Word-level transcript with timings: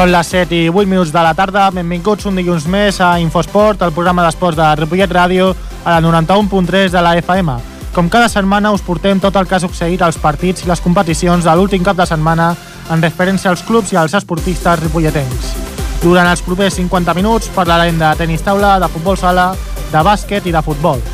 Són 0.00 0.14
les 0.14 0.30
7 0.32 0.56
i 0.56 0.68
8 0.72 0.88
minuts 0.88 1.10
de 1.12 1.20
la 1.20 1.34
tarda. 1.36 1.66
Benvinguts 1.76 2.24
un 2.24 2.38
dilluns 2.38 2.64
més 2.72 3.02
a 3.04 3.10
Infosport, 3.20 3.82
el 3.84 3.90
programa 3.92 4.22
d'esports 4.24 4.56
de 4.56 4.68
Ripollet 4.78 5.12
Ràdio, 5.12 5.50
a 5.84 5.92
la 5.92 5.98
91.3 6.00 6.94
de 6.94 7.02
la 7.04 7.10
FM. 7.20 7.56
Com 7.92 8.08
cada 8.08 8.30
setmana 8.32 8.72
us 8.72 8.80
portem 8.80 9.20
tot 9.20 9.36
el 9.36 9.44
que 9.44 9.58
ha 9.58 9.60
succeït 9.60 10.00
als 10.00 10.16
partits 10.16 10.64
i 10.64 10.70
les 10.70 10.80
competicions 10.80 11.44
de 11.44 11.52
l'últim 11.52 11.84
cap 11.84 12.00
de 12.00 12.08
setmana 12.08 12.48
en 12.88 13.04
referència 13.04 13.52
als 13.52 13.60
clubs 13.60 13.92
i 13.92 14.00
als 14.00 14.16
esportistes 14.16 14.80
ripolletens. 14.86 15.52
Durant 16.00 16.32
els 16.32 16.46
propers 16.48 16.80
50 16.80 17.18
minuts 17.20 17.52
parlarem 17.52 18.00
de 18.00 18.14
tenis 18.16 18.40
taula, 18.48 18.78
de 18.80 18.88
futbol 18.88 19.20
sala, 19.20 19.50
de 19.92 20.06
bàsquet 20.08 20.48
i 20.48 20.56
de 20.56 20.64
futbol. 20.64 21.04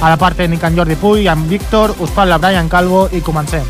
A 0.00 0.08
la 0.08 0.16
part 0.16 0.40
tècnica 0.40 0.72
en 0.72 0.80
Jordi 0.80 0.96
Puy, 0.96 1.28
amb 1.28 1.52
Víctor, 1.52 1.98
us 2.00 2.16
parla 2.16 2.40
Brian 2.40 2.72
Calvo 2.72 3.10
i 3.12 3.20
comencem. 3.20 3.68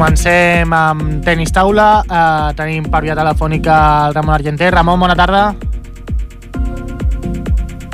Comencem 0.00 0.70
amb 0.72 1.18
tenis 1.20 1.50
taula. 1.52 2.00
Eh, 2.00 2.52
tenim 2.56 2.86
per 2.88 3.02
via 3.04 3.12
telefònica 3.12 3.74
el 4.06 4.14
Ramon 4.16 4.32
Argenter. 4.32 4.70
Ramon, 4.72 4.96
bona 4.96 5.12
tarda. 5.12 5.42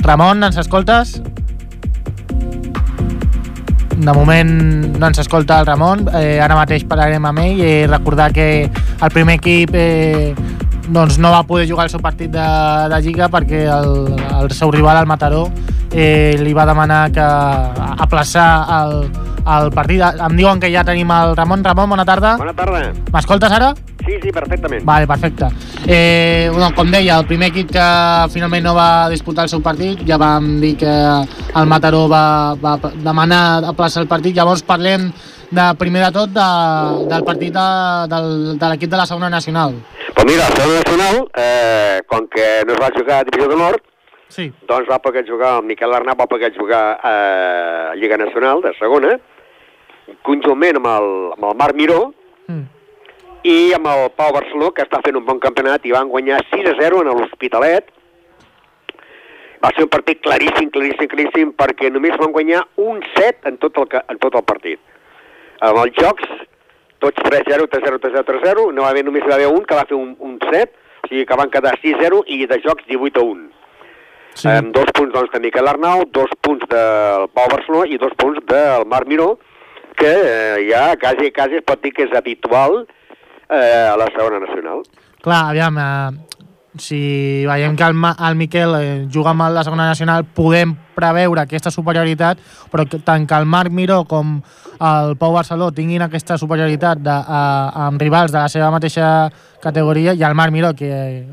Ramon, 0.06 0.46
ens 0.46 0.60
escoltes? 0.62 1.16
De 3.90 4.14
moment 4.14 4.54
no 5.00 5.10
ens 5.10 5.18
escolta 5.18 5.58
el 5.58 5.66
Ramon. 5.66 6.06
Eh, 6.14 6.38
ara 6.38 6.54
mateix 6.54 6.86
parlarem 6.86 7.26
amb 7.26 7.42
ell 7.42 7.58
i 7.58 7.74
recordar 7.90 8.30
que 8.30 8.70
el 8.70 9.10
primer 9.10 9.40
equip 9.42 9.74
eh, 9.74 10.30
doncs 10.86 11.18
no 11.18 11.34
va 11.34 11.42
poder 11.42 11.66
jugar 11.66 11.90
el 11.90 11.96
seu 11.96 12.06
partit 12.06 12.30
de, 12.30 12.50
de 12.86 13.02
Lliga 13.02 13.26
perquè 13.34 13.66
el, 13.66 14.12
el 14.14 14.54
seu 14.54 14.70
rival, 14.70 15.02
el 15.02 15.10
Mataró, 15.10 15.48
eh, 15.90 16.38
li 16.38 16.54
va 16.54 16.70
demanar 16.70 17.08
que 17.10 17.32
aplaçar 18.06 18.50
el, 18.78 19.08
el 19.46 19.70
partit. 19.74 20.02
Em 20.02 20.36
diuen 20.38 20.60
que 20.60 20.70
ja 20.72 20.84
tenim 20.84 21.10
el 21.14 21.36
Ramon. 21.36 21.62
Ramon, 21.64 21.90
bona 21.90 22.04
tarda. 22.04 22.36
Bona 22.40 22.54
tarda. 22.56 22.92
M'escoltes 23.12 23.52
ara? 23.52 23.72
Sí, 24.06 24.18
sí, 24.22 24.30
perfectament. 24.30 24.84
Vale, 24.86 25.06
perfecte. 25.06 25.48
Eh, 25.86 26.48
bueno, 26.52 26.68
com 26.76 26.90
deia, 26.90 27.16
el 27.18 27.26
primer 27.26 27.48
equip 27.50 27.72
que 27.74 27.86
finalment 28.30 28.62
no 28.64 28.74
va 28.76 29.08
disputar 29.10 29.46
el 29.46 29.50
seu 29.50 29.62
partit, 29.62 30.04
ja 30.06 30.18
vam 30.18 30.60
dir 30.62 30.76
que 30.78 30.92
el 30.92 31.66
Mataró 31.66 32.04
va, 32.08 32.54
va 32.54 32.76
demanar 32.94 33.64
aplaçar 33.66 34.04
el 34.04 34.08
partit, 34.08 34.36
llavors 34.36 34.62
parlem 34.62 35.08
de, 35.50 35.66
primer 35.78 36.04
de 36.04 36.12
tot 36.14 36.30
de, 36.30 36.46
del 37.10 37.24
partit 37.26 37.52
de, 37.54 37.66
del, 38.14 38.30
de 38.58 38.70
l'equip 38.70 38.90
de 38.94 38.96
la 39.02 39.06
segona 39.10 39.30
nacional. 39.30 39.74
Pues 40.14 40.26
mira, 40.26 40.46
el 40.46 40.54
segona 40.54 40.80
nacional, 40.86 41.20
eh, 41.34 42.00
com 42.06 42.26
que 42.30 42.46
no 42.66 42.74
es 42.74 42.80
va 42.82 42.90
jugar 42.94 43.20
a 43.20 43.24
Divisió 43.24 43.50
d'Honor, 43.50 43.82
Sí. 44.28 44.52
doncs 44.66 44.88
va 44.90 44.98
poder 44.98 45.22
jugar, 45.28 45.60
el 45.60 45.66
Miquel 45.66 45.92
Arnau 45.94 46.16
va 46.18 46.26
poder 46.26 46.52
jugar 46.56 46.98
a 47.02 47.92
Lliga 47.94 48.16
Nacional 48.18 48.60
de 48.60 48.72
segona, 48.78 49.18
conjuntament 50.22 50.78
amb 50.80 50.88
el, 50.92 51.10
amb 51.36 51.50
el 51.50 51.58
Marc 51.62 51.76
Miró 51.76 52.00
Mm. 52.46 52.62
i 53.42 53.72
amb 53.74 53.86
el 53.90 54.10
Pau 54.14 54.32
Barceló, 54.34 54.72
que 54.74 54.84
està 54.84 55.00
fent 55.02 55.16
un 55.18 55.24
bon 55.26 55.40
campionat 55.42 55.84
i 55.86 55.90
van 55.94 56.08
guanyar 56.10 56.40
6 56.50 56.68
a 56.70 56.74
0 56.78 57.00
en 57.02 57.08
l'Hospitalet. 57.10 57.88
Va 59.62 59.70
ser 59.74 59.86
un 59.86 59.90
partit 59.90 60.20
claríssim, 60.22 60.70
claríssim, 60.70 61.08
claríssim, 61.10 61.52
perquè 61.58 61.90
només 61.90 62.14
van 62.20 62.30
guanyar 62.34 62.64
un 62.76 63.00
set 63.16 63.46
en 63.48 63.56
tot 63.58 63.78
el, 63.82 63.88
en 63.98 64.18
tot 64.22 64.34
el 64.34 64.44
partit. 64.46 64.78
Amb 65.64 65.80
els 65.82 65.98
jocs, 65.98 66.28
tots 67.02 67.22
3-0, 67.26 67.66
3-0, 67.72 67.98
3-0, 68.02 68.24
3-0, 68.30 68.66
no 68.74 68.86
va 68.86 68.90
haver, 68.94 69.04
només 69.06 69.24
hi 69.24 69.32
va 69.32 69.38
haver 69.40 69.50
un 69.50 69.64
que 69.64 69.78
va 69.78 69.86
fer 69.88 69.96
un, 69.96 70.14
un 70.20 70.38
set, 70.50 70.76
o 71.02 71.08
sigui 71.08 71.24
que 71.26 71.38
van 71.38 71.50
quedar 71.50 71.74
6-0 71.82 72.22
i 72.26 72.44
de 72.46 72.60
jocs 72.62 72.86
18 72.86 73.22
a 73.22 73.24
1. 73.24 73.50
Sí. 74.36 74.48
Amb 74.52 74.74
dos 74.76 74.90
punts 74.94 75.14
doncs, 75.14 75.32
de 75.32 75.40
Miquel 75.40 75.66
Arnau, 75.66 76.04
dos 76.12 76.30
punts 76.44 76.66
del 76.68 77.26
Pau 77.32 77.50
Barceló 77.50 77.86
i 77.88 77.96
dos 77.98 78.12
punts 78.20 78.42
del 78.46 78.84
Marc 78.86 79.08
Miró, 79.08 79.38
que 79.96 80.12
eh, 80.12 80.68
ja 80.70 80.94
quasi, 81.00 81.32
quasi 81.32 81.60
es 81.60 81.66
pot 81.66 81.82
dir 81.82 81.92
que 81.96 82.06
és 82.06 82.14
habitual 82.14 82.84
eh, 83.48 83.88
a 83.90 83.96
la 83.96 84.06
segona 84.12 84.40
nacional. 84.42 84.84
Clar, 85.24 85.42
aviam, 85.50 85.78
eh, 85.80 86.36
si 86.78 87.44
veiem 87.46 87.76
que 87.76 87.84
el, 87.84 87.94
Ma 87.94 88.14
el 88.28 88.36
Miquel 88.36 88.74
eh, 88.78 89.06
juga 89.12 89.32
amb 89.32 89.48
la 89.52 89.64
segona 89.64 89.88
nacional, 89.88 90.24
podem 90.24 90.74
preveure 90.96 91.42
aquesta 91.42 91.70
superioritat, 91.72 92.40
però 92.72 92.86
que, 92.88 93.00
tant 93.04 93.26
que 93.26 93.36
el 93.36 93.46
Marc 93.48 93.72
Miró 93.72 94.04
com 94.08 94.38
el 94.76 95.16
Pau 95.16 95.32
Barceló 95.32 95.70
tinguin 95.72 96.04
aquesta 96.04 96.36
superioritat 96.38 97.00
de, 97.04 97.12
a, 97.12 97.42
amb 97.86 98.00
rivals 98.00 98.32
de 98.32 98.38
la 98.38 98.48
seva 98.52 98.70
mateixa 98.74 99.30
categoria, 99.62 100.14
i 100.14 100.24
el 100.24 100.36
Marc 100.36 100.52
Miró, 100.52 100.74
que 100.76 101.24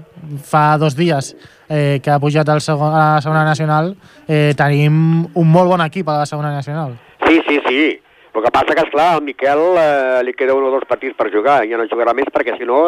fa 0.44 0.78
dos 0.80 0.96
dies 0.96 1.34
eh, 1.68 2.00
que 2.04 2.12
ha 2.12 2.20
pujat 2.20 2.50
al 2.50 2.62
segon, 2.62 2.94
a 2.94 3.16
la 3.16 3.22
segona 3.22 3.44
nacional, 3.44 3.94
eh, 4.28 4.54
tenim 4.58 5.28
un 5.28 5.52
molt 5.52 5.76
bon 5.76 5.84
equip 5.86 6.10
a 6.10 6.22
la 6.24 6.30
segona 6.30 6.54
nacional. 6.54 6.98
Sí, 7.28 7.42
sí, 7.48 7.60
sí. 7.68 7.84
El 8.34 8.42
que 8.42 8.52
passa 8.52 8.74
que, 8.74 8.82
esclar, 8.82 9.12
al 9.14 9.22
Miquel 9.22 9.62
eh, 9.78 10.22
li 10.26 10.34
queda 10.34 10.56
un 10.58 10.66
o 10.66 10.72
dos 10.74 10.88
partits 10.90 11.14
per 11.18 11.30
jugar, 11.34 11.62
ja 11.70 11.78
no 11.78 11.86
jugarà 11.90 12.16
més 12.18 12.32
perquè 12.34 12.56
si 12.58 12.66
no 12.66 12.88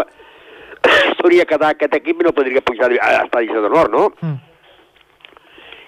s'hauria 1.17 1.45
quedat 1.45 1.75
aquest 1.75 1.94
equip 2.00 2.22
i 2.22 2.25
no 2.25 2.33
podria 2.33 2.63
pujar 2.66 2.89
a 2.97 3.11
estar 3.22 3.44
divisió 3.44 3.61
d'honor, 3.61 3.91
no? 3.94 4.09
Mm. 4.22 4.39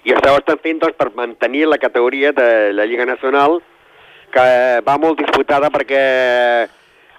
I 0.08 0.14
això 0.14 0.32
ho 0.32 0.38
estan 0.40 0.60
fent 0.62 0.78
doncs, 0.84 0.96
per 0.96 1.10
mantenir 1.18 1.66
la 1.66 1.80
categoria 1.82 2.30
de 2.32 2.72
la 2.72 2.86
Lliga 2.86 3.04
Nacional, 3.08 3.58
que 4.32 4.44
va 4.86 4.94
molt 5.00 5.18
disputada 5.20 5.72
perquè 5.74 6.02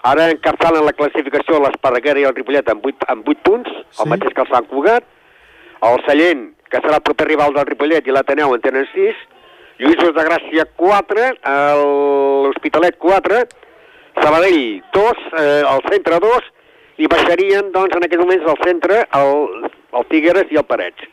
ara 0.09 0.29
encapçalen 0.31 0.85
la 0.87 0.95
classificació 0.95 1.59
l'Esparreguera 1.59 2.21
i 2.21 2.27
el 2.29 2.35
Ripollet 2.37 2.71
amb 2.71 2.85
8, 2.85 3.09
amb 3.13 3.27
8 3.27 3.43
punts. 3.45 3.73
Sí. 3.91 4.03
el 4.03 4.11
mateix 4.13 4.33
que 4.33 4.45
el 4.45 4.51
Sant 4.53 4.69
Cugat, 4.71 5.05
el 5.89 6.01
Sallent, 6.05 6.45
que 6.69 6.79
serà 6.79 7.01
el 7.01 7.05
proper 7.05 7.27
rival 7.27 7.53
del 7.57 7.67
Ripollet, 7.67 8.07
i 8.07 8.15
l'Ateneu 8.15 8.55
en 8.55 8.63
tenen 8.63 8.87
6, 8.93 9.27
Lluïsos 9.79 10.13
de 10.15 10.23
Gràcia 10.27 10.65
4, 10.75 11.25
el- 11.43 12.43
l'Hospitalet 12.49 12.97
4, 12.99 13.43
Sabadell 14.21 14.81
2, 14.93 15.17
eh, 15.39 15.63
el 15.63 15.81
centre 15.89 16.19
2, 16.19 16.43
i 16.99 17.07
baixarien, 17.07 17.71
doncs, 17.71 17.95
en 17.95 18.03
aquests 18.03 18.19
moments 18.25 18.43
al 18.51 18.57
centre 18.65 19.07
el, 19.15 19.69
el 19.95 20.05
Figueres 20.09 20.51
i 20.51 20.57
el 20.59 20.65
Parets. 20.67 21.05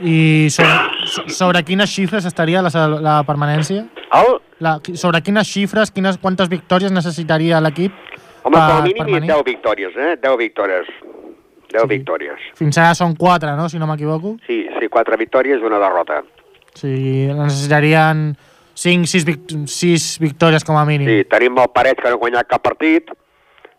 I 0.00 0.48
sobre, 0.50 0.70
so- 1.06 1.24
sobre 1.28 1.62
quines 1.64 1.90
xifres 1.90 2.24
estaria 2.24 2.62
la, 2.62 2.70
la 3.02 3.22
permanència? 3.26 3.84
El, 4.12 4.38
La, 4.62 4.76
sobre 4.94 5.20
quines 5.22 5.48
xifres, 5.50 5.90
quines, 5.90 6.18
quantes 6.22 6.48
victòries 6.48 6.92
necessitaria 6.94 7.58
l'equip 7.60 7.90
home, 8.44 8.54
com 8.54 8.60
a 8.62 8.68
per- 8.76 8.82
mínim 8.86 8.96
per 9.02 9.06
venir? 9.10 9.28
10 9.32 9.44
victòries, 9.44 9.96
eh? 9.96 10.16
10 10.22 10.36
victòries. 10.38 10.86
10 11.72 11.82
Sí. 11.82 11.88
victòries. 11.88 12.38
Fins 12.54 12.78
ara 12.78 12.94
són 12.94 13.16
4, 13.16 13.56
no? 13.56 13.68
Si 13.68 13.78
no 13.78 13.86
m'equivoco. 13.88 14.36
Sí, 14.46 14.66
sí, 14.78 14.88
4 14.88 15.16
victòries 15.18 15.60
i 15.60 15.64
una 15.64 15.78
derrota. 15.80 16.22
O 16.72 16.78
sigui, 16.80 17.28
necessitarien 17.36 18.32
5, 18.74 19.06
6, 19.06 19.26
vic 19.28 19.42
6 19.68 20.06
victòries 20.22 20.64
com 20.64 20.78
a 20.80 20.84
mínim. 20.88 21.08
Sí, 21.08 21.26
tenim 21.30 21.58
el 21.60 21.70
Parets 21.74 22.00
que 22.00 22.10
no 22.10 22.16
ha 22.16 22.22
guanyat 22.22 22.48
cap 22.48 22.64
partit, 22.64 23.10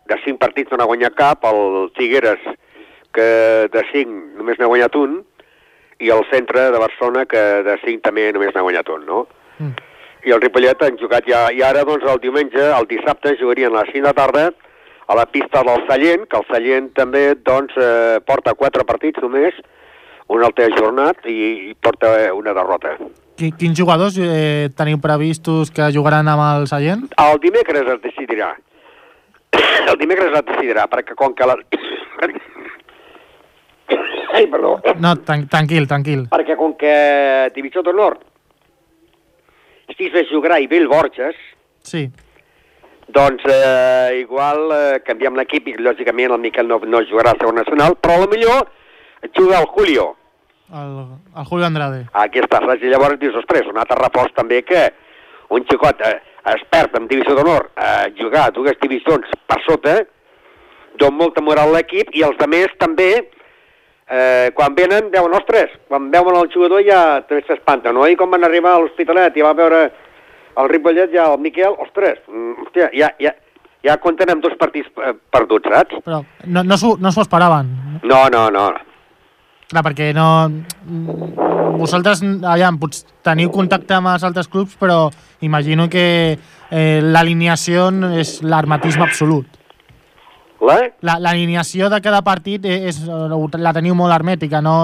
de 0.08 0.18
5 0.24 0.38
partits 0.38 0.70
no 0.70 0.78
n'ha 0.80 0.90
guanyat 0.90 1.16
cap, 1.18 1.46
el 1.50 1.90
Figueres 1.98 2.42
que 3.14 3.26
de 3.72 3.82
5 3.92 4.38
només 4.38 4.58
n'ha 4.58 4.70
guanyat 4.70 4.96
un, 4.98 5.22
i 6.02 6.10
el 6.10 6.24
centre 6.30 6.68
de 6.74 6.82
Barcelona 6.82 7.24
que 7.30 7.42
de 7.66 7.76
5 7.84 8.02
també 8.04 8.28
només 8.34 8.54
n'ha 8.54 8.64
guanyat 8.66 8.90
un, 8.94 9.04
no? 9.08 9.24
Mm. 9.58 9.74
I 10.24 10.32
el 10.34 10.40
Ripollet 10.40 10.82
han 10.82 10.98
jugat 11.00 11.26
ja, 11.28 11.46
i 11.52 11.62
ara 11.62 11.84
doncs 11.86 12.06
el 12.08 12.20
diumenge, 12.22 12.62
el 12.72 12.88
dissabte, 12.90 13.36
jugarien 13.40 13.74
a 13.74 13.82
les 13.82 13.92
5 13.92 14.06
de 14.08 14.14
tarda 14.16 14.46
a 15.06 15.16
la 15.18 15.26
pista 15.28 15.62
del 15.66 15.84
Sallent, 15.88 16.24
que 16.30 16.40
el 16.40 16.46
Sallent 16.48 16.90
també 16.96 17.24
doncs 17.44 17.76
eh, 17.76 18.20
porta 18.24 18.54
4 18.56 18.86
partits 18.88 19.20
només, 19.22 19.56
un 20.28 20.44
té 20.56 20.64
ajornat 20.70 21.26
i, 21.28 21.70
i 21.70 21.74
porta 21.74 22.14
una 22.34 22.54
derrota. 22.56 22.96
Qui- 23.36 23.52
Quins 23.58 23.76
jugadors 23.78 24.16
eh, 24.18 24.70
teniu 24.76 25.00
previstos 25.02 25.70
que 25.74 25.90
jugaran 25.92 26.28
amb 26.30 26.42
el 26.46 26.68
Sallent? 26.70 27.08
El 27.18 27.40
dimecres 27.42 27.86
es 27.96 28.00
decidirà. 28.02 28.52
El 29.90 29.98
dimecres 30.00 30.32
es 30.32 30.44
decidirà, 30.46 30.86
perquè 30.88 31.14
com 31.18 31.34
que 31.34 31.46
la... 31.46 31.56
Ai, 34.34 34.46
perdó. 34.50 34.80
No, 34.98 35.14
tran 35.22 35.44
tranquil, 35.50 35.86
tranquil. 35.86 36.24
Perquè 36.32 36.56
com 36.58 36.72
que 36.80 36.94
Divisió 37.54 37.82
d'Honor 37.86 38.16
Sis 39.94 40.14
jugarà 40.32 40.56
i 40.58 40.66
Bill 40.66 40.88
Borges, 40.90 41.36
Sí. 41.84 42.08
doncs 43.12 43.44
eh, 43.46 44.16
igual 44.24 44.72
eh, 44.72 45.02
canviem 45.06 45.36
l'equip 45.36 45.68
i 45.68 45.74
lògicament 45.78 46.32
el 46.32 46.40
Miquel 46.40 46.66
no, 46.66 46.78
no 46.88 47.02
jugarà 47.04 47.34
a 47.34 47.38
segon 47.38 47.54
nacional, 47.60 47.94
però 48.00 48.16
a 48.16 48.22
lo 48.24 48.28
millor 48.32 48.64
juga 49.36 49.60
el 49.60 49.66
Julio. 49.66 50.16
El, 50.72 50.94
el 51.36 51.44
Julio 51.44 51.66
Andrade. 51.66 52.06
Aquí 52.12 52.40
està, 52.42 52.60
saps? 52.64 52.82
I 52.82 52.92
llavors 52.92 53.20
dius, 53.20 53.36
ostres, 53.38 53.66
un 53.70 53.78
altre 53.78 53.98
reforç 54.00 54.34
també 54.36 54.62
que 54.66 54.88
un 55.54 55.64
xicot 55.68 56.00
eh, 56.02 56.16
expert 56.54 56.96
en 56.98 57.08
divisió 57.08 57.36
d'honor 57.36 57.70
a 57.76 58.08
jugar 58.18 58.50
dues 58.56 58.76
divisions 58.82 59.30
per 59.48 59.60
sota, 59.66 60.00
don 61.00 61.16
molta 61.18 61.42
moral 61.42 61.72
a 61.72 61.78
l'equip 61.78 62.12
i 62.14 62.24
els 62.26 62.38
altres 62.40 62.74
també, 62.80 63.10
eh, 64.08 64.50
quan 64.56 64.74
venen, 64.76 65.10
veuen, 65.12 65.34
ostres, 65.36 65.72
quan 65.88 66.10
veuen 66.10 66.40
el 66.40 66.50
jugador 66.52 66.84
ja 66.86 67.22
també 67.28 67.44
s'espanta, 67.46 67.92
no? 67.92 68.06
I 68.06 68.16
quan 68.16 68.30
van 68.30 68.44
arribar 68.44 68.74
a 68.74 68.82
l'Hospitalet 68.82 69.36
i 69.36 69.46
va 69.46 69.54
veure 69.58 69.84
el 70.54 70.68
Ripollet 70.70 71.12
ja 71.14 71.30
el 71.32 71.40
Miquel, 71.42 71.74
ostres, 71.82 72.20
mm, 72.28 72.66
hòstia, 72.66 72.90
ja, 72.94 73.10
ja, 73.20 73.34
ja 73.84 73.96
compten 74.02 74.30
amb 74.30 74.44
dos 74.44 74.54
partits 74.60 74.88
eh, 75.02 75.14
perduts, 75.34 75.70
saps? 75.70 76.02
Però 76.06 76.22
no, 76.46 76.62
no 76.62 76.78
s'ho 76.80 76.96
no 77.00 77.10
esperaven. 77.24 77.72
No, 78.02 78.26
no, 78.32 78.48
no. 78.54 78.68
Clar, 79.70 79.82
perquè 79.86 80.10
no... 80.16 80.28
Vosaltres, 81.74 82.20
aviam, 82.46 82.76
pots, 82.78 83.02
teniu 83.26 83.50
contacte 83.50 83.96
amb 83.96 84.12
els 84.12 84.22
altres 84.26 84.46
clubs, 84.48 84.76
però 84.78 85.08
imagino 85.42 85.88
que 85.90 86.04
eh, 86.70 87.00
l'alineació 87.02 87.88
és 88.20 88.36
l'armatisme 88.46 89.02
absolut. 89.02 89.48
La? 90.64 90.76
La- 91.04 91.18
L'alineació 91.20 91.90
de 91.92 91.98
cada 92.00 92.22
partit 92.24 92.64
és, 92.64 93.02
la 93.04 93.72
teniu 93.76 93.96
molt 93.98 94.14
hermètica, 94.14 94.60
no, 94.64 94.76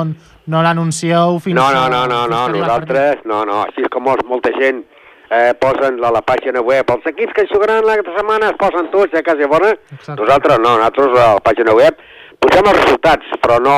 no 0.50 0.62
l'anuncieu 0.66 1.38
fins 1.40 1.56
No, 1.56 1.68
no, 1.72 1.86
no, 1.88 2.02
no, 2.10 2.24
no, 2.26 2.40
partit. 2.42 2.60
nosaltres, 2.64 3.22
no, 3.24 3.44
no, 3.48 3.60
així 3.68 3.86
és 3.86 3.92
com 3.94 4.04
molts, 4.04 4.26
molta 4.28 4.50
gent 4.58 4.82
eh, 5.30 5.54
posen 5.62 6.02
a 6.04 6.10
la 6.12 6.20
pàgina 6.26 6.60
web, 6.60 6.90
els 6.90 7.06
equips 7.12 7.36
que 7.38 7.46
jugaran 7.52 7.86
la 7.86 7.96
setmana 8.02 8.50
es 8.50 8.58
posen 8.60 8.90
tots 8.92 9.14
a 9.14 9.22
casa 9.22 9.46
bona, 9.48 9.70
Exacte. 9.94 10.18
nosaltres 10.20 10.58
no, 10.58 10.74
nosaltres 10.74 11.14
a 11.14 11.28
la 11.38 11.44
pàgina 11.46 11.76
web 11.78 12.02
posem 12.42 12.66
els 12.74 12.82
resultats, 12.82 13.32
però 13.40 13.60
no 13.62 13.76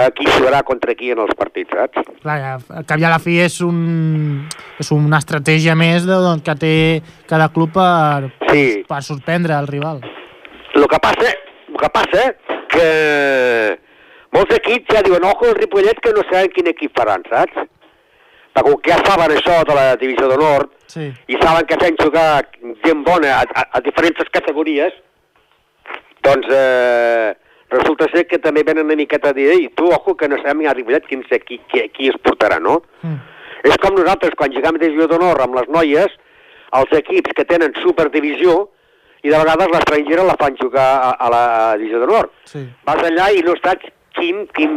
eh, 0.00 0.10
qui 0.16 0.26
jugarà 0.26 0.62
contra 0.66 0.94
qui 0.94 1.10
en 1.14 1.20
els 1.24 1.34
partits, 1.38 1.70
saps? 1.72 2.10
Clar, 2.22 2.38
al 2.80 2.84
cap 2.88 2.98
i 3.00 3.04
a 3.06 3.10
la 3.14 3.18
fi 3.22 3.38
és, 3.44 3.60
un, 3.64 4.46
és 4.80 4.90
una 4.94 5.18
estratègia 5.22 5.74
més 5.78 6.06
de, 6.06 6.16
doncs, 6.24 6.42
que 6.46 6.54
té 6.60 6.74
cada 7.30 7.48
club 7.54 7.72
per, 7.76 8.30
Sí. 8.50 8.82
per 8.88 9.02
sorprendre 9.02 9.56
el 9.58 9.66
rival. 9.68 10.00
El 10.74 10.86
que 10.88 10.98
passa, 11.02 11.32
el 11.68 11.76
que 11.80 11.88
passa 11.94 12.26
que 12.72 13.78
molts 14.36 14.54
equips 14.58 14.92
ja 14.94 15.02
diuen, 15.06 15.24
ojo, 15.24 15.48
el 15.48 15.56
Ripollet, 15.56 16.00
que 16.04 16.12
no 16.12 16.22
saben 16.30 16.50
quin 16.52 16.68
equip 16.72 16.92
faran, 16.98 17.22
saps? 17.30 17.64
Perquè 18.56 18.70
com 18.72 18.80
que 18.80 18.92
ja 18.92 19.00
saben 19.04 19.32
això 19.36 19.58
de 19.68 19.74
la 19.76 19.96
divisió 20.00 20.28
d'honor 20.30 20.68
Sí. 20.88 21.08
i 21.28 21.36
saben 21.42 21.66
que 21.66 21.76
fem 21.80 21.96
jugar 22.00 22.46
gent 22.84 23.02
bona 23.04 23.40
a, 23.40 23.44
a, 23.54 23.64
a 23.78 23.80
diferents 23.84 24.28
categories, 24.32 24.92
doncs 26.22 26.46
eh, 26.50 27.34
resulta 27.72 28.08
ser 28.12 28.26
que 28.30 28.38
també 28.42 28.62
venen 28.66 28.86
una 28.86 28.98
miqueta 28.98 29.32
a 29.32 29.36
dir, 29.36 29.48
ei, 29.54 29.68
tu, 29.74 29.88
ojo, 29.92 30.14
que 30.16 30.28
no 30.28 30.38
sabem 30.42 30.62
ni 30.62 30.70
a 30.70 30.74
Ripollet 30.76 31.06
quin, 31.08 31.24
qui, 31.26 31.58
qui, 31.70 31.82
qui 31.94 32.12
es 32.12 32.18
portarà, 32.22 32.60
no? 32.62 32.80
Mm. 33.02 33.18
És 33.66 33.80
com 33.82 33.96
nosaltres, 33.96 34.36
quan 34.38 34.54
a 34.54 34.72
divisió 34.78 35.08
d'honor 35.10 35.42
amb 35.42 35.58
les 35.58 35.68
noies, 35.72 36.12
els 36.76 36.92
equips 36.98 37.34
que 37.34 37.44
tenen 37.44 37.74
superdivisió, 37.82 38.68
i 39.24 39.32
de 39.32 39.38
vegades 39.40 39.72
l'estrangera 39.72 40.26
la 40.26 40.36
fan 40.38 40.54
jugar 40.60 40.86
a, 41.08 41.10
a 41.18 41.30
la 41.32 41.44
divisió 41.80 42.02
d'honor. 42.02 42.30
Sí. 42.46 42.62
Vas 42.86 43.02
allà 43.02 43.32
i 43.34 43.42
no 43.42 43.56
saps 43.58 43.90
quin, 44.14 44.44
quin, 44.54 44.76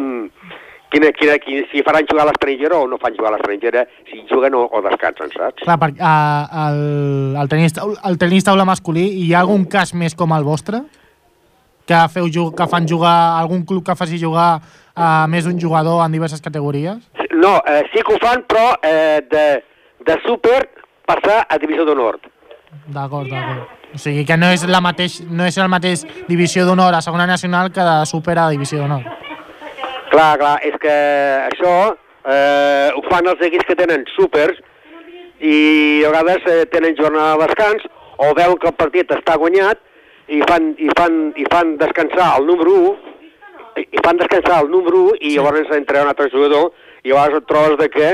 quina, 0.90 1.12
quina, 1.20 1.38
quin, 1.44 1.68
si 1.70 1.84
faran 1.86 2.08
jugar 2.10 2.26
a 2.26 2.30
l'estrangera 2.32 2.80
o 2.80 2.88
no 2.90 2.98
fan 3.02 3.18
jugar 3.18 3.34
a 3.34 3.36
l'estrangera, 3.38 3.86
si 4.10 4.24
juguen 4.32 4.58
o, 4.58 4.66
o 4.66 4.82
descansen, 4.86 5.34
saps? 5.36 5.66
Clar, 5.66 5.78
perquè 5.82 6.02
uh, 6.02 6.64
el, 6.66 6.82
el, 7.44 7.52
tenis, 7.52 7.78
el 7.78 8.18
tenis 8.22 8.48
taula 8.48 8.66
masculí, 8.66 9.06
hi 9.22 9.34
ha 9.36 9.44
algun 9.44 9.68
cas 9.70 9.94
més 9.94 10.18
com 10.18 10.34
el 10.34 10.48
vostre? 10.48 10.82
Que, 11.90 11.98
feu, 12.14 12.28
que 12.30 12.66
fan 12.70 12.86
jugar, 12.86 13.40
algun 13.40 13.64
club 13.66 13.82
que 13.86 13.96
faci 13.98 14.20
jugar 14.22 14.60
a 14.94 15.26
més 15.26 15.48
d'un 15.48 15.58
jugador 15.58 16.04
en 16.04 16.14
diverses 16.14 16.44
categories? 16.46 17.00
No, 17.34 17.56
eh, 17.66 17.82
sí 17.90 18.04
que 18.06 18.14
ho 18.14 18.20
fan, 18.22 18.44
però 18.46 18.76
eh, 18.86 19.26
de, 19.32 19.46
de 20.06 20.18
súper 20.22 20.68
passar 21.10 21.40
a 21.50 21.58
divisió 21.58 21.88
d'honor. 21.88 22.20
D'acord, 22.94 23.32
d'acord. 23.32 23.74
O 23.90 23.98
sigui 23.98 24.22
que 24.28 24.38
no 24.38 24.52
és, 24.54 24.68
la 24.70 24.84
mateix, 24.86 25.18
no 25.26 25.48
és 25.50 25.58
el 25.58 25.72
mateix 25.72 26.06
divisió 26.28 26.68
d'honor 26.68 26.94
a 26.94 27.02
segona 27.02 27.26
nacional 27.26 27.72
que 27.74 27.82
de 27.82 27.98
super 28.06 28.38
a 28.38 28.50
divisió 28.54 28.84
d'honor. 28.84 29.10
Clar, 30.14 30.36
clar, 30.42 30.56
és 30.70 30.78
que 30.82 30.96
això 31.48 31.74
eh, 31.90 32.90
ho 32.94 33.02
fan 33.10 33.34
els 33.34 33.42
equips 33.50 33.66
que 33.66 33.78
tenen 33.80 34.06
súpers 34.14 34.62
i 35.42 36.04
a 36.06 36.14
vegades 36.14 36.46
eh, 36.54 36.64
tenen 36.70 36.98
jornada 37.00 37.38
de 37.40 37.48
descans 37.48 37.86
o 38.20 38.34
veuen 38.38 38.62
que 38.62 38.70
el 38.70 38.78
partit 38.78 39.14
està 39.16 39.38
guanyat 39.42 39.82
i 40.30 40.42
fan, 40.48 40.74
i 40.78 40.90
fan, 40.98 41.22
i 41.38 41.46
fan 41.52 41.76
descansar 41.78 42.36
el 42.40 42.48
número 42.48 42.76
1 42.80 43.20
i, 43.82 44.02
fan 44.04 44.18
descansar 44.20 44.64
el 44.64 44.72
número 44.72 45.06
1 45.14 45.22
i 45.22 45.36
llavors 45.36 45.72
entra 45.76 46.04
un 46.04 46.12
altre 46.12 46.30
jugador 46.34 46.72
i 47.04 47.14
llavors 47.14 47.40
et 47.40 47.48
trobes 47.50 47.78
de 47.80 47.90
que, 47.94 48.10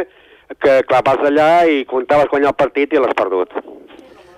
que 0.62 0.78
clar, 0.90 1.02
vas 1.06 1.26
allà 1.30 1.50
i 1.72 1.84
comptaves 1.90 2.30
guanyar 2.32 2.54
el 2.54 2.60
partit 2.60 2.94
i 2.94 3.02
l'has 3.02 3.18
perdut. 3.18 3.56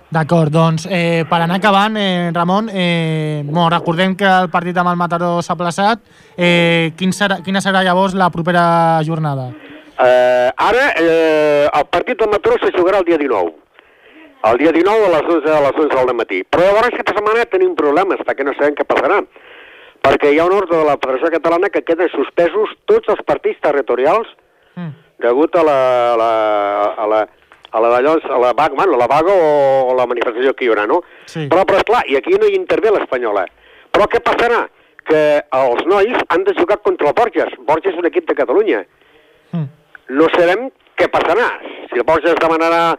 D'acord, 0.08 0.48
doncs 0.48 0.86
eh, 0.88 1.26
per 1.28 1.42
anar 1.44 1.58
acabant, 1.58 1.98
eh, 2.00 2.30
Ramon, 2.32 2.70
eh, 2.72 3.42
bueno, 3.44 3.68
recordem 3.68 4.14
que 4.16 4.24
el 4.24 4.48
partit 4.48 4.76
amb 4.80 4.88
el 4.88 4.96
Mataró 4.96 5.34
s'ha 5.44 5.56
plaçat. 5.58 6.00
Eh, 6.32 6.94
quin 6.96 7.12
serà, 7.12 7.42
quina 7.44 7.60
serà 7.60 7.84
llavors 7.84 8.16
la 8.16 8.30
propera 8.32 9.02
jornada? 9.04 9.50
Eh, 9.98 10.48
ara, 10.48 10.86
eh, 10.96 11.68
el 11.68 11.86
partit 11.92 12.16
del 12.22 12.32
Mataró 12.32 12.56
se 12.62 12.72
jugarà 12.72 13.02
el 13.02 13.04
dia 13.04 13.20
19. 13.20 13.52
El 14.44 14.58
dia 14.58 14.70
19 14.72 15.06
a 15.06 15.08
les 15.16 15.22
11, 15.34 15.50
a 15.50 15.60
les 15.66 15.78
11 15.82 15.96
del 16.06 16.14
matí. 16.14 16.42
Però 16.46 16.62
llavors 16.62 16.92
aquesta 16.92 17.14
setmana 17.16 17.44
tenim 17.50 17.74
problemes, 17.76 18.20
perquè 18.26 18.44
no 18.46 18.54
sabem 18.54 18.76
què 18.78 18.84
passarà. 18.86 19.18
Perquè 20.04 20.30
hi 20.32 20.38
ha 20.38 20.44
un 20.46 20.54
ordre 20.54 20.76
de 20.78 20.84
la 20.86 20.94
Federació 21.02 21.30
Catalana 21.34 21.70
que 21.74 21.82
queden 21.82 22.08
suspesos 22.12 22.76
tots 22.86 23.08
els 23.14 23.22
partits 23.26 23.60
territorials 23.60 24.28
Mm. 24.78 24.92
degut 25.18 25.56
a 25.58 25.62
la, 25.66 25.78
a 26.12 26.16
la, 26.16 26.28
a 27.02 27.06
la, 27.10 27.20
a 27.72 27.80
la, 27.82 27.88
d'allò, 27.90 28.12
a 28.30 28.36
la 28.38 28.52
vaga, 28.54 28.76
bueno, 28.76 28.96
la 28.96 29.08
vaga 29.10 29.32
o, 29.34 29.88
o 29.90 29.94
la 29.98 30.04
manifestació 30.06 30.52
que 30.54 30.64
hi 30.64 30.68
haurà, 30.70 30.84
no? 30.86 31.00
Sí. 31.26 31.48
Però, 31.50 31.64
però 31.66 31.80
esclar, 31.80 32.04
i 32.06 32.14
aquí 32.14 32.36
no 32.38 32.46
hi 32.46 32.54
intervé 32.54 32.92
l'Espanyola. 32.94 33.42
Però 33.90 34.06
què 34.06 34.20
passarà? 34.22 34.68
Que 35.08 35.42
els 35.50 35.82
nois 35.90 36.14
han 36.30 36.44
de 36.46 36.54
jugar 36.54 36.78
contra 36.86 37.08
el 37.10 37.16
Borges. 37.18 37.50
Borges 37.66 37.90
és 37.96 37.98
un 37.98 38.06
equip 38.06 38.28
de 38.30 38.36
Catalunya 38.38 38.84
Mm. 39.50 39.66
no 40.14 40.28
sabem 40.36 40.68
què 40.94 41.08
passarà. 41.10 41.48
Si 41.90 41.98
el 41.98 42.04
Borges 42.06 42.38
demanarà 42.38 42.94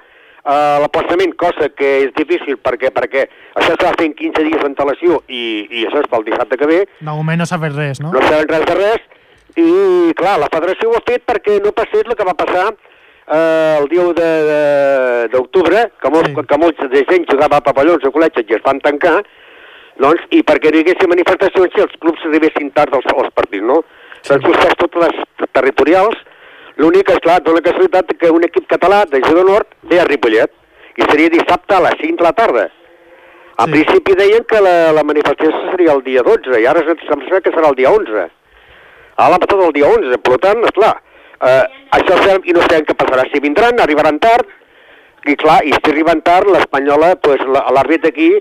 uh, 0.45 0.80
l'aplaçament, 0.83 1.33
cosa 1.36 1.69
que 1.69 1.89
és 2.06 2.13
difícil 2.18 2.57
perquè 2.57 2.91
perquè 2.95 3.27
això 3.56 3.75
s'ha 3.80 3.94
en 4.06 4.13
15 4.13 4.44
dies 4.47 4.62
d'antelació 4.62 5.21
i, 5.27 5.68
i 5.69 5.86
això 5.88 6.01
és 6.03 6.09
pel 6.12 6.24
dissabte 6.27 6.57
que 6.57 6.68
ve, 6.68 6.80
De 7.00 7.12
moment 7.12 7.38
no 7.39 7.45
s'ha 7.45 7.59
fet 7.59 7.74
res, 7.75 8.00
no? 8.01 8.12
no 8.13 8.21
sabem 8.27 8.47
res 8.50 8.65
de 8.69 8.75
res, 8.80 9.01
i 9.57 10.13
clar, 10.15 10.38
la 10.39 10.47
federació 10.53 10.89
ho 10.91 10.97
ha 11.00 11.03
fet 11.07 11.25
perquè 11.27 11.59
no 11.63 11.71
passés 11.75 12.06
el 12.06 12.15
que 12.15 12.24
va 12.27 12.33
passar 12.38 12.69
eh, 13.30 13.77
el 13.81 13.88
dia 13.89 14.01
1 14.01 14.13
de- 14.13 14.44
de- 14.50 15.27
d'octubre, 15.34 15.91
que, 16.01 16.10
molts, 16.10 16.29
Sí. 16.29 16.46
que 16.48 16.58
molts 16.58 16.89
de 16.89 17.05
gent 17.10 17.25
jugava 17.29 17.58
a 17.58 17.62
pavellons 17.62 18.05
o 18.05 18.12
col·legis 18.12 18.46
i 18.50 18.55
es 18.55 18.63
van 18.65 18.79
tancar, 18.79 19.24
doncs, 20.00 20.22
i 20.31 20.41
perquè 20.43 20.72
no 20.72 20.77
hi 20.79 20.86
haguessin 20.86 21.10
manifestacions 21.12 21.75
i 21.77 21.81
els 21.84 21.96
clubs 22.00 22.24
arribessin 22.25 22.72
tard 22.72 22.93
als, 22.96 23.05
als 23.12 23.34
partits, 23.36 23.63
no? 23.65 23.84
S'han 24.24 24.41
suspès 24.41 24.74
totes 24.79 25.03
les 25.05 25.50
territorials, 25.53 26.15
l'únic 26.79 27.09
és, 27.12 27.19
clar, 27.24 27.41
dona 27.43 27.62
casualitat 27.65 28.13
que 28.19 28.31
un 28.31 28.43
equip 28.48 28.65
català 28.71 29.03
de 29.12 29.21
Girona 29.25 29.51
Nord 29.51 29.67
ve 29.91 30.00
a 30.00 30.05
Ripollet, 30.07 30.51
i 31.00 31.05
seria 31.09 31.31
dissabte 31.31 31.75
a 31.75 31.81
les 31.86 31.95
5 32.01 32.17
de 32.19 32.24
la 32.27 32.33
tarda. 32.33 32.69
A 33.59 33.65
Sí. 33.65 33.71
principi 33.71 34.15
deien 34.15 34.43
que 34.48 34.59
la, 34.63 34.91
la 34.95 35.03
manifestació 35.03 35.51
seria 35.71 35.91
el 35.93 36.01
dia 36.03 36.24
12, 36.24 36.59
i 36.62 36.65
ara 36.65 36.79
em 36.81 37.00
sembla 37.07 37.41
que 37.43 37.51
serà 37.51 37.69
el 37.69 37.75
dia 37.75 37.91
11. 37.91 38.29
Ara 39.19 39.29
l'ha 39.33 39.39
passat 39.43 39.63
el 39.65 39.74
dia 39.75 39.88
11, 39.91 40.17
per 40.24 40.38
tant, 40.39 40.63
esclar, 40.63 40.93
eh, 41.41 41.63
això 41.98 42.15
sabem 42.24 42.45
i 42.48 42.55
no 42.55 42.62
sabem 42.62 42.86
què 42.88 42.95
passarà. 42.95 43.25
Si 43.31 43.39
vindran, 43.43 43.79
arribaran 43.83 44.19
tard, 44.19 44.48
i 45.27 45.36
clar, 45.36 45.59
i 45.67 45.74
si 45.75 45.91
arriben 45.91 46.21
tard, 46.24 46.48
l'Espanyola, 46.48 47.15
pues, 47.19 47.41
la- 47.48 47.65
l'àrbit 47.75 48.07
aquí, 48.07 48.31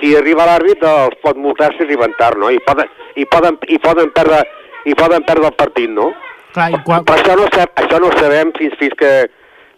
si 0.00 0.16
arriba 0.16 0.44
l'àrbit, 0.46 0.82
els 0.82 1.14
pot 1.22 1.36
multar 1.36 1.70
si 1.76 1.84
arriben 1.84 2.12
tard, 2.18 2.36
no? 2.38 2.50
I 2.50 2.58
poden, 2.58 2.90
i 3.14 3.24
poden, 3.24 3.58
i 3.68 3.78
poden, 3.78 4.10
perdre, 4.10 4.42
i 4.84 4.94
poden 4.94 5.22
perdre 5.22 5.46
el 5.46 5.54
partit, 5.54 5.88
no? 5.90 6.12
Clar, 6.52 6.70
i 6.72 6.80
quan, 6.84 7.04
Però 7.08 7.18
això 7.18 7.36
no, 7.38 7.46
sab, 7.54 7.72
això 7.80 8.00
no 8.00 8.10
ho 8.10 8.16
sabem 8.18 8.52
fins, 8.58 8.74
fins 8.80 8.96
que, 8.98 9.12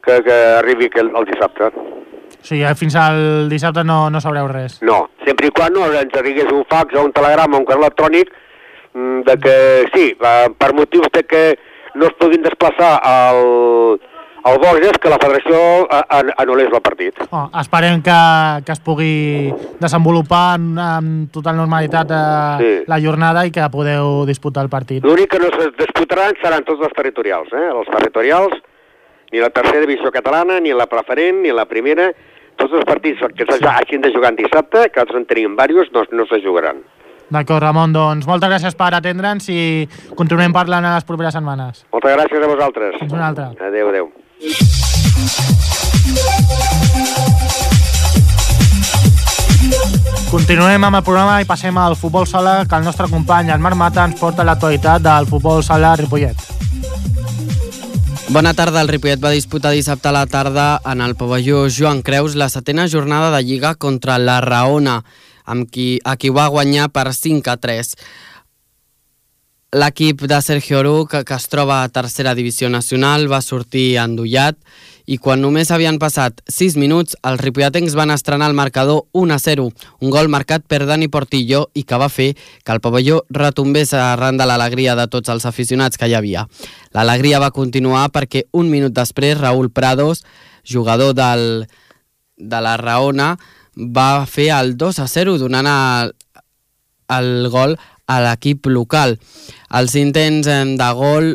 que, 0.04 0.16
que 0.26 0.38
arribi 0.60 0.90
el, 1.02 1.12
el 1.14 1.28
dissabte. 1.30 1.70
o 1.70 2.46
sigui, 2.46 2.64
fins 2.76 2.96
al 3.00 3.48
dissabte 3.52 3.84
no, 3.86 4.08
no 4.10 4.20
sabreu 4.20 4.48
res. 4.50 4.80
No, 4.82 5.04
sempre 5.24 5.48
i 5.48 5.54
quan 5.54 5.72
no 5.72 5.86
ens 5.92 6.18
arribés 6.18 6.50
un 6.52 6.64
fax 6.70 6.98
o 6.98 7.04
un 7.06 7.14
telegrama 7.14 7.56
o 7.56 7.62
un 7.62 7.68
correu 7.68 7.86
electrònic 7.86 8.32
mm, 8.92 9.22
de 9.28 9.38
que 9.44 9.56
sí, 9.94 10.10
per 10.18 10.74
motius 10.74 11.08
de 11.14 11.22
que 11.22 11.44
no 11.94 12.10
es 12.10 12.18
puguin 12.18 12.42
desplaçar 12.42 12.98
al, 13.06 14.00
al 14.44 14.58
Borges, 14.60 14.98
que 15.00 15.08
la 15.08 15.16
federació 15.20 15.56
eh, 15.88 16.00
an- 16.18 16.32
anul·lés 16.44 16.68
el 16.72 16.82
partit. 16.84 17.16
Oh, 17.30 17.46
esperem 17.60 18.02
que, 18.04 18.16
que 18.66 18.72
es 18.74 18.80
pugui 18.84 19.52
desenvolupar 19.80 20.56
en, 20.58 20.66
amb 20.78 21.30
total 21.32 21.56
normalitat 21.56 22.10
eh, 22.12 22.56
Sí. 22.60 22.72
la 22.86 22.98
jornada 23.00 23.46
i 23.48 23.50
que 23.54 23.64
podeu 23.72 24.24
disputar 24.28 24.64
el 24.66 24.68
partit. 24.72 25.04
L'únic 25.04 25.30
que 25.32 25.40
no 25.40 25.48
es 25.48 25.72
disputaran 25.78 26.36
seran 26.42 26.64
tots 26.64 26.84
els 26.84 26.92
territorials, 26.96 27.48
eh? 27.52 27.68
els 27.72 27.88
territorials, 27.90 28.54
ni 29.32 29.40
la 29.40 29.50
tercera 29.50 29.80
divisió 29.80 30.12
catalana, 30.12 30.60
ni 30.60 30.72
la 30.76 30.86
preferent, 30.86 31.40
ni 31.42 31.50
la 31.50 31.64
primera, 31.66 32.10
tots 32.56 32.72
els 32.76 32.84
partits 32.86 33.18
que 33.34 33.46
sí. 33.48 33.64
hagin 33.66 34.00
de 34.04 34.12
jugar 34.14 34.30
en 34.30 34.36
dissabte, 34.44 34.90
que 34.92 35.00
nosaltres 35.00 35.22
en 35.22 35.26
tenim 35.26 35.56
diversos, 35.56 35.90
no, 35.92 36.04
no 36.20 36.26
se 36.30 36.38
jugaran. 36.44 36.82
D'acord, 37.32 37.62
Ramon, 37.64 37.90
doncs 37.96 38.26
moltes 38.28 38.50
gràcies 38.52 38.76
per 38.76 38.92
atendre'ns 38.94 39.48
i 39.48 39.88
continuem 40.14 40.52
parlant 40.52 40.84
a 40.84 40.92
les 40.98 41.06
properes 41.08 41.32
setmanes. 41.34 41.86
Moltes 41.90 42.12
gràcies 42.14 42.44
a 42.44 42.50
vosaltres. 42.52 42.98
Fins 43.00 43.16
una 43.16 43.30
altra. 43.32 43.48
Adéu, 43.58 43.88
adéu. 43.88 44.12
Continuem 50.34 50.82
amb 50.82 50.98
el 50.98 51.04
programa 51.06 51.36
i 51.38 51.46
passem 51.46 51.76
al 51.78 51.94
futbol 51.94 52.26
sala 52.26 52.64
que 52.66 52.74
el 52.74 52.82
nostre 52.82 53.06
company, 53.06 53.52
el 53.54 53.62
Marc 53.62 53.78
Mata, 53.78 54.02
ens 54.04 54.18
porta 54.18 54.42
l'actualitat 54.42 55.04
del 55.04 55.28
futbol 55.30 55.62
sala 55.62 55.92
Ripollet. 55.96 56.34
Bona 58.34 58.50
tarda. 58.58 58.82
El 58.82 58.90
Ripollet 58.90 59.22
va 59.22 59.30
disputar 59.30 59.70
dissabte 59.70 60.10
a 60.10 60.14
la 60.16 60.26
tarda 60.26 60.80
en 60.90 61.00
el 61.04 61.14
pavelló 61.14 61.68
Joan 61.70 62.02
Creus 62.02 62.34
la 62.34 62.48
setena 62.50 62.88
jornada 62.90 63.30
de 63.30 63.44
Lliga 63.46 63.76
contra 63.76 64.18
la 64.18 64.40
Raona, 64.42 65.04
amb 65.44 65.70
qui, 65.70 66.00
a 66.04 66.16
qui 66.18 66.34
va 66.34 66.48
guanyar 66.50 66.88
per 66.90 67.12
5 67.14 67.52
a 67.52 67.56
3. 67.56 67.94
L'equip 69.74 70.20
de 70.30 70.36
Sergio 70.38 70.78
Oruc, 70.78 71.16
que 71.26 71.34
es 71.34 71.48
troba 71.50 71.80
a 71.82 71.88
tercera 71.90 72.30
divisió 72.38 72.68
nacional, 72.70 73.24
va 73.26 73.40
sortir 73.42 73.96
endollat 73.98 74.54
i 75.10 75.16
quan 75.18 75.40
només 75.42 75.72
havien 75.74 75.96
passat 75.98 76.38
6 76.46 76.76
minuts, 76.78 77.16
els 77.26 77.40
ripolletens 77.42 77.96
van 77.98 78.12
estrenar 78.14 78.46
el 78.52 78.54
marcador 78.54 79.02
1-0, 79.18 79.64
un 79.98 80.12
gol 80.14 80.30
marcat 80.30 80.62
per 80.70 80.84
Dani 80.86 81.08
Portillo 81.10 81.64
i 81.74 81.82
que 81.82 81.98
va 81.98 82.06
fer 82.06 82.28
que 82.36 82.70
el 82.70 82.80
pavelló 82.84 83.24
retombés 83.34 83.90
arran 83.98 84.38
de 84.38 84.46
l'alegria 84.46 84.94
de 84.94 85.08
tots 85.10 85.32
els 85.34 85.46
aficionats 85.50 85.98
que 85.98 86.06
hi 86.06 86.14
havia. 86.14 86.46
L'alegria 86.94 87.42
va 87.42 87.50
continuar 87.50 88.06
perquè 88.14 88.44
un 88.52 88.70
minut 88.70 88.94
després 88.94 89.40
Raúl 89.40 89.72
Prados, 89.74 90.22
jugador 90.62 91.18
del, 91.18 91.66
de 92.38 92.62
la 92.62 92.76
Raona, 92.78 93.34
va 93.74 94.22
fer 94.30 94.52
el 94.54 94.76
2-0 94.78 95.34
donant 95.42 95.66
el, 95.66 96.14
el 97.18 97.50
gol 97.50 97.74
a 98.06 98.20
l'equip 98.24 98.66
local. 98.66 99.16
Els 99.74 99.94
intents 99.98 100.48
de 100.48 100.90
gol 100.98 101.34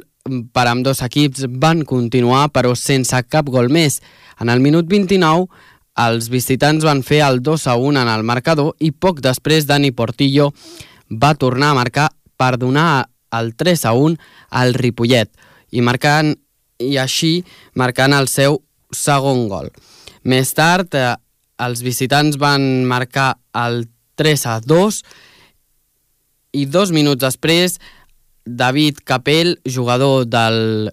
per 0.54 0.68
amb 0.70 0.86
dos 0.86 1.02
equips 1.06 1.48
van 1.62 1.84
continuar, 1.88 2.50
però 2.54 2.76
sense 2.78 3.18
cap 3.30 3.50
gol 3.50 3.70
més. 3.74 4.00
En 4.40 4.50
el 4.50 4.62
minut 4.64 4.88
29, 4.90 5.48
els 6.00 6.30
visitants 6.32 6.86
van 6.86 7.02
fer 7.04 7.22
el 7.26 7.42
2 7.44 7.68
a 7.68 7.76
1 7.76 8.02
en 8.02 8.12
el 8.12 8.24
marcador 8.24 8.76
i 8.80 8.92
poc 8.92 9.20
després 9.26 9.68
Dani 9.68 9.92
Portillo 9.92 10.52
va 11.10 11.34
tornar 11.36 11.72
a 11.72 11.80
marcar 11.80 12.08
per 12.38 12.56
donar 12.58 13.10
el 13.36 13.54
3 13.56 13.86
a 13.86 13.94
1 13.94 14.16
al 14.62 14.74
Ripollet 14.78 15.32
i, 15.72 15.82
marcant, 15.82 16.34
i 16.80 16.98
així 16.98 17.44
marcant 17.76 18.16
el 18.16 18.30
seu 18.32 18.62
segon 18.96 19.48
gol. 19.50 19.70
Més 20.24 20.54
tard, 20.56 20.94
eh, 20.96 21.16
els 21.60 21.84
visitants 21.84 22.38
van 22.40 22.86
marcar 22.88 23.34
el 23.54 23.84
3 24.20 24.46
a 24.48 24.60
2 24.64 25.04
i 26.51 26.65
dos 26.65 26.91
minuts 26.96 27.22
després 27.22 27.77
David 28.46 29.03
Capell, 29.06 29.58
jugador 29.65 30.25
del, 30.25 30.89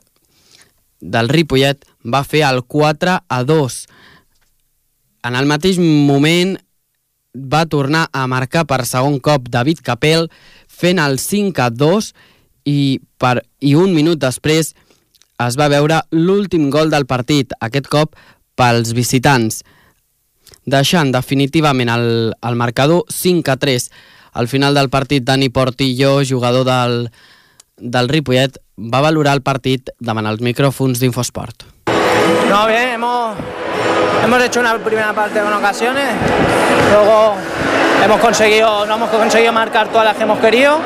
del 1.01 1.29
Ripollet, 1.33 1.85
va 2.05 2.23
fer 2.25 2.45
el 2.47 2.63
4 2.63 3.19
a 3.29 3.43
2. 3.45 3.79
En 5.27 5.37
el 5.39 5.49
mateix 5.49 5.79
moment 5.81 6.57
va 7.37 7.67
tornar 7.69 8.07
a 8.13 8.27
marcar 8.27 8.65
per 8.69 8.85
segon 8.89 9.19
cop 9.21 9.49
David 9.53 9.83
Capell 9.85 10.29
fent 10.69 11.01
el 11.03 11.19
5 11.21 11.63
a 11.63 11.71
2 11.71 12.11
i, 12.67 13.01
per, 13.19 13.41
i 13.61 13.75
un 13.77 13.95
minut 13.95 14.21
després 14.21 14.75
es 15.45 15.57
va 15.61 15.69
veure 15.69 16.01
l'últim 16.17 16.71
gol 16.73 16.91
del 16.91 17.05
partit, 17.07 17.53
aquest 17.61 17.89
cop 17.93 18.17
pels 18.57 18.95
visitants, 18.97 19.61
deixant 20.65 21.13
definitivament 21.13 21.93
el, 21.93 22.07
el 22.41 22.57
marcador 22.57 23.05
5 23.13 23.53
a 23.53 23.59
3. 23.61 23.91
Al 24.37 24.49
final 24.49 24.75
del 24.75 24.91
partit, 24.91 25.25
Dani 25.25 25.49
Portillo, 25.49 26.21
jugador 26.29 26.67
del, 26.67 27.11
del 27.79 28.09
Ripollet, 28.09 28.59
va 28.77 29.01
valorar 29.01 29.33
el 29.33 29.41
partit 29.41 29.89
davant 29.99 30.29
els 30.29 30.43
micròfons 30.45 31.01
d'Infosport. 31.01 31.65
No, 32.51 32.67
bien, 32.69 32.91
hemos, 32.99 33.35
hemos 34.23 34.43
hecho 34.45 34.61
una 34.61 34.77
primera 34.77 35.15
parte 35.15 35.41
con 35.41 35.55
ocasiones, 35.55 36.05
luego 36.93 37.35
hemos 38.05 38.21
conseguido, 38.21 38.85
no 38.85 38.97
hemos 38.97 39.09
conseguido 39.09 39.55
marcar 39.55 39.89
todas 39.89 40.05
las 40.05 40.17
que 40.17 40.25
hemos 40.25 40.39
querido 40.39 40.81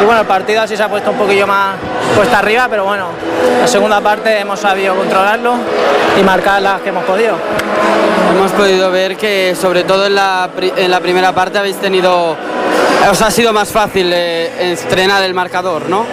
y 0.00 0.04
bueno, 0.06 0.22
el 0.22 0.26
partido 0.26 0.62
así 0.62 0.74
se 0.74 0.82
ha 0.82 0.88
puesto 0.88 1.10
un 1.10 1.18
poquillo 1.18 1.46
más 1.46 1.76
puesta 2.16 2.38
arriba, 2.38 2.68
pero 2.70 2.84
bueno, 2.84 3.08
la 3.60 3.68
segunda 3.68 4.00
parte 4.00 4.40
hemos 4.40 4.60
sabido 4.60 4.96
controlarlo 4.96 5.56
y 6.18 6.22
marcar 6.22 6.62
las 6.62 6.80
que 6.80 6.88
hemos 6.88 7.04
podido. 7.04 7.36
Hemos 8.34 8.50
podido 8.52 8.90
ver 8.90 9.18
que 9.18 9.54
sobre 9.60 9.84
todo 9.84 10.06
en 10.06 10.14
la, 10.14 10.48
en 10.76 10.90
la 10.90 11.00
primera 11.00 11.34
parte 11.34 11.58
habéis 11.58 11.76
tenido, 11.76 12.36
os 13.10 13.22
ha 13.22 13.30
sido 13.30 13.52
más 13.52 13.70
fácil 13.70 14.10
eh, 14.12 14.72
estrenar 14.72 15.22
el 15.22 15.34
marcador, 15.34 15.88
¿no? 15.88 16.06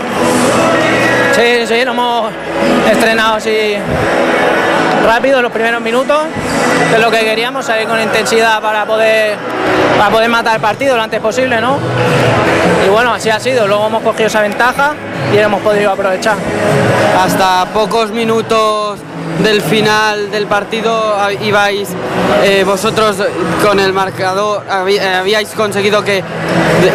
Sí, 1.33 1.65
sí, 1.65 1.85
lo 1.85 1.91
hemos 1.91 2.31
estrenado 2.91 3.35
así 3.35 3.75
rápido 5.03 5.41
los 5.41 5.51
primeros 5.51 5.81
minutos, 5.81 6.19
que 6.89 6.95
es 6.95 7.01
lo 7.01 7.11
que 7.11 7.19
queríamos, 7.19 7.65
salir 7.65 7.87
con 7.87 7.99
intensidad 7.99 8.61
para 8.61 8.85
poder, 8.85 9.37
para 9.97 10.09
poder 10.09 10.29
matar 10.29 10.55
el 10.55 10.61
partido 10.61 10.95
lo 10.95 11.01
antes 11.01 11.19
posible, 11.19 11.59
¿no? 11.59 11.77
Y 12.85 12.89
bueno, 12.89 13.13
así 13.13 13.29
ha 13.29 13.39
sido, 13.39 13.67
luego 13.67 13.87
hemos 13.87 14.03
cogido 14.03 14.27
esa 14.27 14.41
ventaja 14.41 14.93
y 15.33 15.37
hemos 15.37 15.61
podido 15.61 15.91
aprovechar. 15.91 16.37
Hasta 17.23 17.65
pocos 17.73 18.11
minutos 18.11 18.99
del 19.43 19.61
final 19.61 20.29
del 20.29 20.45
partido 20.45 21.15
ibais 21.41 21.89
eh, 22.43 22.63
vosotros 22.63 23.17
con 23.63 23.79
el 23.79 23.93
marcador, 23.93 24.63
habíais 24.69 25.49
conseguido 25.49 26.03
que, 26.03 26.23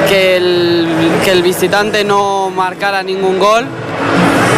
que 0.08 0.36
el 0.36 1.42
visitante 1.42 2.04
no 2.04 2.50
marcara 2.50 3.02
ningún 3.02 3.38
gol 3.38 3.66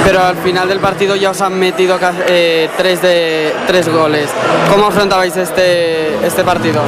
pero 0.04 0.22
al 0.24 0.36
final 0.36 0.68
del 0.68 0.80
partido 0.80 1.16
ya 1.16 1.30
os 1.30 1.40
han 1.40 1.58
metido 1.58 1.98
eh, 2.26 2.68
tres, 2.76 3.02
de, 3.02 3.54
tres 3.66 3.88
goles. 3.88 4.28
¿Cómo 4.70 4.86
afrontabais 4.86 5.36
este, 5.36 6.14
este 6.26 6.44
partido? 6.44 6.82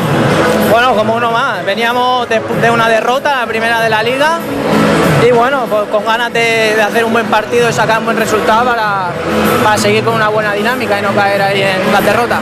Bueno, 0.71 0.95
como 0.95 1.15
uno 1.15 1.31
más. 1.31 1.65
Veníamos 1.65 2.29
de, 2.29 2.41
de 2.41 2.71
una 2.71 2.89
derrota, 2.89 3.41
la 3.41 3.47
primera 3.47 3.81
de 3.81 3.91
la 3.91 4.03
liga, 4.03 4.39
y 5.27 5.33
bueno, 5.33 5.67
pues 5.69 5.89
con 5.89 6.05
ganas 6.05 6.33
de, 6.33 6.75
de, 6.77 6.83
hacer 6.83 7.05
un 7.05 7.13
buen 7.13 7.27
partido 7.27 7.69
y 7.69 7.73
sacar 7.73 7.99
un 7.99 8.07
buen 8.07 8.17
resultado 8.17 8.65
para, 8.65 9.09
para 9.63 9.77
seguir 9.77 10.03
con 10.03 10.15
una 10.15 10.29
buena 10.29 10.55
dinámica 10.55 10.99
y 10.99 11.03
no 11.03 11.15
caer 11.15 11.43
ahí 11.43 11.63
en 11.63 11.93
la 11.93 12.01
derrota. 12.01 12.41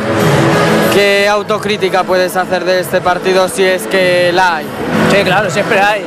¿Qué 0.95 1.29
autocrítica 1.29 2.05
puedes 2.05 2.37
hacer 2.37 2.65
de 2.65 2.81
este 2.81 3.01
partido 3.01 3.49
si 3.49 3.65
es 3.65 3.87
que 3.87 4.31
la 4.33 4.57
hay? 4.57 4.67
Sí, 5.11 5.25
claro, 5.25 5.51
siempre 5.51 5.81
hay. 5.81 6.05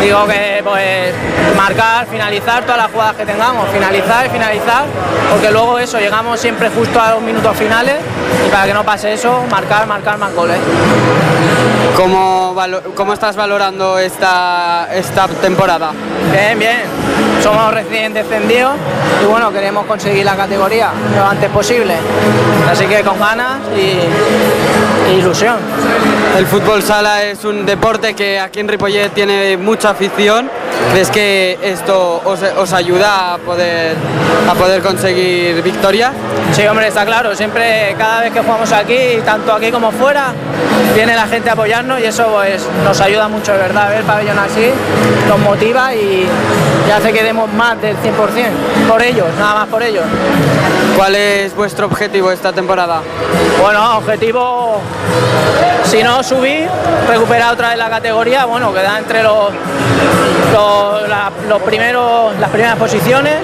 Digo 0.00 0.26
que 0.26 0.60
pues 0.62 1.14
marcar, 1.56 2.06
finalizar 2.06 2.62
todas 2.62 2.78
las 2.78 2.90
jugadas 2.90 3.16
que 3.16 3.26
tengamos, 3.26 3.68
finalizar 3.70 4.26
y 4.26 4.30
finalizar, 4.30 4.84
porque 5.30 5.50
luego 5.50 5.78
eso, 5.78 5.98
llegamos 5.98 6.38
siempre 6.38 6.68
justo 6.70 7.00
a 7.00 7.12
los 7.12 7.22
minutos 7.22 7.56
finales 7.56 7.96
y 8.46 8.50
para 8.50 8.66
que 8.66 8.74
no 8.74 8.84
pase 8.84 9.12
eso, 9.12 9.44
marcar, 9.50 9.86
marcar 9.86 10.18
más 10.18 10.34
goles. 10.34 10.58
¿Cómo, 11.96 12.54
cómo 12.94 13.14
estás 13.14 13.36
valorando 13.36 13.98
esta, 13.98 14.88
esta 14.92 15.28
temporada? 15.28 15.92
Bien, 16.30 16.58
bien. 16.58 17.25
Somos 17.46 17.72
recién 17.72 18.12
descendidos 18.12 18.74
y 19.22 19.24
bueno, 19.24 19.52
queremos 19.52 19.86
conseguir 19.86 20.24
la 20.24 20.34
categoría 20.34 20.90
lo 21.16 21.26
antes 21.26 21.48
posible. 21.50 21.94
Así 22.68 22.86
que 22.86 23.04
con 23.04 23.20
ganas 23.20 23.60
y, 23.72 25.12
y 25.12 25.18
ilusión. 25.20 25.54
El 26.36 26.44
fútbol 26.46 26.82
sala 26.82 27.22
es 27.22 27.44
un 27.44 27.64
deporte 27.64 28.14
que 28.14 28.40
aquí 28.40 28.58
en 28.58 28.66
Ripollet 28.66 29.10
tiene 29.10 29.56
mucha 29.56 29.90
afición. 29.90 30.50
¿Crees 30.90 31.10
que 31.10 31.58
esto 31.62 32.20
os, 32.24 32.42
os, 32.42 32.72
ayuda 32.72 33.34
a 33.34 33.38
poder, 33.38 33.96
a 34.48 34.54
poder 34.54 34.82
conseguir 34.82 35.62
victoria? 35.62 36.12
Sí, 36.52 36.66
hombre, 36.66 36.88
está 36.88 37.04
claro. 37.06 37.34
Siempre, 37.34 37.94
cada 37.96 38.20
vez 38.20 38.32
que 38.32 38.40
jugamos 38.40 38.72
aquí, 38.72 39.18
tanto 39.24 39.52
aquí 39.52 39.70
como 39.70 39.90
fuera, 39.90 40.32
viene 40.94 41.14
la 41.14 41.26
gente 41.26 41.50
a 41.50 41.54
apoyarnos 41.54 42.00
y 42.00 42.04
eso 42.04 42.26
pues, 42.26 42.66
nos 42.84 43.00
ayuda 43.00 43.28
mucho, 43.28 43.52
verdad. 43.52 43.88
Ver 43.88 43.98
el 43.98 44.04
pabellón 44.04 44.38
así 44.38 44.70
nos 45.28 45.38
motiva 45.38 45.94
y, 45.94 46.26
y 46.86 46.90
hace 46.90 47.12
que 47.12 47.22
demos 47.22 47.35
más 47.46 47.80
del 47.82 47.96
100% 47.96 48.88
por 48.88 49.02
ellos, 49.02 49.26
nada 49.38 49.54
más 49.54 49.68
por 49.68 49.82
ellos. 49.82 50.04
¿Cuál 50.96 51.14
es 51.14 51.54
vuestro 51.54 51.86
objetivo 51.86 52.30
esta 52.30 52.52
temporada? 52.52 53.02
Bueno, 53.60 53.98
objetivo, 53.98 54.80
si 55.84 56.02
no 56.02 56.22
subir, 56.22 56.68
recuperar 57.06 57.52
otra 57.52 57.68
vez 57.70 57.78
la 57.78 57.90
categoría, 57.90 58.46
bueno, 58.46 58.72
queda 58.72 58.98
entre 58.98 59.22
los, 59.22 59.50
los, 60.52 61.08
la, 61.08 61.30
los 61.48 61.62
primeros, 61.62 62.34
las 62.40 62.50
primeras 62.50 62.76
posiciones 62.76 63.34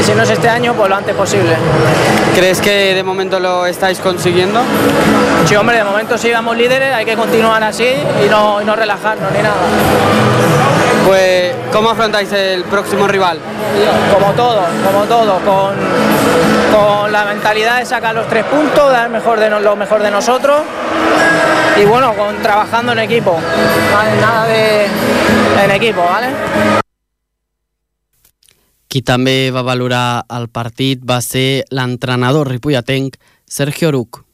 y 0.00 0.02
si 0.02 0.12
no 0.12 0.24
es 0.24 0.30
este 0.30 0.48
año, 0.48 0.74
pues 0.74 0.88
lo 0.88 0.96
antes 0.96 1.14
posible. 1.14 1.56
¿Crees 2.34 2.60
que 2.60 2.94
de 2.94 3.02
momento 3.02 3.38
lo 3.38 3.66
estáis 3.66 3.98
consiguiendo? 4.00 4.60
Sí, 5.46 5.54
hombre, 5.54 5.76
de 5.78 5.84
momento 5.84 6.18
sí 6.18 6.32
vamos 6.32 6.56
líderes, 6.56 6.92
hay 6.92 7.04
que 7.04 7.14
continuar 7.14 7.62
así 7.62 7.86
y 8.24 8.28
no, 8.28 8.60
y 8.60 8.64
no 8.64 8.74
relajarnos 8.74 9.30
ni 9.30 9.42
nada. 9.42 9.54
Pues, 11.06 11.54
¿cómo 11.72 11.90
afrontáis 11.90 12.32
el 12.32 12.64
próximo 12.64 13.06
rival? 13.06 13.38
Como 14.12 14.32
todo, 14.32 14.62
como 14.84 15.04
todo, 15.04 15.38
con, 15.44 15.76
con 16.72 17.12
la 17.12 17.24
mentalidad 17.24 17.78
de 17.78 17.86
sacar 17.86 18.14
los 18.14 18.26
tres 18.28 18.44
puntos, 18.44 18.90
dar 18.90 19.08
mejor 19.08 19.38
de 19.38 19.48
no, 19.48 19.60
lo 19.60 19.76
mejor 19.76 20.02
de 20.02 20.10
nosotros 20.10 20.62
y 21.80 21.84
bueno, 21.84 22.14
con, 22.14 22.36
trabajando 22.42 22.92
en 22.92 22.98
equipo, 22.98 23.38
¿vale? 23.92 24.20
nada 24.20 24.46
de 24.46 24.86
en 25.64 25.70
equipo, 25.70 26.02
¿vale? 26.02 26.32
Qui 28.86 29.02
també 29.04 29.50
va 29.52 29.60
valorar 29.66 30.24
el 30.32 30.46
partit 30.48 31.02
va 31.04 31.18
ser 31.20 31.66
l'entrenador 31.74 32.48
ripolletenc 32.48 33.18
Sergio 33.44 33.90
Oruc. 33.90 34.25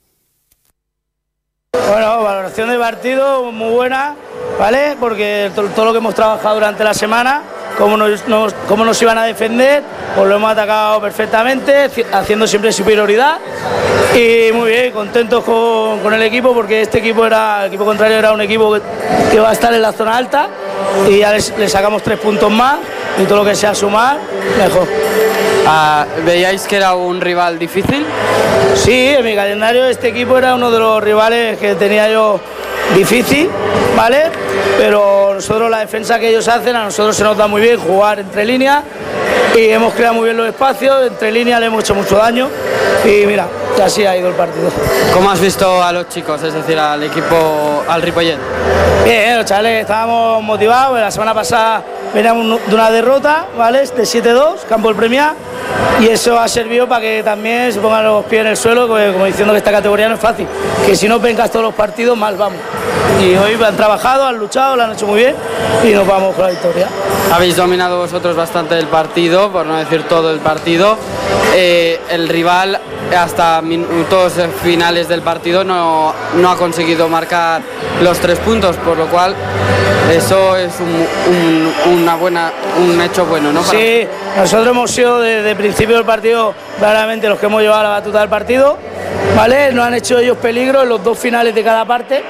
Bueno, 1.93 2.23
valoración 2.23 2.69
del 2.69 2.79
partido 2.79 3.51
muy 3.51 3.71
buena, 3.71 4.15
¿vale? 4.59 4.95
Porque 5.01 5.51
todo 5.55 5.87
lo 5.87 5.93
que 5.93 5.99
hemos 5.99 6.15
trabajado 6.15 6.55
durante 6.57 6.85
la 6.85 6.93
semana, 6.93 7.43
cómo 7.79 7.97
nos, 7.97 9.03
iban 9.03 9.17
a 9.17 9.25
defender, 9.25 9.83
pues 10.15 10.29
lo 10.29 10.37
hemos 10.37 10.53
atacado 10.53 11.01
perfectamente, 11.01 11.91
haciendo 12.13 12.47
siempre 12.47 12.73
superioridad. 12.73 13.39
Y 14.15 14.53
muy 14.53 14.71
bien, 14.71 14.93
contentos 14.93 15.45
con, 15.45 16.13
el 16.13 16.23
equipo, 16.23 16.53
porque 16.53 16.83
este 16.83 16.99
equipo 16.99 17.25
era, 17.25 17.63
el 17.63 17.69
equipo 17.69 17.87
contrario 17.87 18.19
era 18.19 18.33
un 18.33 18.43
equipo 18.43 18.75
que, 18.75 18.81
que 19.31 19.41
va 19.41 19.49
a 19.49 19.53
estar 19.53 19.73
en 19.73 19.81
la 19.81 19.93
zona 19.93 20.17
alta 20.17 20.49
y 21.09 21.19
ya 21.19 21.33
les 21.33 21.73
sacamos 21.73 22.03
tres 22.03 22.19
puntos 22.19 22.51
más 22.51 22.77
y 23.19 23.25
todo 23.25 23.39
lo 23.39 23.45
que 23.45 23.55
sea 23.55 23.75
sumar, 23.75 24.19
mejor. 24.59 24.87
Uh, 25.65 26.25
¿Veíais 26.25 26.67
que 26.67 26.77
era 26.77 26.95
un 26.95 27.21
rival 27.21 27.59
difícil? 27.59 28.05
Sí, 28.75 29.11
en 29.11 29.25
mi 29.25 29.35
calendario 29.35 29.85
este 29.87 30.09
equipo 30.09 30.37
era 30.37 30.57
uno 30.57 30.71
de 30.73 30.79
los 30.79 31.03
rivales 31.03 31.57
que 31.59 31.77
tenía 31.77 32.11
yo 32.11 32.41
difícil, 32.97 33.49
¿vale? 33.97 34.25
Pero 34.77 35.35
nosotros 35.35 35.71
la 35.71 35.79
defensa 35.79 36.19
que 36.19 36.31
ellos 36.31 36.49
hacen, 36.49 36.75
a 36.75 36.85
nosotros 36.85 37.17
se 37.17 37.23
nos 37.23 37.37
da 37.37 37.47
muy 37.47 37.63
bien 37.63 37.79
jugar 37.79 38.19
entre 38.19 38.45
líneas 38.45 38.83
y 39.55 39.69
hemos 39.69 39.95
creado 39.95 40.15
muy 40.15 40.25
bien 40.25 40.37
los 40.37 40.49
espacios, 40.49 41.07
entre 41.07 41.31
líneas 41.31 41.61
le 41.61 41.67
hemos 41.67 41.85
hecho 41.85 41.95
mucho 41.95 42.17
daño 42.17 42.49
y 43.05 43.25
mira, 43.27 43.47
así 43.83 44.05
ha 44.05 44.17
ido 44.17 44.29
el 44.29 44.35
partido. 44.35 44.69
¿Cómo 45.15 45.31
has 45.31 45.41
visto 45.41 45.81
a 45.83 45.93
los 45.93 46.09
chicos, 46.09 46.43
es 46.43 46.55
decir, 46.55 46.77
al 46.77 47.05
equipo, 47.05 47.85
al 47.89 48.03
Ripollet? 48.03 48.39
Bien, 49.05 49.37
los 49.37 49.47
chavales 49.47 49.83
estábamos 49.83 50.43
motivados, 50.43 50.99
la 50.99 51.11
semana 51.11 51.33
pasada 51.33 51.83
veníamos 52.15 52.61
de 52.67 52.75
una 52.75 52.91
derrota, 52.91 53.47
¿vale? 53.57 53.81
De 53.81 54.03
7-2, 54.03 54.65
campo 54.69 54.91
el 54.91 54.97
premia 54.97 55.35
y 56.01 56.09
eso 56.09 56.39
ha 56.39 56.49
servido 56.49 56.89
para 56.89 57.01
que 57.01 57.23
también 57.23 57.73
se 57.73 57.79
pongan 57.79 58.05
los 58.05 58.25
pies 58.25 58.43
en 58.43 58.47
el 58.49 58.57
suelo, 58.57 58.89
como 58.89 59.25
diciendo 59.25 59.53
que 59.53 59.59
esta 59.59 59.71
categoría 59.71 60.09
no 60.09 60.17
es 60.17 60.21
fácil, 60.21 60.47
que 60.85 60.97
si 60.97 61.09
no 61.09 61.21
vengas 61.21 61.51
todos 61.51 61.65
los 61.65 61.75
partidos, 61.75 62.17
mal 62.17 62.37
vamos. 62.37 62.59
Y 63.21 63.35
hoy 63.37 63.57
han 63.63 63.77
trabajado, 63.77 64.27
han 64.27 64.37
luchado, 64.37 64.75
lo 64.75 64.83
han 64.83 64.93
hecho 64.93 65.07
muy 65.07 65.21
bien 65.21 65.37
y 65.85 65.93
nos 65.93 66.07
vamos 66.07 66.35
con 66.35 66.45
la 66.45 66.51
victoria. 66.51 66.89
Habéis 67.33 67.57
dominado 67.57 67.99
vosotros 67.99 68.35
bastante 68.35 68.77
el 68.79 68.87
partido, 68.87 69.51
por 69.53 69.65
no 69.65 69.77
decir 69.77 70.03
todo 70.05 70.33
el 70.33 70.41
partido. 70.41 70.97
Eh, 71.55 72.01
el 72.11 72.29
rival 72.29 72.81
hasta 73.17 73.61
minutos 73.63 74.35
finales 74.63 75.09
del 75.09 75.23
partido 75.23 75.63
no, 75.63 76.15
no 76.37 76.51
ha 76.51 76.57
conseguido 76.57 77.09
marcar 77.09 77.63
los 78.03 78.19
tres 78.19 78.39
puntos, 78.41 78.77
por 78.77 78.97
lo 78.97 79.07
cual 79.07 79.37
eso 80.11 80.57
es 80.57 80.73
un, 80.81 81.07
un, 81.35 82.01
una 82.01 82.17
buena, 82.17 82.53
un 82.79 83.01
hecho 83.01 83.25
bueno, 83.27 83.53
¿no? 83.53 83.63
Sí, 83.63 84.07
nosotros 84.37 84.69
hemos 84.69 84.91
sido 84.91 85.21
desde 85.21 85.51
el 85.51 85.57
principio 85.57 85.97
del 85.97 86.05
partido 86.05 86.55
claramente 86.79 87.29
los 87.29 87.39
que 87.39 87.47
hemos 87.47 87.63
llevado 87.63 87.83
la 87.85 87.89
batuta 87.91 88.21
del 88.21 88.29
partido, 88.29 88.79
¿vale? 89.37 89.73
No 89.73 89.83
han 89.83 89.95
hecho 89.95 90.19
ellos 90.19 90.37
peligro 90.39 90.83
en 90.83 90.89
los 90.89 91.03
dos 91.03 91.19
finales 91.19 91.55
de 91.55 91.63
cada 91.63 91.85
parte, 91.85 92.23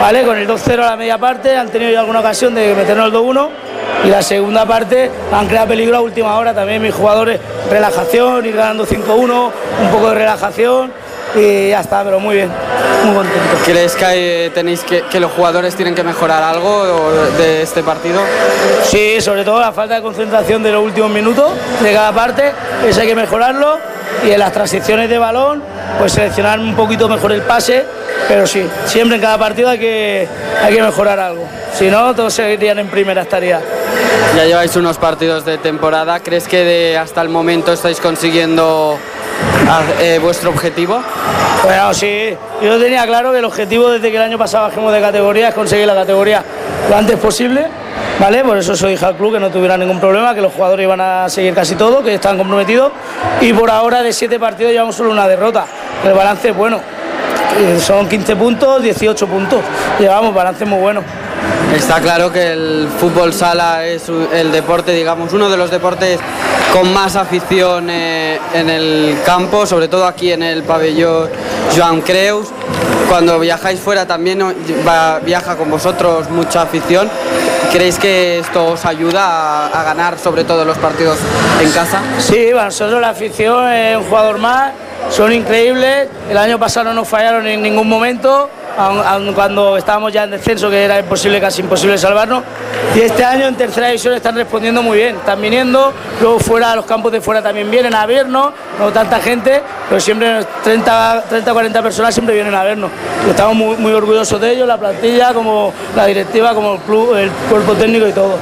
¿vale? 0.00 0.22
Con 0.22 0.36
el 0.36 0.46
2-0 0.46 0.74
a 0.74 0.90
la 0.90 0.96
media 0.96 1.18
parte 1.18 1.56
han 1.56 1.68
tenido 1.68 1.98
alguna 1.98 2.20
ocasión 2.20 2.54
de 2.54 2.74
meternos 2.74 3.06
el 3.06 3.12
2-1 3.12 3.48
y 4.04 4.08
la 4.08 4.22
segunda 4.22 4.64
parte 4.64 5.10
han 5.32 5.46
creado 5.48 5.68
peligro 5.68 5.96
a 5.96 6.00
última 6.00 6.36
hora 6.38 6.54
también 6.54 6.80
mis 6.80 6.94
jugadores, 6.94 7.40
relajación, 7.70 8.46
ir 8.46 8.54
ganando 8.56 8.86
5-1, 8.86 9.50
un 9.82 9.90
poco 9.90 10.10
de 10.10 10.14
relajación 10.14 10.92
y 11.34 11.70
ya 11.70 11.80
está, 11.80 12.02
pero 12.04 12.20
muy 12.20 12.36
bien, 12.36 12.50
muy 13.04 13.14
contento. 13.14 13.56
¿Crees 13.64 13.94
que 13.94 14.50
tenéis 14.54 14.80
que, 14.82 15.02
que, 15.02 15.20
los 15.20 15.30
jugadores 15.32 15.74
tienen 15.74 15.94
que 15.94 16.02
mejorar 16.02 16.42
algo 16.42 17.12
de 17.36 17.62
este 17.62 17.82
partido? 17.82 18.20
Sí, 18.84 19.20
sobre 19.20 19.44
todo 19.44 19.60
la 19.60 19.72
falta 19.72 19.96
de 19.96 20.02
concentración 20.02 20.62
de 20.62 20.72
los 20.72 20.82
últimos 20.82 21.10
minutos 21.10 21.52
de 21.82 21.92
cada 21.92 22.12
parte, 22.12 22.52
eso 22.86 23.00
hay 23.00 23.06
que 23.06 23.14
mejorarlo 23.14 23.78
y 24.24 24.30
en 24.30 24.38
las 24.38 24.52
transiciones 24.52 25.08
de 25.08 25.18
balón, 25.18 25.62
pues 25.98 26.12
seleccionar 26.12 26.58
un 26.58 26.74
poquito 26.74 27.08
mejor 27.08 27.32
el 27.32 27.42
pase, 27.42 27.84
pero 28.26 28.46
sí, 28.46 28.66
siempre 28.86 29.16
en 29.16 29.22
cada 29.22 29.38
partido 29.38 29.68
hay 29.68 29.78
que, 29.78 30.28
hay 30.62 30.74
que 30.74 30.82
mejorar 30.82 31.20
algo, 31.20 31.46
si 31.74 31.88
no 31.88 32.14
todos 32.14 32.34
seguirían 32.34 32.78
en 32.78 32.88
primera 32.88 33.22
estaría. 33.22 33.60
Ya 34.36 34.44
lleváis 34.44 34.76
unos 34.76 34.98
partidos 34.98 35.44
de 35.44 35.58
temporada, 35.58 36.20
¿crees 36.20 36.46
que 36.46 36.64
de 36.64 36.98
hasta 36.98 37.22
el 37.22 37.28
momento 37.28 37.72
estáis 37.72 38.00
consiguiendo 38.00 38.98
eh, 40.00 40.18
vuestro 40.20 40.50
objetivo? 40.50 41.02
Bueno, 41.64 41.92
sí, 41.92 42.36
yo 42.62 42.78
tenía 42.78 43.06
claro 43.06 43.32
que 43.32 43.38
el 43.38 43.44
objetivo 43.44 43.90
desde 43.90 44.10
que 44.10 44.16
el 44.16 44.22
año 44.22 44.38
pasado 44.38 44.68
bajemos 44.68 44.92
de 44.92 45.00
categoría 45.00 45.48
es 45.48 45.54
conseguir 45.54 45.86
la 45.86 45.94
categoría 45.94 46.42
lo 46.88 46.96
antes 46.96 47.16
posible, 47.16 47.66
¿vale? 48.20 48.44
Por 48.44 48.56
eso 48.56 48.74
soy 48.76 48.98
al 49.00 49.16
club 49.16 49.34
que 49.34 49.40
no 49.40 49.50
tuviera 49.50 49.76
ningún 49.76 50.00
problema, 50.00 50.34
que 50.34 50.40
los 50.40 50.52
jugadores 50.52 50.84
iban 50.84 51.00
a 51.00 51.28
seguir 51.28 51.54
casi 51.54 51.74
todo, 51.74 52.02
que 52.02 52.14
están 52.14 52.38
comprometidos 52.38 52.92
y 53.40 53.52
por 53.52 53.70
ahora 53.70 54.02
de 54.02 54.12
siete 54.12 54.38
partidos 54.38 54.72
llevamos 54.72 54.96
solo 54.96 55.10
una 55.10 55.28
derrota. 55.28 55.66
El 56.04 56.14
balance 56.14 56.48
es 56.48 56.56
bueno, 56.56 56.80
son 57.80 58.08
15 58.08 58.36
puntos, 58.36 58.82
18 58.82 59.26
puntos, 59.26 59.60
llevamos 59.98 60.32
balance 60.32 60.64
muy 60.64 60.78
bueno. 60.78 61.02
Está 61.74 62.00
claro 62.00 62.32
que 62.32 62.52
el 62.52 62.88
fútbol 62.98 63.32
sala 63.32 63.86
es 63.86 64.08
el 64.08 64.50
deporte, 64.50 64.92
digamos, 64.92 65.32
uno 65.32 65.48
de 65.50 65.56
los 65.56 65.70
deportes 65.70 66.18
con 66.72 66.92
más 66.92 67.14
afición 67.14 67.88
eh, 67.90 68.38
en 68.54 68.70
el 68.70 69.18
campo, 69.24 69.66
sobre 69.66 69.88
todo 69.88 70.06
aquí 70.06 70.32
en 70.32 70.42
el 70.42 70.62
pabellón 70.62 71.28
Joan 71.76 72.00
Creus. 72.00 72.48
Cuando 73.08 73.38
viajáis 73.38 73.80
fuera 73.80 74.06
también 74.06 74.42
viaja 75.24 75.56
con 75.56 75.70
vosotros 75.70 76.28
mucha 76.30 76.62
afición. 76.62 77.08
¿Creéis 77.70 77.98
que 77.98 78.38
esto 78.38 78.66
os 78.72 78.84
ayuda 78.86 79.66
a, 79.66 79.80
a, 79.80 79.84
ganar 79.84 80.18
sobre 80.18 80.44
todo 80.44 80.64
los 80.64 80.78
partidos 80.78 81.18
en 81.60 81.70
casa? 81.70 82.00
Sí, 82.18 82.48
para 82.52 82.66
nosotros 82.66 83.00
la 83.00 83.10
afición 83.10 83.70
es 83.70 83.96
un 83.98 84.04
jugador 84.04 84.38
más, 84.38 84.72
son 85.10 85.32
increíbles. 85.32 86.08
El 86.30 86.38
año 86.38 86.58
pasado 86.58 86.84
no 86.84 86.94
nos 86.94 87.08
fallaron 87.08 87.46
en 87.46 87.62
ningún 87.62 87.88
momento 87.88 88.48
aun, 88.78 89.02
aun 89.04 89.32
cuando 89.34 89.76
estábamos 89.76 90.12
ya 90.12 90.24
en 90.24 90.30
descenso, 90.30 90.70
que 90.70 90.84
era 90.84 90.98
imposible, 90.98 91.40
casi 91.40 91.62
imposible 91.62 91.98
salvarnos. 91.98 92.44
Y 92.94 93.00
este 93.00 93.24
año 93.24 93.46
en 93.46 93.56
tercera 93.56 93.88
división 93.88 94.14
están 94.14 94.36
respondiendo 94.36 94.82
muy 94.82 94.98
bien, 94.98 95.16
están 95.16 95.40
viniendo, 95.40 95.92
luego 96.20 96.38
fuera, 96.38 96.74
los 96.74 96.86
campos 96.86 97.12
de 97.12 97.20
fuera 97.20 97.42
también 97.42 97.70
vienen 97.70 97.94
a 97.94 98.06
vernos, 98.06 98.52
no 98.78 98.90
tanta 98.92 99.18
gente, 99.20 99.62
pero 99.88 100.00
siempre 100.00 100.44
30, 100.62 101.24
30 101.28 101.52
40 101.52 101.82
personas 101.82 102.14
siempre 102.14 102.34
vienen 102.34 102.54
a 102.54 102.62
vernos. 102.62 102.90
Estamos 103.28 103.56
muy, 103.56 103.76
muy 103.76 103.92
orgullosos 103.92 104.40
de 104.40 104.52
ellos, 104.52 104.66
la 104.66 104.78
plantilla, 104.78 105.34
como 105.34 105.72
la 105.96 106.06
directiva, 106.06 106.54
como 106.54 106.74
el 106.74 106.80
club, 106.80 107.14
el 107.16 107.30
cuerpo 107.50 107.74
técnico 107.74 108.06
y 108.06 108.12
todo. 108.12 108.36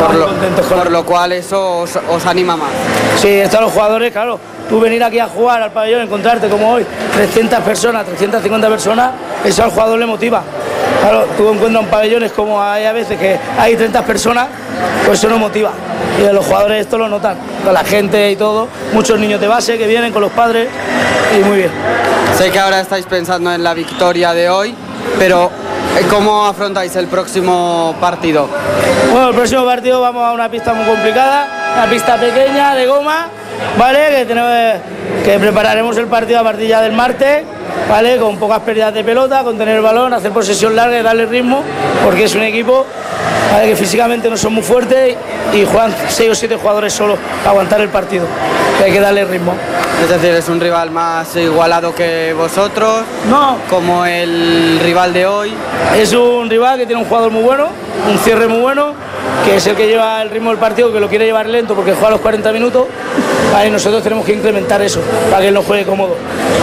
Por 0.00 0.14
lo, 0.14 0.26
por 0.68 0.90
lo 0.90 1.04
cual 1.04 1.32
eso 1.32 1.80
os, 1.80 1.96
os 1.96 2.26
anima 2.26 2.56
más. 2.56 2.70
Sí, 3.18 3.28
están 3.28 3.62
los 3.62 3.72
jugadores, 3.72 4.10
claro, 4.10 4.40
tú 4.68 4.80
venir 4.80 5.04
aquí 5.04 5.18
a 5.18 5.26
jugar 5.28 5.62
al 5.62 5.70
pabellón, 5.70 6.02
encontrarte 6.02 6.48
como 6.48 6.72
hoy 6.72 6.86
300 7.14 7.60
personas, 7.60 8.06
350 8.06 8.68
personas, 8.68 9.10
eso 9.44 9.64
al 9.64 9.70
jugador 9.70 9.98
le 9.98 10.06
motiva. 10.06 10.42
Claro, 11.00 11.26
tú 11.36 11.48
encuentras 11.48 11.84
un 11.84 11.90
pabellón, 11.90 12.22
es 12.22 12.32
como 12.32 12.62
hay 12.62 12.84
a 12.84 12.92
veces 12.92 13.18
que 13.18 13.38
hay 13.58 13.76
30 13.76 14.02
personas, 14.04 14.46
pues 15.04 15.18
eso 15.18 15.28
no 15.28 15.38
motiva. 15.38 15.72
Y 16.18 16.32
los 16.32 16.44
jugadores 16.46 16.82
esto 16.82 16.98
lo 16.98 17.08
notan, 17.08 17.36
con 17.64 17.74
la 17.74 17.82
gente 17.82 18.30
y 18.30 18.36
todo, 18.36 18.68
muchos 18.92 19.18
niños 19.18 19.40
de 19.40 19.48
base 19.48 19.78
que 19.78 19.86
vienen 19.86 20.12
con 20.12 20.22
los 20.22 20.32
padres 20.32 20.68
y 21.36 21.42
muy 21.44 21.58
bien. 21.58 21.70
Sé 22.36 22.50
que 22.50 22.58
ahora 22.58 22.80
estáis 22.80 23.06
pensando 23.06 23.52
en 23.52 23.64
la 23.64 23.74
victoria 23.74 24.32
de 24.32 24.48
hoy, 24.48 24.74
pero 25.18 25.50
¿cómo 26.08 26.46
afrontáis 26.46 26.94
el 26.96 27.08
próximo 27.08 27.94
partido? 28.00 28.48
Bueno, 29.10 29.30
el 29.30 29.34
próximo 29.34 29.64
partido 29.64 30.00
vamos 30.00 30.24
a 30.24 30.32
una 30.32 30.48
pista 30.48 30.72
muy 30.72 30.86
complicada, 30.86 31.74
una 31.74 31.86
pista 31.90 32.16
pequeña 32.16 32.74
de 32.74 32.86
goma, 32.86 33.28
¿vale? 33.78 33.98
Que, 34.16 34.24
tenemos, 34.24 34.50
que 35.24 35.38
prepararemos 35.38 35.96
el 35.96 36.06
partido 36.06 36.40
a 36.40 36.42
partir 36.42 36.68
ya 36.68 36.80
del 36.80 36.92
martes, 36.92 37.44
¿vale? 37.88 38.18
Con 38.18 38.38
pocas 38.38 38.60
pérdidas 38.60 38.94
de 38.94 39.04
pelota, 39.04 39.42
con 39.42 39.58
tener 39.58 39.76
el 39.76 39.82
balón, 39.82 40.12
hacer 40.12 40.32
posesión 40.32 40.76
larga 40.76 40.98
y 40.98 41.02
darle 41.02 41.26
ritmo, 41.26 41.62
porque 42.04 42.24
es 42.24 42.34
un 42.34 42.42
equipo 42.42 42.86
¿vale? 43.52 43.68
que 43.68 43.76
físicamente 43.76 44.28
no 44.30 44.36
son 44.36 44.54
muy 44.54 44.62
fuertes 44.62 45.16
y 45.52 45.64
juegan 45.64 45.94
6 46.08 46.30
o 46.30 46.34
7 46.34 46.56
jugadores 46.56 46.92
solo 46.92 47.16
para 47.38 47.50
aguantar 47.50 47.80
el 47.80 47.88
partido. 47.88 48.26
Que 48.78 48.84
hay 48.84 48.92
que 48.92 49.00
darle 49.00 49.24
ritmo. 49.24 49.54
Es 50.02 50.08
decir, 50.08 50.30
es 50.30 50.48
un 50.48 50.58
rival 50.58 50.90
más 50.90 51.36
igualado 51.36 51.94
que 51.94 52.34
vosotros, 52.36 53.02
No, 53.28 53.58
como 53.70 54.04
el 54.04 54.80
rival 54.82 55.12
de 55.12 55.26
hoy. 55.26 55.52
Es 55.96 56.12
un 56.12 56.50
rival 56.50 56.78
que 56.78 56.86
tiene 56.86 57.00
un 57.00 57.08
jugador 57.08 57.30
muy 57.30 57.42
bueno, 57.42 57.68
un 58.10 58.18
cierre 58.18 58.48
muy 58.48 58.60
bueno, 58.60 58.94
que 59.44 59.56
es 59.56 59.66
el 59.66 59.76
que 59.76 59.86
lleva 59.86 60.22
el 60.22 60.30
ritmo 60.30 60.50
del 60.50 60.58
partido, 60.58 60.92
que 60.92 61.00
lo 61.00 61.08
quiere 61.08 61.24
llevar 61.24 61.48
lento 61.48 61.74
porque 61.74 61.92
juega 61.92 62.10
los 62.10 62.20
40 62.20 62.52
minutos. 62.52 62.86
Ahí 63.54 63.70
nosotros 63.70 64.02
tenemos 64.02 64.24
que 64.24 64.34
incrementar 64.34 64.80
eso 64.82 65.00
para 65.30 65.42
que 65.42 65.48
él 65.48 65.54
no 65.54 65.62
juegue 65.62 65.84
cómodo. 65.84 66.16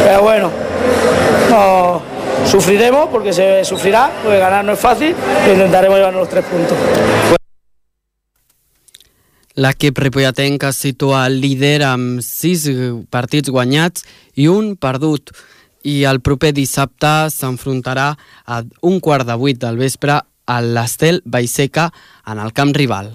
Pero 0.04 0.22
bueno, 0.22 0.52
no, 1.50 2.02
sufriremos 2.46 3.10
porque 3.10 3.34
se 3.34 3.64
sufrirá, 3.64 4.12
porque 4.24 4.40
ganar 4.40 4.64
no 4.66 4.74
es 4.74 4.80
fácil, 4.80 5.16
pero 5.42 5.54
intentaremos 5.54 5.98
llevarnos 5.98 6.22
los 6.22 6.30
tres 6.30 6.46
puntos. 6.46 6.78
L'equip 9.60 9.98
ripolletenc 10.00 10.64
es 10.70 10.78
situa 10.86 11.26
líder 11.28 11.82
amb 11.84 12.22
6 12.24 12.68
partits 13.12 13.52
guanyats 13.52 14.06
i 14.40 14.46
un 14.48 14.78
perdut 14.80 15.34
i 15.84 16.04
el 16.08 16.22
proper 16.24 16.54
dissabte 16.56 17.12
s'enfrontarà 17.34 18.14
a 18.48 18.62
un 18.88 19.02
quart 19.04 19.28
de 19.28 19.36
vuit 19.42 19.60
del 19.60 19.80
vespre 19.82 20.22
a 20.50 20.60
l'Estel 20.66 21.22
Baiseca 21.26 21.92
en 22.26 22.42
el 22.42 22.54
camp 22.58 22.74
rival. 22.76 23.14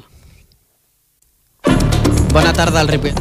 Bona 2.34 2.52
tarda 2.54 2.80
al 2.80 2.88
Ripollet. 2.88 3.20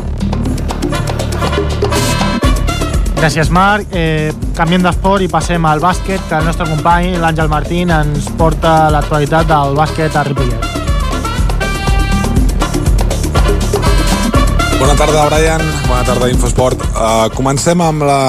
Gràcies, 3.24 3.50
Marc. 3.56 3.94
Eh, 3.96 4.34
canviem 4.58 4.84
d'esport 4.84 5.24
i 5.24 5.30
passem 5.32 5.66
al 5.66 5.80
bàsquet, 5.80 6.20
que 6.28 6.36
el 6.36 6.50
nostre 6.50 6.68
company, 6.68 7.14
l'Àngel 7.22 7.48
Martín, 7.48 7.94
ens 7.94 8.28
porta 8.40 8.90
l'actualitat 8.92 9.48
del 9.48 9.78
bàsquet 9.78 10.18
a 10.18 10.26
Ripollet. 10.28 10.66
Bona 14.82 14.98
tarda, 15.00 15.30
Brian. 15.30 15.62
Bona 15.88 16.04
tarda, 16.04 16.28
Infosport. 16.28 16.82
Uh, 16.92 17.30
comencem 17.38 17.80
amb 17.86 18.04
la, 18.04 18.20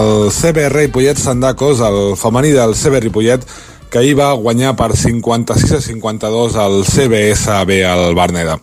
el 0.00 0.32
CB 0.34 0.66
Ripollet 0.72 1.20
Sandacos, 1.22 1.84
el 1.86 2.16
femení 2.18 2.50
del 2.56 2.74
CB 2.74 3.04
Ripollet, 3.04 3.46
que 3.90 3.98
ahir 3.98 4.16
va 4.18 4.32
guanyar 4.34 4.74
per 4.76 4.96
56 4.96 5.72
a 5.72 5.80
52 5.80 6.56
el 6.64 6.82
CBSB 6.84 7.84
al 7.86 8.14
Berneda. 8.14 8.58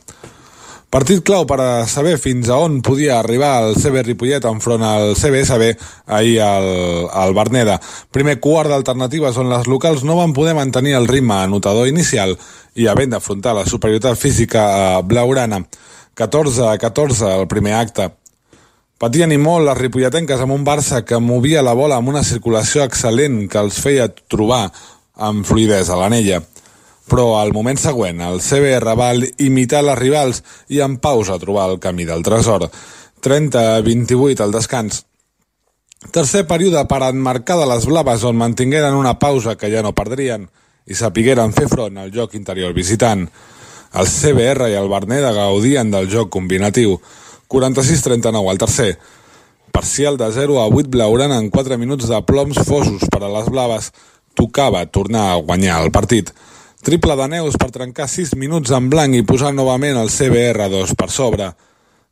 Partit 0.93 1.23
clau 1.25 1.47
per 1.49 1.57
a 1.57 1.87
saber 1.89 2.19
fins 2.21 2.51
a 2.53 2.59
on 2.61 2.75
podia 2.85 3.15
arribar 3.17 3.63
el 3.63 3.71
CB 3.81 4.03
Ripollet 4.05 4.45
enfront 4.45 4.83
al 4.85 5.15
CBSB 5.17 5.71
ahir 6.05 6.35
al, 6.45 6.67
al 7.09 7.33
Berneda. 7.33 7.79
Primer 8.13 8.35
quart 8.37 8.69
d'alternatives 8.69 9.39
on 9.41 9.49
les 9.49 9.65
locals 9.65 10.03
no 10.05 10.19
van 10.19 10.35
poder 10.37 10.53
mantenir 10.53 10.93
el 10.99 11.09
ritme 11.09 11.39
anotador 11.47 11.89
inicial 11.89 12.35
i 12.77 12.85
havent 12.85 13.15
d'afrontar 13.15 13.55
la 13.57 13.65
superioritat 13.65 14.21
física 14.21 15.01
Blaurana. 15.01 15.63
14 16.13 16.69
a 16.69 16.77
14 16.77 17.39
el 17.39 17.47
primer 17.49 17.73
acte. 17.79 18.11
Patien 19.01 19.33
i 19.33 19.41
molt 19.41 19.65
les 19.65 19.79
ripolletenques 19.81 20.45
amb 20.45 20.53
un 20.53 20.61
Barça 20.63 21.01
que 21.01 21.17
movia 21.17 21.65
la 21.65 21.73
bola 21.73 21.97
amb 21.97 22.13
una 22.13 22.21
circulació 22.21 22.85
excel·lent 22.85 23.47
que 23.49 23.65
els 23.65 23.81
feia 23.81 24.11
trobar 24.29 24.67
amb 25.15 25.45
fluidesa 25.45 25.93
a 25.93 26.01
l'anella 26.03 26.41
però 27.09 27.39
al 27.39 27.51
moment 27.53 27.77
següent 27.79 28.21
el 28.23 28.39
CBR 28.41 28.95
va 28.97 29.11
imitar 29.43 29.83
les 29.83 29.99
rivals 29.99 30.43
i 30.71 30.79
en 30.83 30.97
pausa 31.03 31.39
trobar 31.39 31.69
el 31.71 31.79
camí 31.83 32.05
del 32.07 32.23
tresor. 32.23 32.69
30-28 33.23 34.43
al 34.43 34.51
descans. 34.51 35.03
Tercer 36.11 36.43
període 36.47 36.83
per 36.89 37.01
enmarcar 37.07 37.57
de 37.59 37.67
les 37.69 37.85
blaves 37.87 38.23
on 38.27 38.39
mantingueren 38.39 38.95
una 38.99 39.17
pausa 39.19 39.55
que 39.55 39.71
ja 39.71 39.83
no 39.83 39.93
perdrien 39.95 40.49
i 40.85 40.95
sapigueren 40.99 41.53
fer 41.55 41.69
front 41.71 41.97
al 41.97 42.11
joc 42.11 42.35
interior 42.35 42.73
visitant. 42.75 43.27
El 43.93 44.09
CBR 44.09 44.71
i 44.71 44.79
el 44.79 44.89
Berneda 44.89 45.31
gaudien 45.35 45.91
del 45.93 46.09
joc 46.11 46.31
combinatiu. 46.33 46.97
46-39 47.47 48.49
al 48.49 48.57
tercer. 48.57 48.97
Parcial 49.71 50.17
de 50.17 50.31
0 50.33 50.59
a 50.61 50.65
8 50.67 50.89
blaurant 50.89 51.31
en 51.37 51.49
4 51.53 51.77
minuts 51.77 52.09
de 52.09 52.19
ploms 52.25 52.59
fosos 52.65 53.05
per 53.09 53.23
a 53.23 53.31
les 53.31 53.47
blaves. 53.53 53.91
Tocava 54.33 54.85
tornar 54.85 55.31
a 55.31 55.41
guanyar 55.41 55.81
el 55.83 55.91
partit. 55.91 56.31
Triple 56.83 57.15
de 57.15 57.27
Neus 57.31 57.55
per 57.55 57.69
trencar 57.71 58.09
6 58.11 58.33
minuts 58.35 58.73
en 58.75 58.89
blanc 58.91 59.15
i 59.15 59.23
posar 59.23 59.53
novament 59.55 59.95
el 60.01 60.11
CBR2 60.11 60.97
per 60.99 61.09
sobre. 61.13 61.53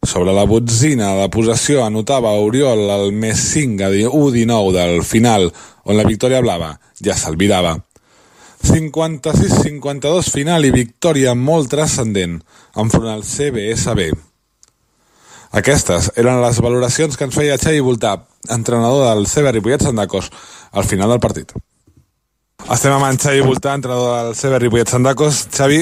Sobre 0.02 0.34
la 0.34 0.48
botzina 0.50 1.12
de 1.20 1.28
possessió 1.30 1.84
anotava 1.86 2.32
Oriol 2.40 2.88
el 2.90 3.12
més 3.14 3.42
5 3.52 3.86
a 3.86 3.92
1-19 3.92 4.72
del 4.74 5.04
final, 5.06 5.52
on 5.86 6.00
la 6.00 6.08
victòria 6.08 6.42
blava 6.42 6.72
ja 7.04 7.18
s'albirava. 7.20 7.76
56-52 8.64 10.30
final 10.32 10.66
i 10.66 10.72
victòria 10.74 11.34
molt 11.36 11.72
transcendent 11.74 12.40
enfront 12.78 13.10
al 13.12 13.26
CBSB. 13.26 14.12
Aquestes 15.62 16.14
eren 16.16 16.40
les 16.40 16.62
valoracions 16.64 17.18
que 17.18 17.28
ens 17.28 17.36
feia 17.36 17.60
Xavi 17.60 17.82
Voltà, 17.84 18.14
entrenador 18.48 19.10
del 19.10 19.28
CB 19.28 19.52
Ripollet 19.58 19.84
Sandacos, 19.84 20.32
al 20.72 20.88
final 20.88 21.12
del 21.12 21.20
partit. 21.20 21.52
Estem 22.70 22.94
amb 22.94 23.08
en 23.08 23.18
Xavi 23.18 23.42
Voltà, 23.42 23.74
entrenador 23.74 24.28
del 24.28 24.36
CB 24.38 24.60
Ripollet 24.62 24.92
Sandacos. 24.92 25.48
Xavi, 25.50 25.82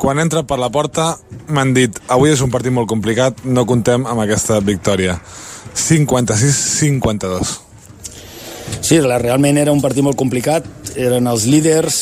quan 0.00 0.18
entra 0.18 0.42
per 0.48 0.56
la 0.58 0.70
porta 0.72 1.10
m'han 1.52 1.74
dit 1.76 1.98
avui 2.08 2.32
és 2.32 2.40
un 2.40 2.50
partit 2.50 2.72
molt 2.72 2.88
complicat, 2.88 3.44
no 3.44 3.66
contem 3.68 4.06
amb 4.08 4.24
aquesta 4.24 4.58
victòria. 4.64 5.18
56-52. 5.76 7.52
Sí, 8.80 8.98
realment 8.98 9.60
era 9.60 9.74
un 9.76 9.82
partit 9.84 10.02
molt 10.02 10.16
complicat, 10.18 10.64
eren 10.96 11.28
els 11.28 11.44
líders, 11.46 11.98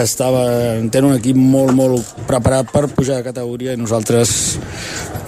estava, 0.00 0.46
tenen 0.88 1.12
un 1.12 1.20
equip 1.20 1.36
molt, 1.36 1.74
molt 1.76 2.16
preparat 2.26 2.72
per 2.72 2.88
pujar 2.88 3.20
de 3.20 3.28
categoria 3.28 3.76
i 3.76 3.78
nosaltres 3.78 4.56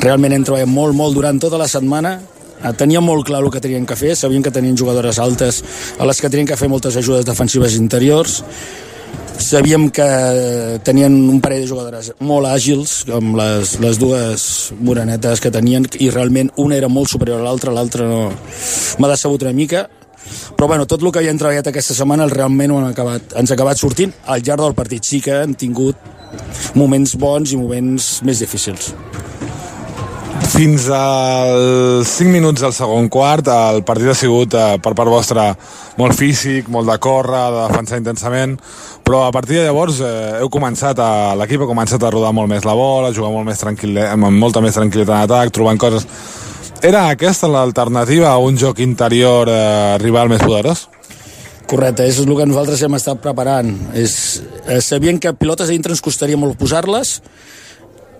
realment 0.00 0.32
hem 0.32 0.48
treballat 0.48 0.72
molt, 0.72 0.96
molt 0.96 1.14
durant 1.14 1.38
tota 1.42 1.60
la 1.60 1.68
setmana 1.68 2.16
Eh, 2.18 2.37
tenien 2.76 3.04
molt 3.04 3.26
clar 3.28 3.42
el 3.44 3.50
que 3.54 3.62
tenien 3.62 3.86
que 3.86 3.96
fer, 3.96 4.14
sabien 4.16 4.42
que 4.42 4.52
tenien 4.54 4.76
jugadores 4.76 5.18
altes 5.18 5.62
a 5.98 6.06
les 6.08 6.20
que 6.20 6.30
tenien 6.30 6.48
que 6.48 6.58
fer 6.58 6.68
moltes 6.68 6.96
ajudes 6.96 7.26
defensives 7.26 7.76
interiors, 7.78 8.42
sabíem 9.38 9.88
que 9.94 10.06
tenien 10.84 11.14
un 11.30 11.40
parell 11.40 11.62
de 11.62 11.70
jugadores 11.70 12.10
molt 12.20 12.50
àgils, 12.50 13.04
com 13.08 13.36
les, 13.38 13.78
les 13.82 14.00
dues 14.00 14.48
morenetes 14.80 15.40
que 15.40 15.52
tenien, 15.54 15.86
i 16.02 16.10
realment 16.10 16.50
una 16.56 16.76
era 16.76 16.90
molt 16.90 17.10
superior 17.10 17.40
a 17.40 17.46
l'altra, 17.46 17.72
l'altra 17.72 18.08
no... 18.08 18.26
m'ha 18.98 19.12
decebut 19.14 19.46
una 19.46 19.54
mica, 19.54 19.86
però 20.56 20.68
bueno, 20.68 20.86
tot 20.86 21.02
el 21.02 21.12
que 21.12 21.22
havien 21.22 21.38
treballat 21.40 21.70
aquesta 21.70 21.96
setmana 21.96 22.26
realment 22.28 22.74
ho 22.74 22.80
han 22.82 22.90
acabat, 22.90 23.34
ens 23.40 23.50
ha 23.50 23.56
acabat 23.56 23.80
sortint 23.80 24.12
al 24.26 24.42
llarg 24.44 24.66
del 24.66 24.76
partit. 24.76 25.06
Sí 25.06 25.22
que 25.24 25.38
han 25.44 25.54
tingut 25.58 25.96
moments 26.76 27.14
bons 27.16 27.54
i 27.54 27.60
moments 27.60 28.18
més 28.26 28.42
difícils. 28.44 28.92
Fins 30.46 30.88
als 30.94 32.08
5 32.18 32.30
minuts 32.30 32.62
del 32.62 32.72
segon 32.74 33.08
quart, 33.10 33.48
el 33.50 33.82
partit 33.86 34.12
ha 34.12 34.14
sigut 34.16 34.54
eh, 34.54 34.76
per 34.82 34.92
part 34.98 35.10
vostra 35.10 35.48
molt 35.98 36.14
físic, 36.18 36.68
molt 36.70 36.88
de 36.90 36.96
córrer, 37.02 37.44
de 37.54 37.64
defensar 37.68 37.98
intensament, 37.98 38.56
però 39.06 39.24
a 39.26 39.32
partir 39.34 39.58
de 39.58 39.64
llavors 39.66 39.98
eh, 40.04 40.38
heu 40.40 40.50
començat, 40.52 40.98
a, 40.98 41.34
l'equip 41.38 41.64
ha 41.64 41.70
començat 41.70 42.02
a 42.02 42.12
rodar 42.14 42.34
molt 42.36 42.50
més 42.50 42.66
la 42.66 42.76
bola, 42.78 43.08
a 43.08 43.16
jugar 43.16 43.32
molt 43.34 43.48
més 43.48 43.58
tranquil, 43.58 43.98
amb 44.06 44.30
molta 44.38 44.62
més 44.64 44.78
tranquil·litat 44.78 45.16
en 45.16 45.24
atac, 45.26 45.54
trobant 45.54 45.80
coses... 45.80 46.06
Era 46.78 47.08
aquesta 47.10 47.48
l'alternativa 47.50 48.30
a 48.30 48.38
un 48.38 48.54
joc 48.54 48.78
interior 48.84 49.50
eh, 49.50 49.98
rival 49.98 50.30
més 50.30 50.44
poderós? 50.44 50.86
Correcte, 51.68 52.06
és 52.08 52.16
el 52.22 52.30
que 52.32 52.46
nosaltres 52.48 52.80
hem 52.86 52.94
estat 52.96 53.18
preparant. 53.20 53.68
És, 53.98 54.40
eh, 54.64 54.78
sabien 54.80 55.18
que 55.20 55.34
pilotes 55.36 55.68
a 55.68 55.74
dintre 55.74 55.92
ens 55.92 56.00
costaria 56.00 56.38
molt 56.40 56.56
posar-les, 56.56 57.18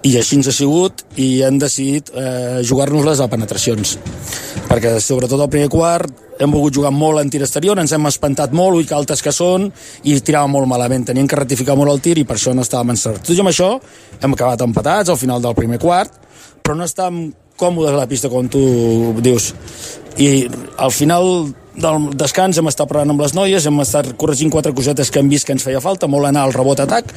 i 0.07 0.15
així 0.19 0.39
ens 0.39 0.49
ha 0.51 0.55
sigut 0.55 1.03
i 1.19 1.43
hem 1.47 1.59
decidit 1.59 2.13
eh, 2.15 2.61
jugar-nos-les 2.67 3.21
a 3.21 3.29
penetracions 3.31 3.97
perquè 4.69 4.99
sobretot 5.03 5.41
al 5.41 5.51
primer 5.51 5.71
quart 5.73 6.27
hem 6.39 6.53
volgut 6.55 6.77
jugar 6.79 6.93
molt 6.95 7.21
en 7.21 7.31
tir 7.31 7.41
exterior, 7.43 7.79
ens 7.81 7.93
hem 7.95 8.07
espantat 8.07 8.53
molt, 8.55 8.79
ui 8.79 8.87
que 8.87 8.95
altes 8.95 9.23
que 9.25 9.33
són, 9.35 9.69
i 10.07 10.15
tiràvem 10.23 10.55
molt 10.55 10.71
malament. 10.71 11.09
Teníem 11.09 11.27
que 11.27 11.39
rectificar 11.39 11.75
molt 11.79 11.91
el 11.91 12.03
tir 12.05 12.19
i 12.21 12.27
per 12.29 12.37
això 12.39 12.55
no 12.55 12.63
estàvem 12.63 12.95
encertats. 12.95 13.27
Tot 13.27 13.35
i 13.37 13.43
amb 13.43 13.51
això, 13.51 13.73
hem 14.23 14.37
acabat 14.37 14.63
empatats 14.63 15.11
al 15.11 15.19
final 15.21 15.43
del 15.43 15.57
primer 15.59 15.81
quart, 15.83 16.15
però 16.63 16.79
no 16.79 16.87
estàvem 16.87 17.33
còmodes 17.59 17.97
a 17.97 17.99
la 17.99 18.07
pista, 18.11 18.31
com 18.31 18.47
tu 18.47 18.63
dius. 19.25 19.51
I 20.19 20.47
al 20.79 20.95
final 20.95 21.49
del 21.79 22.09
descans 22.19 22.59
hem 22.59 22.71
estat 22.71 22.89
parlant 22.91 23.15
amb 23.15 23.23
les 23.23 23.35
noies, 23.37 23.67
hem 23.67 23.83
estat 23.85 24.11
corregint 24.19 24.51
quatre 24.51 24.75
cosetes 24.75 25.13
que 25.13 25.23
hem 25.23 25.31
vist 25.31 25.47
que 25.47 25.55
ens 25.55 25.65
feia 25.65 25.83
falta, 25.85 26.11
molt 26.11 26.27
anar 26.29 26.47
al 26.47 26.57
rebot-atac, 26.57 27.13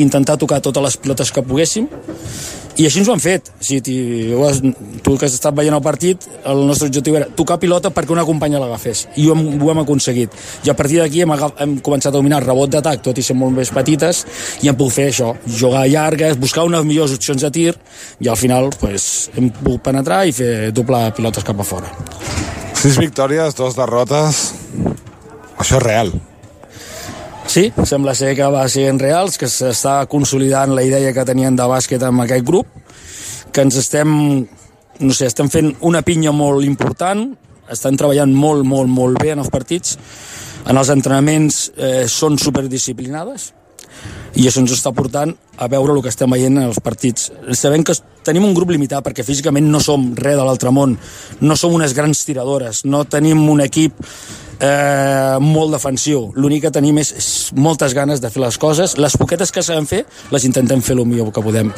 intentar 0.00 0.38
tocar 0.40 0.62
totes 0.64 0.84
les 0.84 0.96
pilotes 1.02 1.32
que 1.32 1.44
poguéssim, 1.44 1.88
i 2.78 2.84
així 2.86 3.00
ens 3.00 3.08
ho 3.10 3.14
han 3.16 3.20
fet. 3.22 3.48
Si 3.58 3.80
tu 3.82 5.16
que 5.18 5.26
has 5.26 5.34
estat 5.34 5.54
veient 5.58 5.74
el 5.74 5.82
partit, 5.82 6.22
el 6.46 6.60
nostre 6.68 6.86
objectiu 6.86 7.16
era 7.18 7.26
tocar 7.40 7.56
pilota 7.58 7.90
perquè 7.94 8.14
una 8.14 8.24
companya 8.26 8.60
l'agafés, 8.62 9.06
i 9.18 9.26
ho 9.26 9.34
hem, 9.34 9.42
ho 9.58 9.72
hem 9.72 9.82
aconseguit. 9.82 10.36
I 10.64 10.70
a 10.70 10.76
partir 10.78 11.00
d'aquí 11.02 11.24
hem, 11.24 11.34
hem 11.34 11.74
començat 11.84 12.12
a 12.12 12.16
dominar 12.16 12.44
rebot 12.44 12.70
d'atac, 12.70 13.02
tot 13.02 13.18
i 13.18 13.24
ser 13.26 13.36
molt 13.36 13.56
més 13.56 13.72
petites, 13.74 14.22
i 14.62 14.70
hem 14.70 14.78
pogut 14.78 14.94
fer 14.94 15.08
això, 15.10 15.32
jugar 15.58 15.88
llargues, 15.90 16.38
buscar 16.38 16.68
unes 16.70 16.86
millors 16.86 17.16
opcions 17.18 17.42
de 17.42 17.50
tir, 17.50 17.74
i 18.22 18.30
al 18.30 18.38
final 18.38 18.70
pues, 18.78 19.28
hem 19.34 19.50
pogut 19.58 19.82
penetrar 19.90 20.22
i 20.28 20.36
fer 20.36 20.70
doblar 20.70 21.08
pilotes 21.18 21.44
cap 21.44 21.58
a 21.58 21.66
fora. 21.66 22.57
Sis 22.78 22.94
victòries, 22.94 23.56
dos 23.58 23.74
derrotes... 23.74 24.52
Això 25.58 25.80
és 25.80 25.82
real. 25.82 26.12
Sí, 27.50 27.64
sembla 27.82 28.12
ser 28.14 28.36
que 28.38 28.46
va 28.54 28.62
en 28.70 29.00
reals, 29.02 29.34
que 29.34 29.48
s'està 29.50 30.06
consolidant 30.06 30.70
la 30.76 30.84
idea 30.86 31.10
que 31.12 31.24
tenien 31.26 31.56
de 31.58 31.66
bàsquet 31.66 32.04
amb 32.06 32.22
aquest 32.22 32.46
grup, 32.46 32.68
que 33.50 33.64
ens 33.66 33.80
estem, 33.80 34.12
no 35.00 35.16
sé, 35.16 35.26
estem 35.26 35.50
fent 35.50 35.72
una 35.80 36.04
pinya 36.06 36.30
molt 36.30 36.62
important, 36.62 37.24
estan 37.66 37.98
treballant 37.98 38.30
molt, 38.30 38.62
molt, 38.62 38.86
molt 38.86 39.18
bé 39.18 39.32
en 39.34 39.42
els 39.42 39.50
partits, 39.50 39.98
en 40.70 40.78
els 40.78 40.94
entrenaments 40.94 41.72
eh, 41.74 42.04
són 42.06 42.38
superdisciplinades, 42.38 43.50
i 44.38 44.46
això 44.46 44.62
ens 44.62 44.76
està 44.76 44.94
portant 44.94 45.34
a 45.58 45.66
veure 45.66 45.96
el 45.96 46.04
que 46.04 46.14
estem 46.14 46.30
veient 46.30 46.60
en 46.60 46.68
els 46.68 46.78
partits. 46.78 47.32
Sabem 47.58 47.82
que 47.82 47.98
tenim 48.28 48.44
un 48.46 48.54
grup 48.56 48.70
limitat 48.74 49.04
perquè 49.06 49.24
físicament 49.26 49.66
no 49.72 49.80
som 49.82 50.10
res 50.18 50.36
de 50.36 50.44
l'altre 50.44 50.72
món, 50.74 50.94
no 51.40 51.56
som 51.56 51.74
unes 51.74 51.96
grans 51.96 52.20
tiradores, 52.28 52.84
no 52.84 53.02
tenim 53.08 53.40
un 53.48 53.64
equip 53.64 53.96
eh, 54.60 55.36
molt 55.40 55.74
defensiu. 55.74 56.28
L'únic 56.36 56.66
que 56.66 56.72
tenim 56.74 57.00
és, 57.00 57.12
és 57.16 57.28
moltes 57.56 57.94
ganes 57.96 58.22
de 58.22 58.30
fer 58.30 58.42
les 58.42 58.58
coses. 58.60 58.96
Les 58.98 59.16
poquetes 59.18 59.52
que 59.54 59.64
sabem 59.64 59.86
fer, 59.88 60.04
les 60.34 60.48
intentem 60.48 60.82
fer 60.84 60.98
el 60.98 61.06
millor 61.06 61.32
que 61.34 61.44
podem. 61.44 61.72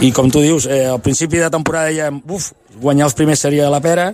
I 0.00 0.12
com 0.16 0.30
tu 0.32 0.42
dius, 0.44 0.68
eh, 0.70 0.86
al 0.90 1.02
principi 1.04 1.42
de 1.42 1.50
temporada 1.52 1.92
ja, 1.94 2.10
uf, 2.10 2.52
guanyar 2.80 3.10
els 3.10 3.18
primers 3.18 3.46
seria 3.46 3.70
la 3.72 3.82
pera, 3.84 4.12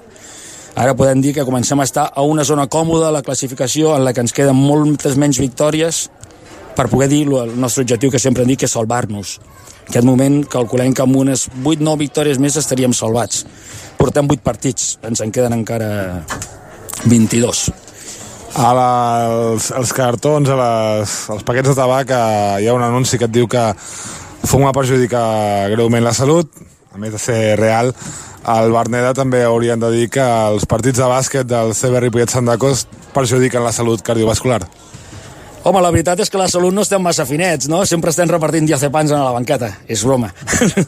Ara 0.77 0.92
podem 0.92 1.22
dir 1.25 1.31
que 1.33 1.44
comencem 1.49 1.81
a 1.81 1.85
estar 1.88 2.03
a 2.12 2.20
una 2.20 2.44
zona 2.44 2.66
còmoda 2.68 3.07
a 3.09 3.12
la 3.14 3.22
classificació 3.25 3.94
en 3.96 4.03
la 4.05 4.12
que 4.12 4.20
ens 4.20 4.35
queden 4.37 4.59
moltes 4.61 5.14
menys 5.16 5.38
victòries 5.40 6.03
per 6.77 6.90
poder 6.92 7.09
dir 7.09 7.22
el 7.33 7.55
nostre 7.57 7.87
objectiu 7.87 8.12
que 8.12 8.20
sempre 8.20 8.44
hem 8.44 8.51
dit 8.53 8.61
que 8.61 8.68
és 8.68 8.75
salvar-nos. 8.77 9.38
En 9.87 9.92
aquest 9.92 10.07
moment 10.07 10.40
calculem 10.51 10.90
que 10.90 11.05
amb 11.05 11.14
unes 11.14 11.44
8-9 11.62 12.01
victòries 12.01 12.40
més 12.42 12.57
estaríem 12.59 12.90
salvats. 12.90 13.44
Portem 13.94 14.27
8 14.27 14.42
partits, 14.42 14.96
ens 15.07 15.22
en 15.22 15.31
queden 15.31 15.55
encara 15.55 16.25
22. 17.07 17.61
A 18.59 18.72
les, 18.75 19.68
els 19.79 19.92
cartons, 19.94 20.51
a 20.51 20.57
les, 20.59 21.14
als 21.31 21.46
paquets 21.46 21.70
de 21.70 21.77
tabac, 21.79 22.11
eh, 22.11 22.64
hi 22.64 22.66
ha 22.66 22.75
un 22.75 22.83
anunci 22.83 23.20
que 23.20 23.29
et 23.31 23.35
diu 23.38 23.46
que 23.46 23.62
fumar 24.46 24.75
perjudica 24.75 25.20
greument 25.70 26.03
la 26.03 26.14
salut, 26.18 26.51
a 26.90 26.99
més 26.99 27.14
de 27.14 27.22
ser 27.22 27.38
real, 27.61 27.92
al 28.42 28.75
Berneda 28.75 29.14
també 29.14 29.44
haurien 29.46 29.79
de 29.79 29.92
dir 29.94 30.11
que 30.11 30.25
els 30.25 30.66
partits 30.66 30.99
de 30.99 31.07
bàsquet 31.11 31.46
del 31.46 31.75
CB 31.79 32.03
Ripollet 32.09 32.35
Sandacos 32.35 32.88
perjudiquen 33.14 33.62
la 33.62 33.75
salut 33.77 34.03
cardiovascular. 34.03 34.64
Home, 35.66 35.81
la 35.83 35.90
veritat 35.90 36.20
és 36.22 36.31
que 36.31 36.38
la 36.38 36.46
salut 36.46 36.70
no 36.70 36.85
estem 36.87 37.02
massa 37.02 37.24
finets, 37.26 37.66
no? 37.66 37.81
Sempre 37.90 38.12
estem 38.12 38.31
repartint 38.31 38.68
diazepans 38.68 39.11
a 39.11 39.18
la 39.18 39.33
banqueta. 39.35 39.72
És 39.90 40.05
broma. 40.07 40.29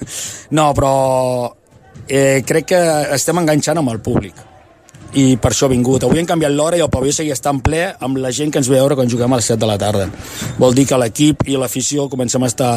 no, 0.59 0.69
però 0.77 0.93
eh, 2.07 2.45
crec 2.47 2.69
que 2.71 2.79
estem 3.17 3.43
enganxant 3.43 3.83
amb 3.83 3.91
el 3.91 3.99
públic 3.99 4.39
i 5.19 5.35
per 5.41 5.51
això 5.51 5.67
he 5.67 5.73
vingut. 5.73 6.05
Avui 6.07 6.21
hem 6.21 6.29
canviat 6.29 6.55
l'hora 6.55 6.79
i 6.79 6.85
el 6.85 6.91
pavelló 6.93 7.17
seguia 7.17 7.35
estant 7.35 7.59
ple 7.65 7.89
amb 7.91 8.21
la 8.23 8.31
gent 8.31 8.53
que 8.55 8.61
ens 8.63 8.71
ve 8.71 8.79
a 8.79 8.85
veure 8.85 8.95
quan 9.01 9.11
juguem 9.11 9.35
a 9.35 9.41
les 9.41 9.51
7 9.51 9.59
de 9.65 9.69
la 9.71 9.79
tarda. 9.81 10.07
Vol 10.63 10.77
dir 10.77 10.87
que 10.87 10.99
l'equip 11.01 11.47
i 11.49 11.59
l'afició 11.59 12.07
comencem 12.13 12.45
a 12.45 12.51
estar 12.53 12.73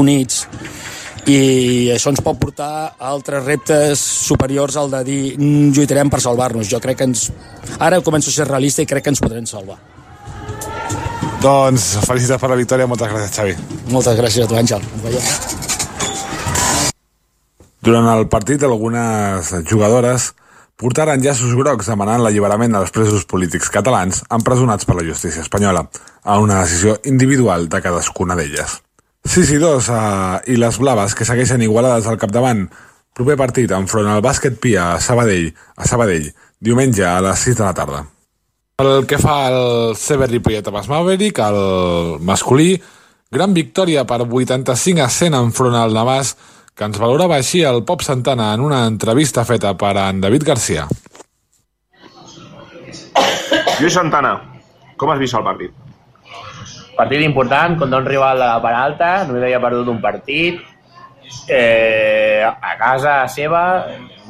units 0.00 0.46
i 1.28 1.90
això 1.92 2.12
ens 2.14 2.22
pot 2.24 2.38
portar 2.40 2.70
a 2.94 3.10
altres 3.10 3.44
reptes 3.44 4.00
superiors 4.00 4.78
al 4.80 4.92
de 4.92 5.02
dir 5.04 5.22
mm, 5.36 5.74
lluitarem 5.76 6.08
per 6.08 6.22
salvar-nos. 6.24 6.70
Jo 6.72 6.80
crec 6.80 7.02
que 7.02 7.10
ens... 7.10 7.28
Ara 7.76 8.00
començo 8.06 8.32
a 8.32 8.38
ser 8.38 8.48
realista 8.48 8.80
i 8.80 8.88
crec 8.88 9.04
que 9.04 9.12
ens 9.12 9.20
podrem 9.24 9.44
salvar. 9.48 9.80
Doncs 11.44 11.98
felicitats 12.08 12.40
per 12.40 12.48
la 12.48 12.56
victòria, 12.56 12.86
moltes 12.88 13.10
gràcies, 13.10 13.34
Xavi. 13.36 13.54
Moltes 13.92 14.16
gràcies 14.16 14.46
a 14.46 14.48
tu, 14.48 14.56
Àngel. 14.56 14.80
Ens 14.80 15.02
veiem. 15.04 15.24
Durant 17.84 18.08
el 18.14 18.24
partit, 18.32 18.62
algunes 18.64 19.50
jugadores 19.68 20.30
portaren 20.80 21.20
llaços 21.20 21.52
grocs 21.52 21.90
demanant 21.92 22.22
l'alliberament 22.24 22.72
dels 22.72 22.94
presos 22.96 23.26
polítics 23.28 23.68
catalans 23.74 24.22
empresonats 24.32 24.88
per 24.88 24.96
la 24.96 25.04
justícia 25.04 25.44
espanyola, 25.44 25.84
a 26.24 26.38
una 26.40 26.62
decisió 26.62 26.96
individual 27.04 27.68
de 27.68 27.82
cadascuna 27.84 28.38
d'elles. 28.40 28.80
6 29.28 29.52
i 29.52 29.60
2 29.60 29.92
a... 29.92 30.00
i 30.48 30.56
les 30.56 30.80
blaves 30.80 31.12
que 31.12 31.28
segueixen 31.28 31.60
igualades 31.60 32.08
al 32.08 32.16
capdavant. 32.24 32.70
Proper 33.12 33.36
partit 33.36 33.76
enfront 33.76 34.08
al 34.08 34.24
bàsquet 34.24 34.56
Pia 34.64 34.94
a 34.94 35.00
Sabadell, 35.00 35.52
a 35.76 35.84
Sabadell, 35.84 36.32
diumenge 36.58 37.04
a 37.04 37.20
les 37.20 37.48
6 37.52 37.60
de 37.60 37.68
la 37.68 37.76
tarda. 37.76 38.06
El 38.82 39.06
que 39.06 39.20
fa 39.22 39.34
el 39.46 39.94
Sever 39.94 40.26
Ripollet 40.32 40.66
amb 40.66 40.88
Maverick, 40.90 41.38
el 41.38 42.18
masculí, 42.26 42.72
gran 43.30 43.52
victòria 43.54 44.02
per 44.02 44.16
85 44.26 44.98
a 44.98 45.06
100 45.06 45.36
enfront 45.38 45.76
al 45.78 45.94
Navàs, 45.94 46.32
que 46.74 46.82
ens 46.82 46.98
valorava 46.98 47.36
així 47.38 47.62
el 47.62 47.84
Pop 47.86 48.02
Santana 48.02 48.48
en 48.56 48.64
una 48.66 48.80
entrevista 48.90 49.44
feta 49.46 49.76
per 49.78 49.92
en 50.02 50.18
David 50.24 50.48
Garcia. 50.48 50.88
Lluís 53.78 53.94
Santana, 53.94 54.34
com 54.98 55.14
has 55.14 55.22
vist 55.22 55.38
el 55.38 55.46
partit? 55.46 55.70
Partit 56.98 57.22
important 57.22 57.78
contra 57.78 58.02
un 58.02 58.10
rival 58.10 58.42
de 58.42 58.50
la 58.56 58.58
part 58.66 58.80
alta, 58.80 59.12
només 59.30 59.46
havia 59.46 59.62
perdut 59.62 59.94
un 59.94 60.02
partit, 60.02 60.58
eh, 61.46 62.42
a 62.42 62.74
casa 62.82 63.20
seva, 63.38 63.64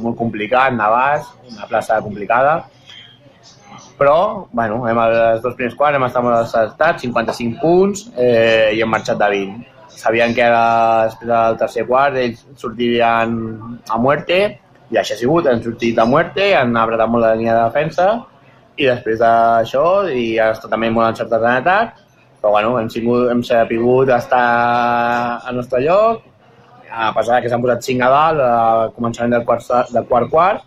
molt 0.05 0.21
complicat, 0.21 0.77
Navàs, 0.77 1.33
una 1.49 1.73
plaça 1.73 2.03
complicada, 2.05 2.59
però, 3.99 4.49
bueno, 4.53 4.83
hem, 4.89 4.99
els 5.05 5.43
dos 5.45 5.55
primers 5.55 5.77
quarts 5.79 5.99
hem 5.99 6.07
estat 6.09 6.25
molt 6.25 6.57
estats, 6.59 7.05
55 7.05 7.61
punts 7.63 8.09
eh, 8.17 8.75
i 8.75 8.83
hem 8.83 8.91
marxat 8.91 9.21
de 9.21 9.31
20. 9.37 9.71
Sabien 9.95 10.35
que 10.35 10.43
ara, 10.43 11.07
després 11.07 11.31
del 11.31 11.59
tercer 11.61 11.87
quart 11.87 12.19
ells 12.19 12.43
sortirien 12.59 13.35
a 13.89 13.99
muerte 14.03 14.39
i 14.91 14.99
així 14.99 15.15
ha 15.15 15.19
sigut, 15.19 15.47
han 15.49 15.63
sortit 15.63 15.99
a 15.99 16.07
muerte, 16.09 16.51
han 16.59 16.75
apretat 16.77 17.11
molt 17.11 17.25
la 17.25 17.35
línia 17.39 17.55
de 17.55 17.63
defensa 17.69 18.09
i 18.77 18.89
després 18.89 19.21
d'això, 19.23 19.87
i 20.11 20.35
ha 20.43 20.51
estat 20.57 20.73
també 20.75 20.91
molt 20.91 21.13
encertat 21.13 21.43
en 21.43 21.61
atac, 21.63 22.01
però 22.41 22.57
bueno, 22.57 22.75
hem, 22.81 22.91
sigut, 22.91 23.29
hem 23.31 23.43
sapigut 23.47 24.11
estar 24.17 24.45
al 25.47 25.61
nostre 25.61 25.81
lloc, 25.87 26.25
a 26.91 27.11
pesar 27.15 27.41
que 27.43 27.51
s'han 27.51 27.63
posat 27.63 27.87
5 27.87 28.05
a 28.07 28.11
dalt 28.13 28.43
a 28.43 28.55
començament 28.97 29.35
del 29.35 29.47
quart, 29.47 29.71
del 29.95 30.07
quart 30.11 30.31
quart, 30.31 30.67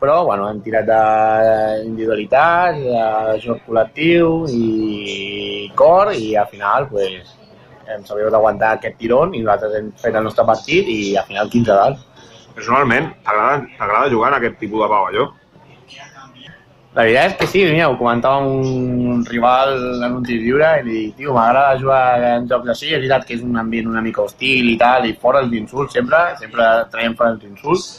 però 0.00 0.24
bueno, 0.24 0.48
hem 0.50 0.60
tirat 0.64 0.86
d'individualitat, 0.90 2.82
de 2.82 3.38
joc 3.44 3.62
col·lectiu 3.68 4.44
i 4.52 5.70
cor 5.78 6.12
i 6.12 6.34
al 6.36 6.50
final 6.52 6.88
pues, 6.90 7.32
hem 7.86 8.04
sabut 8.04 8.34
aguantar 8.34 8.74
aquest 8.76 8.98
tirón 9.00 9.34
i 9.34 9.42
nosaltres 9.44 9.78
hem 9.78 9.90
fet 10.02 10.18
el 10.18 10.28
nostre 10.28 10.44
partit 10.48 10.90
i 10.92 11.16
al 11.16 11.26
final 11.30 11.50
15 11.52 11.72
a 11.72 11.80
dalt. 11.80 12.04
Personalment, 12.56 13.10
t'agrada 13.24 14.12
jugar 14.12 14.32
en 14.32 14.38
aquest 14.38 14.56
tipus 14.60 14.84
de 14.84 14.88
pavelló? 14.92 15.26
La 16.96 17.04
veritat 17.04 17.26
és 17.26 17.34
que 17.36 17.46
sí, 17.52 17.62
mira, 17.68 17.90
ho 17.92 17.96
comentava 18.00 18.38
un 18.40 19.24
rival 19.28 19.74
en 20.06 20.14
un 20.16 20.22
tir 20.24 20.38
lliure 20.40 20.70
i 20.78 20.84
li 20.86 20.94
dic, 20.94 21.10
tio, 21.18 21.34
m'agrada 21.36 21.76
jugar 21.82 22.04
en 22.30 22.46
jocs 22.48 22.70
així, 22.72 22.94
és 22.94 23.02
veritat 23.02 23.26
que 23.28 23.36
és 23.36 23.42
un 23.44 23.58
ambient 23.60 23.90
una 23.90 24.00
mica 24.00 24.22
hostil 24.24 24.70
i 24.70 24.78
tal, 24.80 25.04
i 25.04 25.12
fora 25.20 25.42
els 25.44 25.52
insults 25.58 25.92
sempre, 25.92 26.22
sempre 26.40 26.70
traiem 26.94 27.16
fora 27.18 27.34
els 27.34 27.44
insults, 27.44 27.90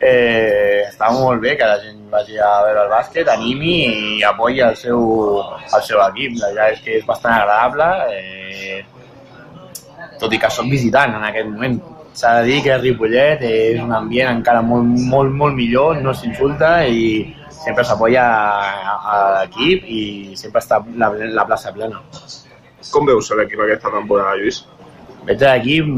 eh, 0.00 0.84
està 0.88 1.10
molt 1.14 1.40
bé 1.42 1.56
que 1.56 1.68
la 1.68 1.78
gent 1.82 1.98
vagi 2.10 2.38
a 2.38 2.50
veure 2.66 2.84
el 2.84 2.92
bàsquet, 2.92 3.28
animi 3.32 3.76
i 4.18 4.22
apoyi 4.26 4.60
el 4.64 4.76
seu, 4.76 5.00
el 5.72 5.82
seu 5.86 6.02
equip. 6.06 6.38
La 6.40 6.52
veritat 6.52 6.76
és 6.76 6.84
que 6.84 6.96
és 7.00 7.06
bastant 7.08 7.36
agradable, 7.36 7.88
eh, 8.12 8.84
tot 10.20 10.32
i 10.32 10.40
que 10.40 10.50
som 10.52 10.70
visitant 10.70 11.16
en 11.16 11.28
aquest 11.30 11.48
moment. 11.50 11.78
S'ha 12.16 12.38
de 12.40 12.46
dir 12.48 12.62
que 12.64 12.78
Ripollet 12.80 13.42
és 13.44 13.80
un 13.82 13.92
ambient 13.92 14.38
encara 14.38 14.62
molt, 14.64 14.88
molt, 15.12 15.32
molt 15.36 15.56
millor, 15.56 16.00
no 16.00 16.14
s'insulta 16.16 16.78
i 16.88 17.26
sempre 17.50 17.84
s'apoya 17.84 18.24
a 18.24 19.18
l'equip 19.34 19.84
i 19.84 20.02
sempre 20.38 20.62
està 20.62 20.80
la, 20.96 21.10
la 21.12 21.44
plaça 21.44 21.74
plena. 21.76 22.00
Com 22.92 23.08
veus 23.08 23.28
l'equip 23.36 23.60
aquesta 23.60 23.92
temporada, 23.92 24.36
Lluís? 24.40 24.62
Veig 25.26 25.42
l'equip 25.42 25.90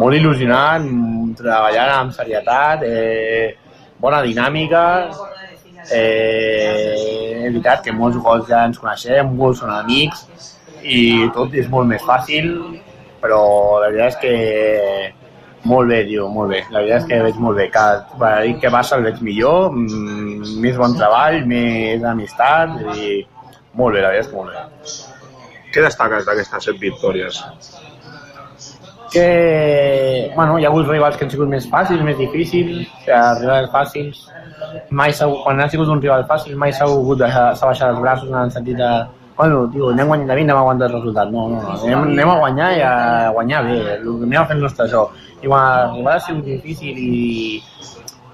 molt 0.00 0.16
il·lusionat, 0.16 0.86
treballant 1.38 1.92
amb 1.98 2.16
serietat, 2.16 2.84
eh, 2.86 3.54
bona 4.02 4.22
dinàmica, 4.24 4.84
eh, 5.90 7.42
és 7.46 7.50
veritat 7.50 7.82
que 7.84 7.92
molts 7.92 8.16
jugadors 8.16 8.48
ja 8.48 8.64
ens 8.66 8.78
coneixem, 8.78 9.34
molts 9.36 9.62
són 9.62 9.72
amics 9.74 10.26
i 10.82 11.28
tot 11.34 11.54
és 11.54 11.68
molt 11.70 11.88
més 11.90 12.02
fàcil, 12.06 12.52
però 13.22 13.42
la 13.82 13.90
veritat 13.90 14.14
és 14.14 14.20
que 14.22 14.34
molt 15.64 15.88
bé, 15.88 16.00
tio, 16.08 16.26
molt 16.28 16.50
bé. 16.50 16.64
La 16.70 16.80
veritat 16.80 17.04
és 17.04 17.08
que 17.10 17.20
veig 17.22 17.38
molt 17.38 17.60
bé. 17.60 17.68
Cada 17.70 18.40
dir 18.42 18.56
que 18.58 18.70
passa 18.74 18.96
el 18.98 19.06
veig 19.06 19.20
millor, 19.22 19.70
mm, 19.70 20.58
més 20.64 20.76
bon 20.76 20.96
treball, 20.98 21.44
més 21.46 22.02
amistat, 22.02 22.80
i 22.96 23.22
molt 23.74 23.94
bé, 23.94 24.02
la 24.02 24.10
veritat 24.10 24.26
és 24.26 24.32
molt 24.34 24.50
bé. 24.50 24.66
Què 25.72 25.86
destaques 25.86 26.26
d'aquestes 26.26 26.64
set 26.68 26.82
victòries? 26.82 27.42
Que, 29.12 30.32
bueno, 30.34 30.58
hi 30.58 30.64
ha 30.64 30.68
hagut 30.70 30.86
rivals 30.88 31.18
que 31.18 31.26
han 31.26 31.32
sigut 31.32 31.50
més 31.52 31.66
fàcils, 31.68 32.00
més 32.06 32.16
difícils, 32.16 32.86
que 33.04 33.18
rivals 33.40 33.72
fàcils, 33.74 34.22
mai 34.90 35.12
quan 35.18 35.60
ha 35.60 35.68
sigut 35.68 35.90
un 35.92 36.00
rival 36.00 36.24
fàcil, 36.30 36.56
mai 36.56 36.72
s'ha 36.72 36.86
hagut 36.88 37.20
de 37.20 37.28
s'ha 37.32 37.66
baixat 37.66 37.90
els 37.92 38.00
braços 38.00 38.30
en 38.30 38.38
el 38.44 38.54
sentit 38.54 38.78
de 38.78 38.92
bueno, 39.36 39.66
tio, 39.72 39.90
anem 39.90 40.06
guanyant 40.06 40.28
de 40.28 40.34
20, 40.36 40.44
anem 40.44 40.56
a 40.56 40.60
aguantar 40.60 40.88
el 40.88 40.94
resultat. 40.94 41.30
No, 41.32 41.48
no, 41.48 41.60
no. 41.62 41.74
Anem, 41.74 42.02
anem 42.12 42.30
a 42.30 42.38
guanyar 42.38 42.70
i 42.76 42.80
a 42.84 42.94
guanyar 43.32 43.62
bé. 43.64 43.78
Anem 43.96 44.40
a 44.40 44.44
fer 44.46 44.56
el 44.56 44.62
nostre 44.62 44.88
joc. 44.92 45.14
I 45.42 45.48
quan 45.48 45.62
arribar 45.62 46.16
ha 46.16 46.24
sigut 46.26 46.44
difícil 46.46 46.98
i 47.00 47.62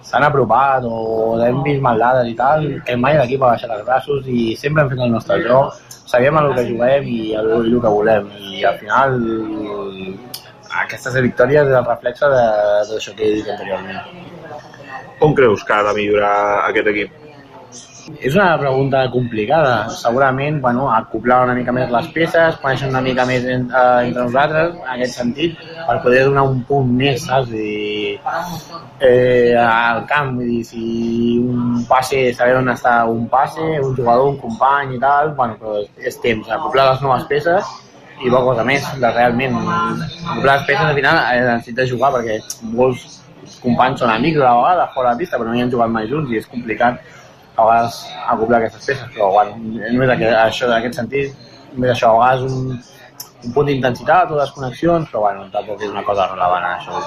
s'han 0.09 0.27
apropat 0.27 0.85
o 0.89 1.39
hem 1.45 1.63
vist 1.65 1.83
maldades 1.85 2.29
i 2.29 2.35
tal, 2.37 2.67
que 2.85 2.97
mai 2.97 3.17
l'equip 3.17 3.45
ha 3.45 3.55
baixat 3.55 3.73
els 3.77 3.87
braços 3.87 4.27
i 4.27 4.55
sempre 4.57 4.83
hem 4.83 4.91
fet 4.93 5.05
el 5.07 5.15
nostre 5.15 5.39
joc, 5.47 5.79
sabem 6.09 6.41
el 6.41 6.53
que 6.57 6.67
juguem 6.73 7.09
i 7.15 7.21
el, 7.41 7.53
el 7.61 7.81
que 7.81 7.95
volem. 7.97 8.29
I 8.59 8.65
al 8.69 8.79
final 8.83 9.19
aquestes 10.83 11.15
victòries 11.23 11.69
és 11.69 11.79
el 11.79 11.87
reflexe 11.87 12.29
d'això 12.33 13.15
que 13.17 13.25
he 13.25 13.39
dit 13.39 13.49
anteriorment. 13.55 14.03
On 15.25 15.35
creus 15.35 15.65
que 15.65 15.75
ha 15.75 15.87
de 15.89 15.95
millorar 15.97 16.35
aquest 16.69 16.93
equip? 16.93 17.25
És 18.25 18.35
una 18.35 18.57
pregunta 18.57 19.03
complicada. 19.13 19.91
Segurament, 19.93 20.63
bueno, 20.63 20.87
acoplar 20.95 21.43
una 21.45 21.55
mica 21.59 21.75
més 21.77 21.91
les 21.93 22.07
peces, 22.15 22.57
conèixer 22.63 22.89
una 22.89 23.03
mica 23.05 23.27
més 23.29 23.45
en, 23.45 23.67
eh, 23.69 24.07
entre 24.07 24.23
nosaltres, 24.23 24.79
en 24.79 24.93
aquest 24.95 25.19
sentit, 25.19 25.59
per 25.87 25.99
poder 26.03 26.23
donar 26.25 26.47
un 26.49 26.63
punt 26.71 26.95
més, 27.01 27.27
saps? 27.27 27.53
I, 27.53 28.19
eh, 29.01 29.53
al 29.61 30.07
camp, 30.07 30.33
vull 30.39 30.49
dir, 30.55 30.63
si 30.65 31.37
un 31.43 31.85
passe, 31.91 32.23
saber 32.39 32.57
on 32.63 32.73
està 32.73 33.05
un 33.11 33.29
passe, 33.29 33.61
un 33.61 33.95
jugador, 33.95 34.33
un 34.33 34.41
company 34.41 34.97
i 34.97 35.03
tal, 35.05 35.35
bueno, 35.35 35.59
però 35.61 35.85
és 35.99 36.19
temps, 36.25 36.49
acoplar 36.49 36.93
les 36.93 37.05
noves 37.05 37.29
peces 37.29 37.77
i 38.25 38.31
poca 38.31 38.45
cosa 38.51 38.65
més, 38.67 38.87
de 39.03 39.11
realment. 39.15 39.57
Les 40.45 40.67
peces 40.67 40.85
al 40.85 40.97
final 40.97 41.21
eh, 41.23 41.41
necessites 41.47 41.91
jugar 41.93 42.11
perquè 42.17 42.39
molts 42.75 43.19
companys 43.63 44.03
són 44.03 44.13
amics 44.13 44.43
a 44.43 44.55
vegada, 44.59 44.89
fora 44.95 45.15
de 45.15 45.23
pista, 45.23 45.39
però 45.39 45.51
no 45.51 45.57
hi 45.59 45.65
han 45.65 45.73
jugat 45.73 45.93
mai 45.95 46.09
junts 46.11 46.33
i 46.33 46.41
és 46.41 46.51
complicat 46.51 47.01
a 47.59 47.67
vegades 47.67 48.01
acoplar 48.35 48.61
aquestes 48.61 48.87
peces, 48.87 49.09
però 49.15 49.33
bueno, 49.35 49.57
només 49.59 50.13
aquest, 50.15 50.37
això 50.45 50.69
d'aquest 50.71 51.01
sentit, 51.01 51.49
només 51.75 51.95
això, 51.95 52.13
a 52.13 52.19
vegades 52.21 52.53
un, 52.53 52.77
un 53.45 53.55
punt 53.57 53.71
d'intensitat 53.71 54.31
o 54.35 54.39
desconnexions, 54.39 55.11
però 55.11 55.25
bueno, 55.27 55.49
tampoc 55.55 55.83
és 55.83 55.95
una 55.95 56.05
cosa 56.07 56.29
relevant 56.31 56.69
això. 56.75 57.03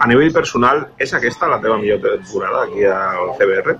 A 0.00 0.08
nivell 0.08 0.32
personal, 0.32 0.86
és 1.00 1.12
aquesta 1.16 1.48
la 1.48 1.60
teva 1.60 1.76
millor 1.80 2.02
temporada 2.04 2.64
aquí 2.66 2.84
al 2.88 3.32
CBR? 3.38 3.76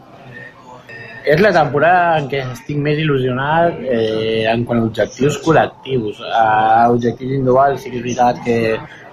És 1.26 1.40
la 1.42 1.50
temporada 1.50 2.18
en 2.20 2.28
què 2.30 2.38
estic 2.52 2.76
més 2.78 3.00
il·lusionat 3.02 3.80
eh, 3.82 4.44
en 4.46 4.62
quant 4.68 4.78
a 4.78 4.84
objectius 4.86 5.40
col·lectius. 5.42 6.20
A 6.30 6.86
objectius 6.92 7.32
individuals 7.32 7.82
sí 7.82 7.90
que 7.90 7.98
és 7.98 8.04
veritat 8.04 8.38
que 8.44 8.58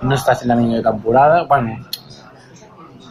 no 0.04 0.14
està 0.14 0.36
sent 0.38 0.52
la 0.54 0.58
millor 0.60 0.84
temporada. 0.86 1.40
Bueno, 1.50 1.80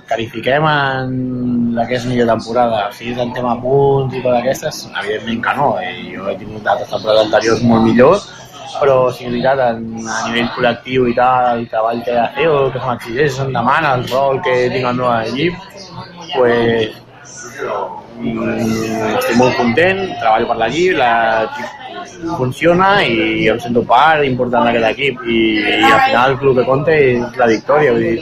califiquem 0.07 0.67
en 0.69 1.75
la 1.75 1.87
que 1.89 1.97
és 1.99 2.07
millor 2.07 2.29
temporada, 2.31 2.85
si 2.95 3.11
és 3.11 3.19
en 3.19 3.33
tema 3.35 3.57
punts 3.63 4.15
i 4.15 4.23
coses 4.23 4.39
d'aquestes, 4.39 4.81
evidentment 5.03 5.43
que 5.49 5.55
no. 5.59 5.69
Eh? 5.83 5.93
Jo 6.15 6.29
he 6.31 6.37
tingut 6.39 6.67
altres 6.69 6.91
temporades 6.95 7.27
anteriors 7.27 7.63
molt 7.73 7.87
millors 7.91 8.31
però 8.81 9.11
sí 9.13 9.27
que 9.27 9.29
és 9.29 9.35
veritat, 9.35 9.59
en- 9.77 10.07
a 10.09 10.21
nivell 10.31 10.47
col·lectiu 10.55 11.05
i 11.11 11.15
tal, 11.15 11.59
el 11.59 11.67
treball 11.69 11.99
que 12.07 12.11
he 12.11 12.15
de 12.17 12.29
fer 12.39 12.47
o 12.49 12.55
el 12.65 12.71
que 12.73 12.81
se 12.81 12.87
m'exigeix, 12.89 13.35
se'm 13.37 13.51
demana, 13.53 13.91
el 13.99 14.07
rol 14.09 14.41
que 14.43 14.55
tinc 14.73 14.87
al 14.89 14.97
meu 14.97 15.11
equip, 15.13 15.55
pues, 16.35 17.02
estic 17.63 19.39
molt 19.39 19.57
content, 19.59 20.03
treballo 20.21 20.51
per 20.51 20.59
l'equip, 20.63 20.99
l'equip 21.01 22.37
funciona 22.39 22.91
i 23.03 23.49
em 23.51 23.61
sento 23.63 23.83
part 23.89 24.25
important 24.27 24.69
d'aquest 24.69 24.89
equip 24.93 25.25
i, 25.27 25.39
i 25.63 25.91
al 25.91 26.03
final 26.09 26.37
el 26.37 26.59
que 26.59 26.67
compta 26.69 26.97
és 26.97 27.41
la 27.41 27.49
victòria, 27.51 27.95
vull 27.97 28.05
dir, 28.09 28.19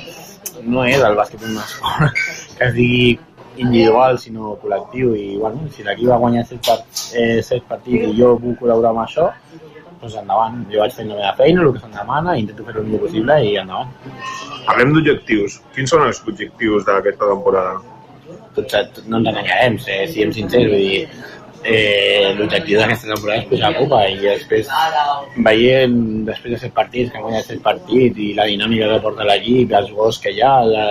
no 0.70 0.86
és 0.88 1.02
el 1.02 1.16
bàsquet 1.18 1.44
un 1.48 1.58
esport 1.64 2.22
que 2.56 2.68
es 2.68 2.74
digui 2.76 3.18
individual 3.60 4.18
sinó 4.18 4.54
col·lectiu 4.62 5.12
i 5.18 5.36
bueno, 5.40 5.68
si 5.74 5.84
l'equip 5.84 6.08
va 6.08 6.20
guanyar 6.22 6.46
set, 6.48 6.62
part, 6.66 7.04
eh, 7.18 7.40
set 7.44 7.66
partits 7.68 8.08
i 8.08 8.16
jo 8.16 8.36
puc 8.40 8.62
col·laborar 8.62 8.94
amb 8.94 9.04
això 9.04 9.28
doncs 10.00 10.16
endavant, 10.16 10.62
jo 10.72 10.80
vaig 10.80 10.94
fent 10.96 11.10
la 11.12 11.16
meva 11.18 11.32
feina, 11.36 11.60
el 11.60 11.74
que 11.74 11.80
se'm 11.82 11.92
demana, 11.92 12.36
intento 12.40 12.64
fer 12.64 12.76
el 12.80 12.86
millor 12.86 13.02
possible 13.04 13.34
i 13.44 13.50
endavant. 13.60 13.90
Parlem 14.64 14.94
d'objectius. 14.94 15.58
Quins 15.74 15.92
són 15.92 16.06
els 16.06 16.22
objectius 16.24 16.86
d'aquesta 16.86 17.28
temporada? 17.28 17.74
Tots, 18.56 18.72
tot, 18.72 19.04
no 19.06 19.20
ens 19.20 19.30
enganyarem, 19.30 19.78
si 19.78 19.98
siguem 20.10 20.32
sincers, 20.34 20.70
vull 20.72 20.86
dir, 20.86 21.02
eh, 21.62 22.32
l'objectiu 22.38 22.80
d'aquesta 22.80 23.12
temporada 23.12 23.42
és 23.42 23.48
pujar 23.50 23.70
a 23.70 23.76
Copa 23.78 24.00
i 24.08 24.16
després 24.22 24.70
veient 25.46 25.96
després 26.28 26.54
de 26.54 26.60
set 26.64 26.74
partits, 26.76 27.10
que 27.10 27.20
han 27.20 27.26
guanyat 27.26 27.50
set 27.50 27.62
partits 27.64 28.18
i 28.18 28.32
la 28.38 28.48
dinàmica 28.50 28.88
que 28.94 29.02
porta 29.04 29.28
l'equip, 29.28 29.74
els 29.80 29.92
gols 29.96 30.20
que 30.22 30.32
hi 30.34 30.42
ha, 30.42 30.54
la, 30.66 30.86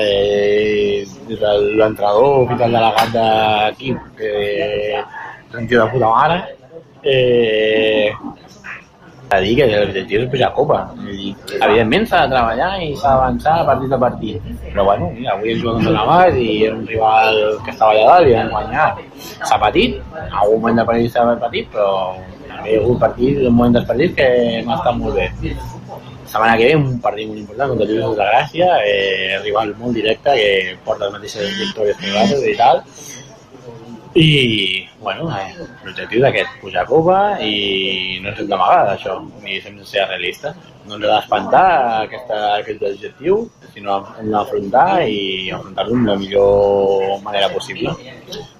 eh, 0.00 1.06
l'entrenador 1.28 2.48
fins 2.50 2.66
al 2.66 2.76
delegat 2.78 3.14
d'equip, 3.16 4.02
que 4.18 4.32
un 5.56 5.68
tio 5.70 5.84
de 5.84 5.90
puta 5.92 6.10
mare, 6.10 6.40
eh, 7.02 8.12
a 9.30 9.40
dir 9.42 9.56
que 9.58 9.66
l'objectiu 9.66 10.22
és 10.22 10.30
pujar 10.30 10.48
a 10.48 10.54
Copa. 10.54 10.78
Evidentment 11.06 12.06
de 12.06 12.32
treballar 12.32 12.70
i 12.82 12.92
s'ha 13.00 13.14
d'avançar 13.14 13.54
a 13.60 13.66
partit. 13.98 14.50
Però 14.68 14.84
bueno, 14.84 15.10
mira, 15.16 15.34
avui 15.34 15.56
la 15.62 15.94
Navàs 15.98 16.38
i 16.38 16.50
era 16.66 16.76
un 16.76 16.86
rival 16.86 17.40
que 17.64 17.74
estava 17.74 17.92
allà 17.92 18.06
dalt 18.12 18.30
i 18.30 18.36
vam 18.36 18.52
guanyar. 18.54 18.88
S'ha 19.42 19.58
patit, 19.58 19.98
en 20.22 20.36
algun 20.42 20.60
moment 20.60 20.82
partit 20.92 21.12
s'ha 21.12 21.24
un 23.48 23.54
moment 23.54 23.74
dels 23.78 23.88
que 24.14 24.28
hem 24.60 24.70
estat 24.78 24.94
molt 25.00 25.14
bé. 25.18 25.30
La 26.36 26.56
que 26.58 26.66
ve 26.68 26.76
un 26.76 26.98
partit 27.00 27.28
molt 27.28 27.38
important 27.40 27.70
contra 27.70 27.86
Lluís 27.88 28.16
de 28.16 28.24
Gràcia, 28.30 28.66
eh, 28.84 29.38
rival 29.42 29.70
molt 29.78 29.94
directe 29.94 30.34
que 30.36 30.76
porta 30.84 31.06
les 31.06 31.14
mateixes 31.14 31.54
victòries 31.60 31.96
que 31.96 32.10
nosaltres 32.10 32.42
i 32.50 32.56
tal. 32.58 32.82
I, 34.16 34.88
bueno, 34.98 35.26
eh, 35.36 35.52
l'objectiu 35.84 36.22
d'aquest, 36.24 36.54
pujar 36.62 36.86
a 36.86 36.88
Copa 36.88 37.16
i 37.44 38.16
no 38.24 38.30
ens 38.30 38.38
hem 38.40 38.46
d'amagar 38.48 38.86
d'això, 38.88 39.18
ni 39.44 39.58
hem 39.60 39.74
de 39.76 39.84
ser 39.84 40.06
realistes. 40.08 40.56
No 40.88 40.96
ens 40.96 41.04
ha 41.04 41.10
d'espantar 41.10 41.64
aquesta, 42.06 42.38
aquest 42.54 42.86
objectiu, 42.88 43.42
sinó 43.74 43.98
hem 44.16 44.30
d'afrontar 44.32 44.86
i 45.04 45.50
afrontar-lo 45.52 45.98
amb 45.98 46.08
la 46.12 46.16
millor 46.22 47.20
manera 47.26 47.50
possible. 47.52 47.92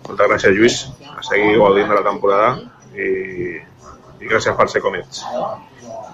Moltes 0.05 0.29
gràcies, 0.29 0.53
Lluís. 0.59 0.77
A 1.17 1.25
seguir 1.25 1.57
gaudint 1.57 1.89
de 1.89 2.03
la 2.03 2.05
temporada 2.05 2.53
i, 2.93 3.09
i 4.21 4.29
gràcies 4.29 4.61
per 4.61 4.69
ser 4.69 4.85
com 4.85 5.01
ets. 5.01 5.25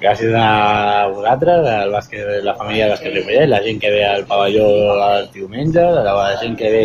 Gràcies 0.03 0.33
a 0.35 1.07
vosaltres, 1.15 1.63
al 1.71 1.93
bàsquet, 1.95 2.27
la 2.43 2.57
família 2.59 2.89
de 2.89 2.95
Bàsquet 2.97 3.13
Ripollet, 3.15 3.47
la 3.47 3.61
gent 3.63 3.79
que 3.79 3.91
ve 3.95 4.01
al 4.03 4.25
pavelló 4.27 4.65
els 5.07 5.29
diumenges, 5.31 5.99
la 6.03 6.15
gent 6.41 6.57
que 6.59 6.71
ve 6.73 6.81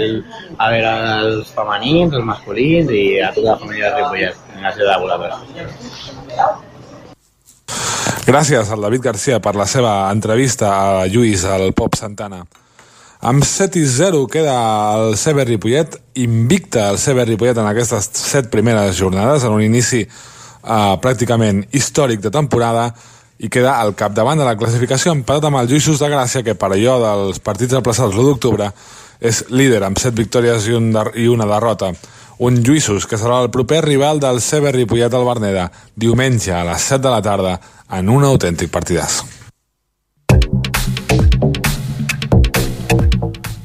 a 0.62 0.68
veure 0.70 0.92
els 1.24 1.50
femenins, 1.56 2.14
els 2.14 2.28
masculins 2.28 2.94
i 2.94 3.02
a 3.26 3.32
tota 3.34 3.56
la 3.56 3.58
família 3.64 3.90
de 3.90 4.04
Ripollet. 4.04 4.36
Gràcies 4.62 4.94
a 4.94 5.00
vosaltres. 5.02 5.34
Gràcies 8.28 8.70
al 8.70 8.86
David 8.86 9.10
Garcia 9.10 9.42
per 9.42 9.56
la 9.58 9.66
seva 9.66 9.98
entrevista 10.14 10.70
a 10.78 11.10
Lluís 11.10 11.42
al 11.50 11.74
Pop 11.74 11.98
Santana. 11.98 12.46
Amb 13.26 13.42
7 13.50 13.82
i 13.82 13.86
0 13.98 14.28
queda 14.30 14.54
el 14.94 15.18
CB 15.18 15.50
Ripollet, 15.56 15.98
invicta 16.22 16.92
el 16.92 17.02
CB 17.02 17.32
Ripollet 17.32 17.58
en 17.58 17.74
aquestes 17.74 18.14
7 18.14 18.54
primeres 18.54 18.94
jornades, 19.02 19.42
en 19.42 19.58
un 19.58 19.66
inici 19.66 20.06
eh, 20.68 20.98
pràcticament 21.02 21.64
històric 21.72 22.22
de 22.22 22.34
temporada, 22.34 22.92
i 23.38 23.50
queda 23.54 23.78
al 23.78 23.94
capdavant 23.94 24.40
de 24.40 24.46
la 24.48 24.56
classificació 24.58 25.14
empatat 25.14 25.48
amb 25.50 25.62
el 25.62 25.70
Lluïsos 25.70 26.02
de 26.02 26.10
Gràcia, 26.10 26.44
que 26.44 26.58
per 26.58 26.72
allò 26.74 26.98
dels 27.04 27.42
partits 27.44 27.78
aplaçats 27.78 28.16
l'1 28.16 28.32
d'octubre 28.32 28.72
és 29.22 29.44
líder 29.54 29.84
amb 29.86 29.98
7 30.02 30.18
victòries 30.18 30.68
i, 30.70 30.74
un 30.78 30.92
de, 30.94 31.06
i 31.22 31.28
una 31.30 31.46
derrota. 31.50 31.92
Un 32.42 32.60
Lluïsos 32.66 33.06
que 33.10 33.18
serà 33.18 33.42
el 33.44 33.54
proper 33.54 33.84
rival 33.86 34.22
del 34.22 34.42
CB 34.42 34.74
Ripollet 34.74 35.14
al 35.14 35.26
Berneda, 35.26 35.70
diumenge 35.96 36.54
a 36.54 36.66
les 36.66 36.92
7 36.94 37.02
de 37.06 37.14
la 37.14 37.24
tarda, 37.26 37.58
en 37.98 38.10
un 38.14 38.26
autèntic 38.26 38.74
partidàs. 38.74 39.22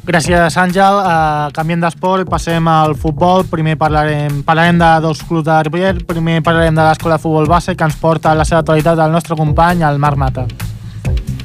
Gràcies, 0.03 0.57
Àngel. 0.59 0.97
Uh, 0.99 1.53
canviem 1.55 1.79
d'esport, 1.79 2.27
passem 2.27 2.67
al 2.67 2.97
futbol. 2.99 3.45
Primer 3.47 3.77
parlarem, 3.79 4.41
parlarem 4.43 4.81
de 4.81 4.89
dos 5.05 5.21
clubs 5.23 5.47
de 5.47 5.59
Ripollet. 5.63 6.01
Primer 6.09 6.41
parlarem 6.43 6.75
de 6.75 6.87
l'escola 6.89 7.21
de 7.21 7.23
futbol 7.23 7.47
base, 7.47 7.77
que 7.79 7.87
ens 7.87 7.95
porta 8.03 8.33
a 8.33 8.35
la 8.35 8.43
seva 8.45 8.65
actualitat 8.65 8.99
el 8.99 9.15
nostre 9.15 9.39
company, 9.39 9.85
el 9.87 10.03
Marc 10.03 10.19
Mata. 10.19 10.49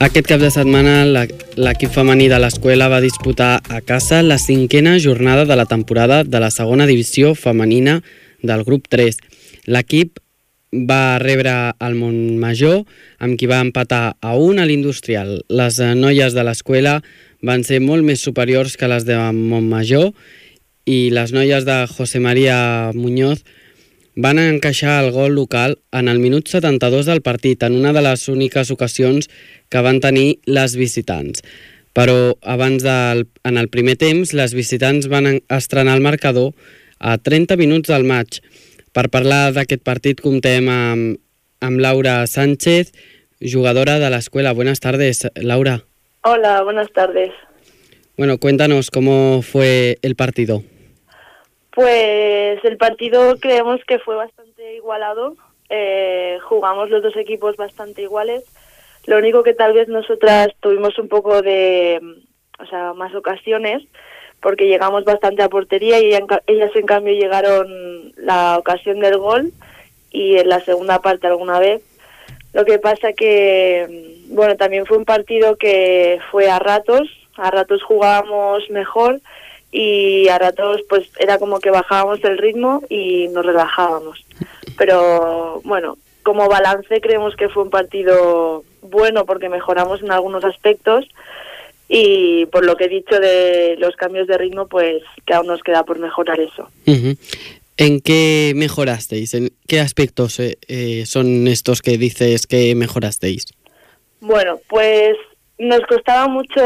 Aquest 0.01 0.25
cap 0.29 0.41
de 0.41 0.49
setmana 0.53 1.03
l'equip 1.05 1.93
femení 1.93 2.31
de 2.33 2.41
l'escola 2.41 2.89
va 2.89 3.01
disputar 3.01 3.59
a 3.69 3.81
casa 3.85 4.23
la 4.25 4.39
cinquena 4.41 4.97
jornada 4.97 5.45
de 5.45 5.55
la 5.55 5.65
temporada 5.69 6.23
de 6.23 6.41
la 6.41 6.49
segona 6.49 6.89
divisió 6.89 7.35
femenina 7.35 7.99
del 8.41 8.63
grup 8.65 8.89
3. 8.89 9.21
L'equip 9.69 10.17
va 10.73 11.19
rebre 11.21 11.53
el 11.79 11.95
Montmajor, 11.95 12.83
amb 13.21 13.37
qui 13.37 13.47
va 13.49 13.61
empatar 13.61 14.17
a 14.19 14.35
un 14.35 14.59
a 14.59 14.65
l'Industrial. 14.65 15.43
Les 15.49 15.79
noies 15.79 16.33
de 16.33 16.43
l'escola 16.43 16.99
van 17.41 17.63
ser 17.63 17.79
molt 17.81 18.03
més 18.03 18.21
superiors 18.21 18.77
que 18.77 18.87
les 18.89 19.05
de 19.05 19.17
Montmajor 19.33 20.11
i 20.87 21.09
les 21.11 21.33
noies 21.35 21.65
de 21.67 21.77
José 21.91 22.19
María 22.23 22.91
Muñoz 22.95 23.43
van 24.15 24.39
encaixar 24.41 25.03
el 25.03 25.11
gol 25.11 25.35
local 25.35 25.77
en 25.93 26.07
el 26.07 26.17
minut 26.19 26.47
72 26.49 27.05
del 27.05 27.21
partit, 27.21 27.61
en 27.63 27.75
una 27.77 27.93
de 27.93 28.01
les 28.01 28.27
úniques 28.29 28.71
ocasions 28.73 29.29
que 29.69 29.81
van 29.85 29.99
tenir 30.01 30.39
les 30.45 30.75
visitants. 30.75 31.43
Però 31.93 32.37
abans 32.41 32.81
del, 32.85 33.27
en 33.45 33.57
el 33.57 33.69
primer 33.69 33.95
temps, 33.97 34.33
les 34.33 34.53
visitants 34.53 35.07
van 35.09 35.27
en- 35.27 35.41
estrenar 35.49 35.95
el 35.97 36.01
marcador 36.05 36.53
a 36.99 37.17
30 37.17 37.57
minuts 37.57 37.89
del 37.89 38.05
maig. 38.09 38.39
Per 38.93 39.09
parlar 39.13 39.51
d'aquest 39.53 39.83
partit 39.85 40.21
comptem 40.21 40.69
amb, 40.69 41.17
amb 41.61 41.79
Laura 41.81 42.25
Sánchez, 42.25 42.93
jugadora 43.41 43.99
de 43.99 44.09
l'escuela. 44.09 44.53
Buenas 44.53 44.79
tardes, 44.79 45.27
Laura. 45.35 45.86
Hola, 46.29 46.61
buenas 46.61 46.91
tardes. 46.91 47.31
Bueno, 48.17 48.37
cuéntanos 48.37 48.91
cómo 48.91 49.41
fue 49.41 49.97
el 50.01 50.17
partido. 50.17 50.61
Pues 51.71 52.59
el 52.65 52.75
partido 52.75 53.37
creemos 53.39 53.79
que 53.87 53.97
fue 53.99 54.17
bastante 54.17 54.75
igualado. 54.75 55.37
Eh, 55.69 56.37
jugamos 56.43 56.89
los 56.89 57.01
dos 57.01 57.15
equipos 57.15 57.55
bastante 57.55 58.01
iguales. 58.01 58.43
Lo 59.05 59.17
único 59.19 59.41
que 59.41 59.53
tal 59.53 59.71
vez 59.71 59.87
nosotras 59.87 60.49
tuvimos 60.59 60.99
un 60.99 61.07
poco 61.07 61.41
de, 61.41 62.01
o 62.59 62.65
sea, 62.65 62.91
más 62.93 63.15
ocasiones, 63.15 63.83
porque 64.41 64.67
llegamos 64.67 65.05
bastante 65.05 65.43
a 65.43 65.47
portería 65.49 66.01
y 66.01 66.07
ella- 66.07 66.43
ellas 66.45 66.71
en 66.75 66.85
cambio 66.85 67.13
llegaron 67.13 68.11
la 68.17 68.57
ocasión 68.57 68.99
del 68.99 69.17
gol 69.17 69.53
y 70.11 70.35
en 70.35 70.49
la 70.49 70.59
segunda 70.59 70.99
parte 70.99 71.27
alguna 71.27 71.57
vez. 71.59 71.81
Lo 72.53 72.65
que 72.65 72.79
pasa 72.79 73.13
que, 73.13 73.87
mm, 74.29 74.35
bueno, 74.35 74.55
también 74.55 74.85
fue 74.85 74.97
un 74.97 75.05
partido 75.05 75.55
que 75.57 76.19
fue 76.31 76.49
a 76.49 76.59
ratos, 76.59 77.07
a 77.35 77.51
ratos 77.51 77.83
jugábamos 77.83 78.69
mejor 78.69 79.21
y 79.71 80.27
a 80.29 80.39
ratos 80.39 80.81
pues 80.89 81.09
era 81.19 81.37
como 81.37 81.59
que 81.59 81.69
bajábamos 81.69 82.23
el 82.23 82.37
ritmo 82.37 82.81
y 82.89 83.27
nos 83.29 83.45
relajábamos. 83.45 84.25
Pero 84.77 85.61
bueno, 85.63 85.97
como 86.23 86.47
balance 86.47 86.99
creemos 87.01 87.35
que 87.35 87.49
fue 87.49 87.63
un 87.63 87.69
partido 87.69 88.63
bueno 88.81 89.25
porque 89.25 89.49
mejoramos 89.49 90.01
en 90.01 90.11
algunos 90.11 90.43
aspectos 90.43 91.07
y 91.89 92.45
por 92.47 92.65
lo 92.65 92.75
que 92.75 92.85
he 92.85 92.89
dicho 92.89 93.19
de 93.19 93.75
los 93.79 93.95
cambios 93.95 94.27
de 94.27 94.37
ritmo 94.37 94.67
pues 94.67 95.03
que 95.25 95.33
aún 95.33 95.47
nos 95.47 95.61
queda 95.61 95.83
por 95.83 95.99
mejorar 95.99 96.39
eso. 96.39 96.69
Ujú. 96.85 97.15
¿En 97.77 98.01
qué 98.01 98.53
mejorasteis? 98.55 99.33
¿En 99.35 99.51
qué 99.67 99.79
aspectos 99.79 100.39
eh, 100.39 100.57
eh, 100.67 101.05
son 101.05 101.47
estos 101.47 101.81
que 101.81 101.97
dices 101.97 102.47
que 102.47 102.73
mejorasteis? 102.75 103.45
Bueno, 104.19 104.59
pues 104.67 105.15
nos 105.59 105.81
costaba 105.81 106.27
mucho 106.27 106.61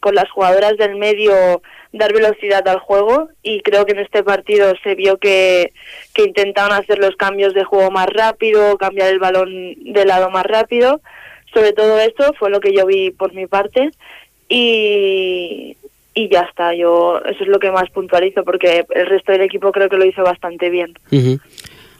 con 0.00 0.14
las 0.14 0.30
jugadoras 0.30 0.76
del 0.76 0.96
medio 0.96 1.62
dar 1.92 2.12
velocidad 2.12 2.66
al 2.66 2.80
juego 2.80 3.28
y 3.42 3.60
creo 3.60 3.86
que 3.86 3.92
en 3.92 4.00
este 4.00 4.22
partido 4.22 4.72
se 4.82 4.94
vio 4.94 5.16
que, 5.18 5.72
que 6.12 6.24
intentaban 6.24 6.72
hacer 6.72 6.98
los 6.98 7.14
cambios 7.16 7.54
de 7.54 7.64
juego 7.64 7.90
más 7.90 8.06
rápido, 8.06 8.76
cambiar 8.78 9.10
el 9.10 9.18
balón 9.18 9.74
de 9.78 10.04
lado 10.04 10.28
más 10.30 10.44
rápido. 10.44 11.00
Sobre 11.52 11.72
todo 11.72 12.00
esto 12.00 12.32
fue 12.38 12.50
lo 12.50 12.60
que 12.60 12.74
yo 12.74 12.84
vi 12.84 13.12
por 13.12 13.32
mi 13.32 13.46
parte 13.46 13.90
y, 14.48 15.76
y 16.14 16.28
ya 16.30 16.42
está. 16.42 16.74
Yo 16.74 17.20
eso 17.24 17.42
es 17.42 17.48
lo 17.48 17.58
que 17.58 17.70
más 17.70 17.90
puntualizo 17.90 18.44
porque 18.44 18.86
el 18.94 19.06
resto 19.06 19.32
del 19.32 19.42
equipo 19.42 19.72
creo 19.72 19.88
que 19.88 19.96
lo 19.96 20.04
hizo 20.04 20.22
bastante 20.22 20.70
bien. 20.70 20.94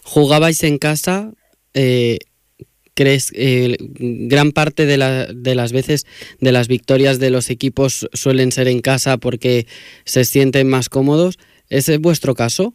Jugabais 0.04 0.62
en 0.62 0.78
casa, 0.78 1.32
eh, 1.74 2.18
¿crees 2.94 3.32
eh, 3.34 3.76
gran 3.78 4.52
parte 4.52 4.86
de, 4.86 4.96
la, 4.96 5.26
de 5.26 5.54
las 5.54 5.72
veces 5.72 6.06
de 6.40 6.52
las 6.52 6.68
victorias 6.68 7.18
de 7.18 7.30
los 7.30 7.50
equipos 7.50 8.08
suelen 8.12 8.52
ser 8.52 8.68
en 8.68 8.80
casa 8.80 9.18
porque 9.18 9.66
se 10.04 10.24
sienten 10.24 10.68
más 10.68 10.88
cómodos? 10.88 11.38
¿Es 11.68 12.00
vuestro 12.00 12.34
caso? 12.34 12.74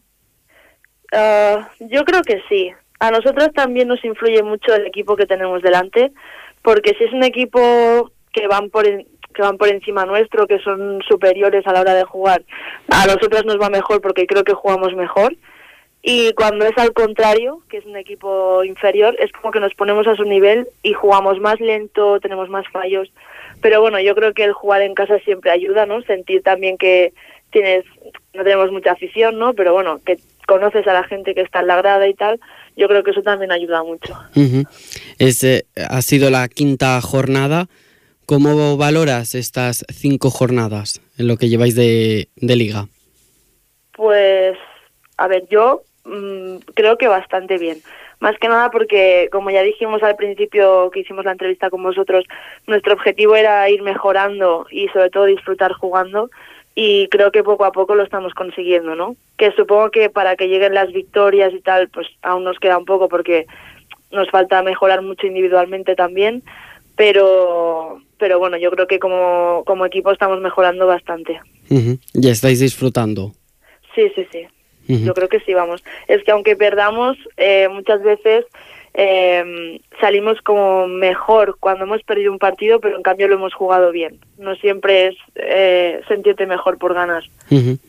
Uh, 1.14 1.62
yo 1.90 2.04
creo 2.06 2.22
que 2.22 2.42
sí. 2.50 2.72
A 3.00 3.12
nosotros 3.12 3.50
también 3.56 3.88
nos 3.88 4.04
influye 4.04 4.44
mucho 4.44 4.76
el 4.76 4.86
equipo 4.86 5.16
que 5.16 5.26
tenemos 5.26 5.62
delante, 5.62 6.12
porque 6.62 6.94
si 6.98 7.06
es 7.06 7.14
un 7.14 7.24
equipo 7.24 8.12
que 8.34 8.48
van 8.48 8.70
por 8.70 8.86
que 9.40 9.44
van 9.44 9.58
por 9.58 9.70
encima 9.70 10.06
nuestro, 10.06 10.48
que 10.48 10.60
son 10.60 11.02
superiores 11.08 11.66
a 11.66 11.72
la 11.72 11.80
hora 11.80 11.94
de 11.94 12.04
jugar, 12.04 12.44
a 12.90 13.06
nosotros 13.06 13.46
nos 13.46 13.58
va 13.58 13.70
mejor 13.70 14.02
porque 14.02 14.28
creo 14.28 14.44
que 14.44 14.54
jugamos 14.54 14.94
mejor. 14.96 15.34
Y 16.02 16.34
cuando 16.34 16.66
es 16.66 16.78
al 16.78 16.92
contrario, 16.92 17.62
que 17.70 17.78
es 17.78 17.86
un 17.86 17.96
equipo 17.96 18.66
inferior, 18.66 19.16
es 19.18 19.32
como 19.32 19.52
que 19.52 19.62
nos 19.62 19.74
ponemos 19.76 20.08
a 20.08 20.16
su 20.16 20.24
nivel 20.24 20.68
y 20.84 20.92
jugamos 20.92 21.40
más 21.40 21.58
lento, 21.62 22.20
tenemos 22.20 22.50
más 22.50 22.66
fallos. 22.68 23.10
Pero 23.62 23.80
bueno, 23.80 23.98
yo 24.02 24.14
creo 24.14 24.34
que 24.34 24.44
el 24.44 24.52
jugar 24.52 24.82
en 24.82 24.94
casa 24.94 25.20
siempre 25.20 25.52
ayuda, 25.52 25.86
¿no? 25.86 26.02
Sentir 26.02 26.44
también 26.44 26.78
que 26.78 27.14
tienes, 27.52 27.86
no 28.34 28.44
tenemos 28.44 28.72
mucha 28.74 28.92
afición, 28.92 29.40
¿no? 29.40 29.54
Pero 29.54 29.72
bueno, 29.72 30.02
que 30.06 30.18
conoces 30.48 30.86
a 30.86 30.94
la 30.94 31.04
gente 31.06 31.34
que 31.34 31.42
está 31.42 31.62
en 31.62 31.68
la 31.68 31.78
grada 31.78 32.06
y 32.10 32.14
tal, 32.14 32.42
yo 32.76 32.90
creo 32.90 33.04
que 33.04 33.12
eso 33.12 33.22
también 33.22 33.54
ayuda 33.54 33.84
mucho. 33.84 34.14
Uh 34.36 34.42
-huh. 34.42 34.68
es, 35.18 35.44
eh, 35.46 35.66
ha 35.78 36.02
sido 36.02 36.30
la 36.30 36.50
quinta 36.50 37.00
jornada. 37.02 37.68
¿Cómo 38.30 38.78
valoras 38.78 39.34
estas 39.34 39.84
cinco 39.90 40.30
jornadas 40.30 41.02
en 41.18 41.28
lo 41.28 41.38
que 41.38 41.50
lleváis 41.50 41.76
de, 41.76 42.28
liga? 42.36 42.86
Pues, 43.94 44.56
a 45.18 45.28
ver, 45.28 45.48
yo 45.50 45.82
mmm, 46.06 46.58
creo 46.76 47.00
que 47.00 47.08
bastante 47.08 47.58
bien. 47.58 47.80
Más 48.20 48.38
que 48.38 48.48
nada 48.48 48.70
porque, 48.70 49.30
como 49.32 49.50
ya 49.50 49.64
dijimos 49.64 50.04
al 50.04 50.16
principio 50.16 50.92
que 50.92 51.00
hicimos 51.00 51.26
la 51.26 51.32
entrevista 51.32 51.72
con 51.72 51.82
vosotros, 51.82 52.24
nuestro 52.68 52.94
objetivo 52.94 53.36
era 53.36 53.68
ir 53.68 53.82
mejorando 53.82 54.68
y 54.70 54.90
sobre 54.90 55.10
todo 55.10 55.26
disfrutar 55.26 55.74
jugando 55.74 56.30
y 56.76 57.08
creo 57.08 57.32
que 57.32 57.44
poco 57.44 57.66
a 57.66 57.72
poco 57.72 57.96
lo 57.96 58.04
estamos 58.04 58.36
consiguiendo, 58.36 58.94
¿no? 58.94 59.16
Que 59.40 59.54
supongo 59.54 59.90
que 59.90 60.12
para 60.12 60.36
que 60.36 60.50
lleguen 60.50 60.76
las 60.76 60.94
victorias 60.94 61.52
y 61.52 61.62
tal, 61.62 61.90
pues 61.90 62.06
aún 62.22 62.44
nos 62.44 62.60
queda 62.60 62.78
un 62.78 62.86
poco 62.86 63.10
porque 63.10 63.48
nos 64.12 64.30
falta 64.30 64.62
mejorar 64.62 65.02
mucho 65.02 65.26
individualmente 65.26 65.96
también, 65.96 66.44
pero 66.96 68.04
pero 68.20 68.38
bueno, 68.38 68.58
yo 68.58 68.70
creo 68.70 68.86
que 68.86 69.00
como, 69.00 69.64
como 69.66 69.86
equipo 69.86 70.12
estamos 70.12 70.40
mejorando 70.42 70.86
bastante. 70.86 71.40
Uh 71.70 71.76
-huh. 71.78 72.00
¿Ya 72.14 72.32
estáis 72.32 72.60
disfrutando? 72.60 73.34
Sí, 73.96 74.12
sí, 74.16 74.28
sí. 74.32 74.46
Uh 74.88 74.94
-huh. 74.94 75.06
Yo 75.06 75.14
creo 75.14 75.30
que 75.30 75.40
sí, 75.40 75.54
vamos. 75.54 75.84
Es 76.08 76.24
que 76.24 76.32
aunque 76.32 76.56
perdamos, 76.56 77.18
eh, 77.38 77.68
muchas 77.70 78.04
veces 78.04 78.46
eh, 78.94 79.80
salimos 80.02 80.42
como 80.42 80.88
mejor 80.88 81.58
cuando 81.60 81.86
hemos 81.86 82.04
perdido 82.04 82.32
un 82.32 82.40
partido, 82.40 82.80
pero 82.80 82.98
en 82.98 83.04
cambio 83.04 83.28
lo 83.28 83.36
hemos 83.36 83.54
jugado 83.54 83.92
bien. 83.92 84.20
No 84.38 84.56
siempre 84.56 85.08
es 85.08 85.16
eh, 85.36 86.02
sentirte 86.08 86.46
mejor 86.46 86.78
por 86.78 86.94
ganar. 86.94 87.24
Uh 87.50 87.56
-huh. 87.56 87.80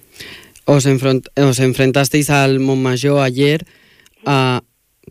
os, 0.64 0.87
os, 0.87 1.59
enfrentasteis 1.61 2.31
al 2.31 2.61
Montmajor 2.61 3.22
ayer. 3.22 3.64
Uh, 4.26 4.61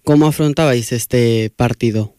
¿Cómo 0.04 0.28
afrontabais 0.28 0.92
este 0.92 1.52
partido? 1.56 2.14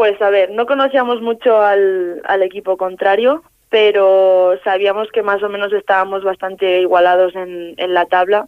Pues 0.00 0.18
a 0.22 0.30
ver, 0.30 0.48
no 0.48 0.64
conocíamos 0.64 1.20
mucho 1.20 1.60
al, 1.60 2.22
al 2.24 2.42
equipo 2.42 2.78
contrario, 2.78 3.42
pero 3.68 4.58
sabíamos 4.64 5.12
que 5.12 5.22
más 5.22 5.42
o 5.42 5.50
menos 5.50 5.74
estábamos 5.74 6.24
bastante 6.24 6.80
igualados 6.80 7.36
en, 7.36 7.74
en 7.76 7.92
la 7.92 8.06
tabla. 8.06 8.46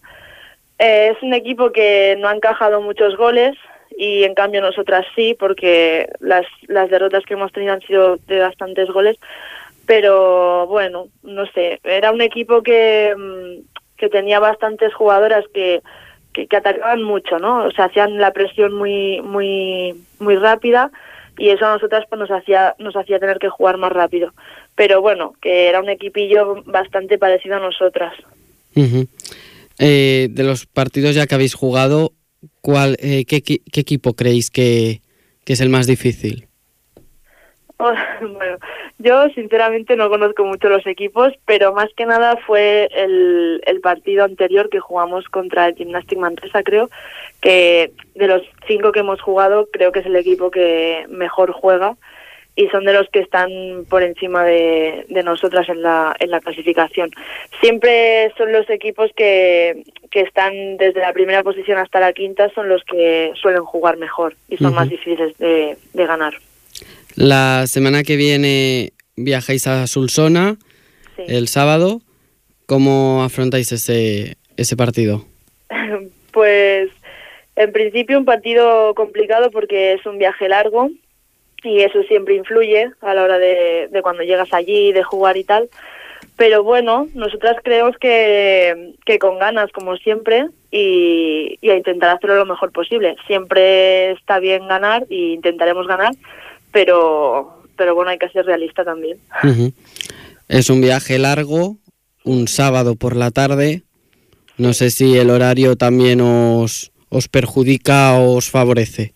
Eh, 0.78 1.12
es 1.14 1.22
un 1.22 1.34
equipo 1.34 1.70
que 1.70 2.16
no 2.18 2.28
ha 2.28 2.34
encajado 2.34 2.80
muchos 2.80 3.18
goles 3.18 3.54
y 3.98 4.24
en 4.24 4.32
cambio 4.34 4.62
nosotras 4.62 5.04
sí, 5.14 5.36
porque 5.38 6.08
las, 6.20 6.46
las 6.68 6.88
derrotas 6.88 7.22
que 7.26 7.34
hemos 7.34 7.52
tenido 7.52 7.74
han 7.74 7.82
sido 7.82 8.16
de 8.26 8.40
bastantes 8.40 8.88
goles. 8.88 9.18
Pero 9.84 10.66
bueno, 10.68 11.08
no 11.22 11.44
sé, 11.48 11.80
era 11.84 12.12
un 12.12 12.22
equipo 12.22 12.62
que, 12.62 13.14
que 13.98 14.08
tenía 14.08 14.40
bastantes 14.40 14.94
jugadoras 14.94 15.44
que, 15.52 15.82
que, 16.32 16.46
que 16.46 16.56
atacaban 16.56 17.02
mucho, 17.02 17.38
¿no? 17.38 17.66
O 17.66 17.70
sea, 17.72 17.84
hacían 17.84 18.16
la 18.16 18.30
presión 18.30 18.72
muy, 18.72 19.20
muy, 19.20 20.02
muy 20.18 20.36
rápida 20.36 20.90
y 21.38 21.48
eso 21.50 21.66
a 21.66 21.74
nosotras 21.74 22.04
pues 22.08 22.18
nos 22.18 22.30
hacía 22.30 22.74
nos 22.78 22.94
hacía 22.96 23.18
tener 23.18 23.38
que 23.38 23.48
jugar 23.48 23.76
más 23.78 23.92
rápido. 23.92 24.32
Pero 24.74 25.00
bueno 25.00 25.34
que 25.40 25.68
era 25.68 25.80
un 25.80 25.88
equipillo 25.88 26.62
bastante 26.64 27.18
parecido 27.18 27.56
a 27.56 27.60
nosotras. 27.60 28.14
Eh, 29.78 30.28
de 30.30 30.44
los 30.44 30.66
partidos 30.66 31.14
ya 31.14 31.26
que 31.26 31.34
habéis 31.34 31.54
jugado 31.54 32.12
cuál 32.60 32.96
eh, 33.00 33.24
qué, 33.24 33.36
equipo 33.36 34.14
creéis 34.14 34.50
que, 34.50 35.00
es 35.46 35.60
el 35.60 35.68
más 35.68 35.86
difícil 35.86 36.48
bueno 38.20 38.58
yo 38.98 39.28
sinceramente 39.30 39.96
no 39.96 40.08
conozco 40.08 40.44
mucho 40.44 40.68
los 40.68 40.86
equipos 40.86 41.32
pero 41.46 41.72
más 41.72 41.88
que 41.96 42.06
nada 42.06 42.36
fue 42.36 42.88
el, 42.94 43.62
el 43.66 43.80
partido 43.80 44.24
anterior 44.24 44.68
que 44.68 44.80
jugamos 44.80 45.28
contra 45.28 45.66
el 45.66 45.74
Gymnastic 45.74 46.18
Manresa 46.18 46.62
creo 46.62 46.90
que 47.40 47.92
de 48.14 48.26
los 48.26 48.42
cinco 48.66 48.92
que 48.92 49.00
hemos 49.00 49.20
jugado 49.20 49.68
creo 49.72 49.92
que 49.92 50.00
es 50.00 50.06
el 50.06 50.16
equipo 50.16 50.50
que 50.50 51.06
mejor 51.08 51.52
juega 51.52 51.96
y 52.54 52.68
son 52.68 52.84
de 52.84 52.92
los 52.92 53.08
que 53.08 53.20
están 53.20 53.50
por 53.88 54.02
encima 54.02 54.44
de, 54.44 55.06
de 55.08 55.22
nosotras 55.22 55.68
en 55.68 55.82
la, 55.82 56.14
en 56.18 56.30
la 56.30 56.40
clasificación. 56.40 57.10
Siempre 57.60 58.32
son 58.36 58.52
los 58.52 58.68
equipos 58.68 59.10
que, 59.16 59.84
que 60.10 60.20
están 60.20 60.76
desde 60.76 61.00
la 61.00 61.12
primera 61.12 61.42
posición 61.42 61.78
hasta 61.78 62.00
la 62.00 62.12
quinta, 62.12 62.50
son 62.50 62.68
los 62.68 62.84
que 62.84 63.32
suelen 63.40 63.64
jugar 63.64 63.96
mejor 63.96 64.36
y 64.48 64.58
son 64.58 64.68
uh 64.68 64.70
-huh. 64.70 64.76
más 64.76 64.88
difíciles 64.88 65.36
de, 65.38 65.76
de 65.94 66.06
ganar. 66.06 66.34
La 67.14 67.66
semana 67.66 68.02
que 68.02 68.16
viene 68.16 68.92
viajáis 69.16 69.66
a 69.66 69.86
Sulsona 69.86 70.56
sí. 71.16 71.24
el 71.28 71.48
sábado. 71.48 72.00
¿Cómo 72.66 73.22
afrontáis 73.22 73.72
ese, 73.72 74.36
ese 74.56 74.76
partido? 74.76 75.24
pues 76.32 76.90
en 77.56 77.72
principio 77.72 78.18
un 78.18 78.24
partido 78.24 78.94
complicado 78.94 79.50
porque 79.50 79.92
es 79.92 80.06
un 80.06 80.18
viaje 80.18 80.48
largo 80.48 80.90
y 81.62 81.80
eso 81.80 82.02
siempre 82.04 82.34
influye 82.34 82.90
a 83.00 83.14
la 83.14 83.22
hora 83.22 83.38
de, 83.38 83.88
de, 83.90 84.02
cuando 84.02 84.22
llegas 84.22 84.52
allí, 84.52 84.92
de 84.92 85.02
jugar 85.02 85.36
y 85.36 85.44
tal. 85.44 85.68
Pero 86.36 86.62
bueno, 86.62 87.08
nosotras 87.14 87.56
creemos 87.62 87.96
que, 87.98 88.94
que 89.04 89.18
con 89.18 89.38
ganas, 89.38 89.70
como 89.70 89.96
siempre, 89.96 90.46
y, 90.70 91.58
y, 91.60 91.70
a 91.70 91.76
intentar 91.76 92.16
hacerlo 92.16 92.36
lo 92.36 92.46
mejor 92.46 92.72
posible. 92.72 93.16
Siempre 93.26 94.12
está 94.12 94.38
bien 94.38 94.66
ganar 94.66 95.04
y 95.08 95.34
intentaremos 95.34 95.86
ganar, 95.86 96.12
pero, 96.72 97.62
pero 97.76 97.94
bueno, 97.94 98.10
hay 98.10 98.18
que 98.18 98.28
ser 98.30 98.46
realista 98.46 98.84
también. 98.84 99.18
Uh 99.42 99.46
-huh. 99.46 99.72
Es 100.48 100.70
un 100.70 100.80
viaje 100.80 101.18
largo, 101.18 101.76
un 102.24 102.48
sábado 102.48 102.94
por 102.96 103.16
la 103.16 103.30
tarde. 103.30 103.82
No 104.58 104.72
sé 104.72 104.90
si 104.90 105.16
el 105.16 105.30
horario 105.30 105.76
también 105.76 106.20
os, 106.20 106.92
os 107.12 107.28
perjudica 107.28 108.16
o 108.16 108.36
os 108.36 108.50
favorece? 108.50 109.12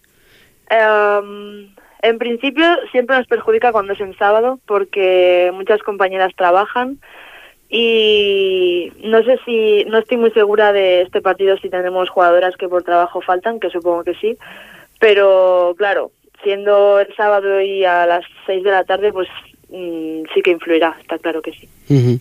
Um, 0.71 1.73
en 2.03 2.19
principio 2.19 2.65
siempre 2.93 3.17
nos 3.17 3.27
perjudica 3.27 3.73
cuando 3.73 3.95
es 3.95 4.01
en 4.01 4.17
sábado 4.17 4.61
porque 4.67 5.51
muchas 5.55 5.83
compañeras 5.83 6.33
trabajan 6.37 6.99
y 7.69 8.93
no 9.03 9.23
sé 9.25 9.39
si, 9.45 9.85
no 9.87 9.99
estoy 9.99 10.19
muy 10.19 10.31
segura 10.31 10.73
de 10.73 11.03
este 11.03 11.21
partido 11.21 11.57
si 11.57 11.69
tenemos 11.69 12.11
jugadoras 12.11 12.57
que 12.57 12.69
por 12.69 12.83
trabajo 12.83 13.21
faltan, 13.21 13.59
que 13.59 13.71
supongo 13.71 14.05
que 14.05 14.15
sí, 14.15 14.37
pero 15.01 15.75
claro, 15.77 16.13
siendo 16.43 17.01
el 17.01 17.15
sábado 17.17 17.61
y 17.61 17.85
a 17.85 18.07
las 18.07 18.25
6 18.47 18.63
de 18.63 18.71
la 18.71 18.85
tarde, 18.85 19.13
pues 19.13 19.29
mmm, 19.69 20.23
sí 20.35 20.43
que 20.43 20.51
influirá, 20.51 20.97
está 21.01 21.19
claro 21.19 21.43
que 21.43 21.53
sí. 21.53 21.69
Uh 21.89 21.95
-huh. 21.95 22.21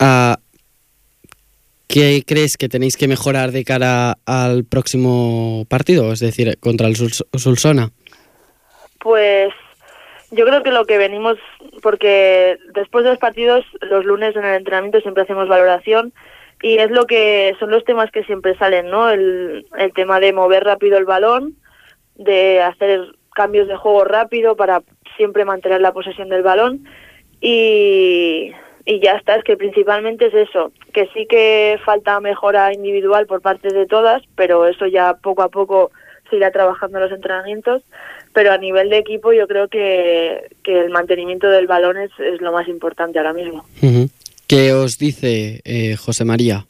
uh, 0.00 0.36
¿Qué 1.88 2.22
crees 2.26 2.56
que 2.56 2.70
tenéis 2.70 2.96
que 2.96 3.06
mejorar 3.06 3.52
de 3.52 3.64
cara 3.64 4.16
al 4.24 4.64
próximo 4.64 5.66
partido, 5.68 6.10
es 6.10 6.20
decir, 6.20 6.58
contra 6.58 6.86
el 6.86 6.96
Sulsona? 6.96 7.90
Pues 8.98 9.52
yo 10.30 10.46
creo 10.46 10.62
que 10.62 10.70
lo 10.70 10.86
que 10.86 10.96
venimos, 10.96 11.36
porque 11.82 12.56
después 12.74 13.04
de 13.04 13.10
los 13.10 13.18
partidos, 13.18 13.66
los 13.82 14.06
lunes 14.06 14.34
en 14.34 14.44
el 14.46 14.54
entrenamiento 14.54 15.02
siempre 15.02 15.24
hacemos 15.24 15.48
valoración 15.48 16.14
y 16.62 16.78
es 16.78 16.90
lo 16.90 17.04
que 17.06 17.54
son 17.58 17.70
los 17.70 17.84
temas 17.84 18.10
que 18.10 18.24
siempre 18.24 18.56
salen, 18.56 18.88
¿no? 18.88 19.10
El, 19.10 19.66
el 19.76 19.92
tema 19.92 20.18
de 20.18 20.32
mover 20.32 20.64
rápido 20.64 20.96
el 20.96 21.04
balón, 21.04 21.56
de 22.16 22.60
hacer 22.60 23.14
cambios 23.34 23.68
de 23.68 23.76
juego 23.76 24.04
rápido 24.04 24.56
para 24.56 24.82
siempre 25.16 25.44
mantener 25.44 25.80
la 25.80 25.92
posesión 25.92 26.28
del 26.28 26.42
balón 26.42 26.84
y, 27.40 28.52
y 28.84 29.00
ya 29.00 29.12
está, 29.12 29.36
es 29.36 29.44
que 29.44 29.56
principalmente 29.56 30.26
es 30.26 30.34
eso, 30.34 30.72
que 30.92 31.08
sí 31.14 31.26
que 31.28 31.78
falta 31.84 32.20
mejora 32.20 32.72
individual 32.72 33.26
por 33.26 33.40
parte 33.40 33.68
de 33.72 33.86
todas, 33.86 34.22
pero 34.36 34.66
eso 34.66 34.86
ya 34.86 35.14
poco 35.14 35.42
a 35.42 35.48
poco 35.48 35.90
se 36.30 36.36
irá 36.36 36.50
trabajando 36.50 36.98
en 36.98 37.04
los 37.04 37.12
entrenamientos, 37.12 37.82
pero 38.32 38.52
a 38.52 38.58
nivel 38.58 38.90
de 38.90 38.98
equipo 38.98 39.32
yo 39.32 39.46
creo 39.46 39.68
que, 39.68 40.50
que 40.64 40.80
el 40.80 40.90
mantenimiento 40.90 41.48
del 41.48 41.66
balón 41.66 41.98
es, 41.98 42.10
es, 42.18 42.40
lo 42.40 42.52
más 42.52 42.68
importante 42.68 43.18
ahora 43.18 43.34
mismo. 43.34 43.64
¿Qué 44.46 44.72
os 44.72 44.98
dice 44.98 45.60
eh, 45.64 45.96
José 45.96 46.24
María? 46.24 46.64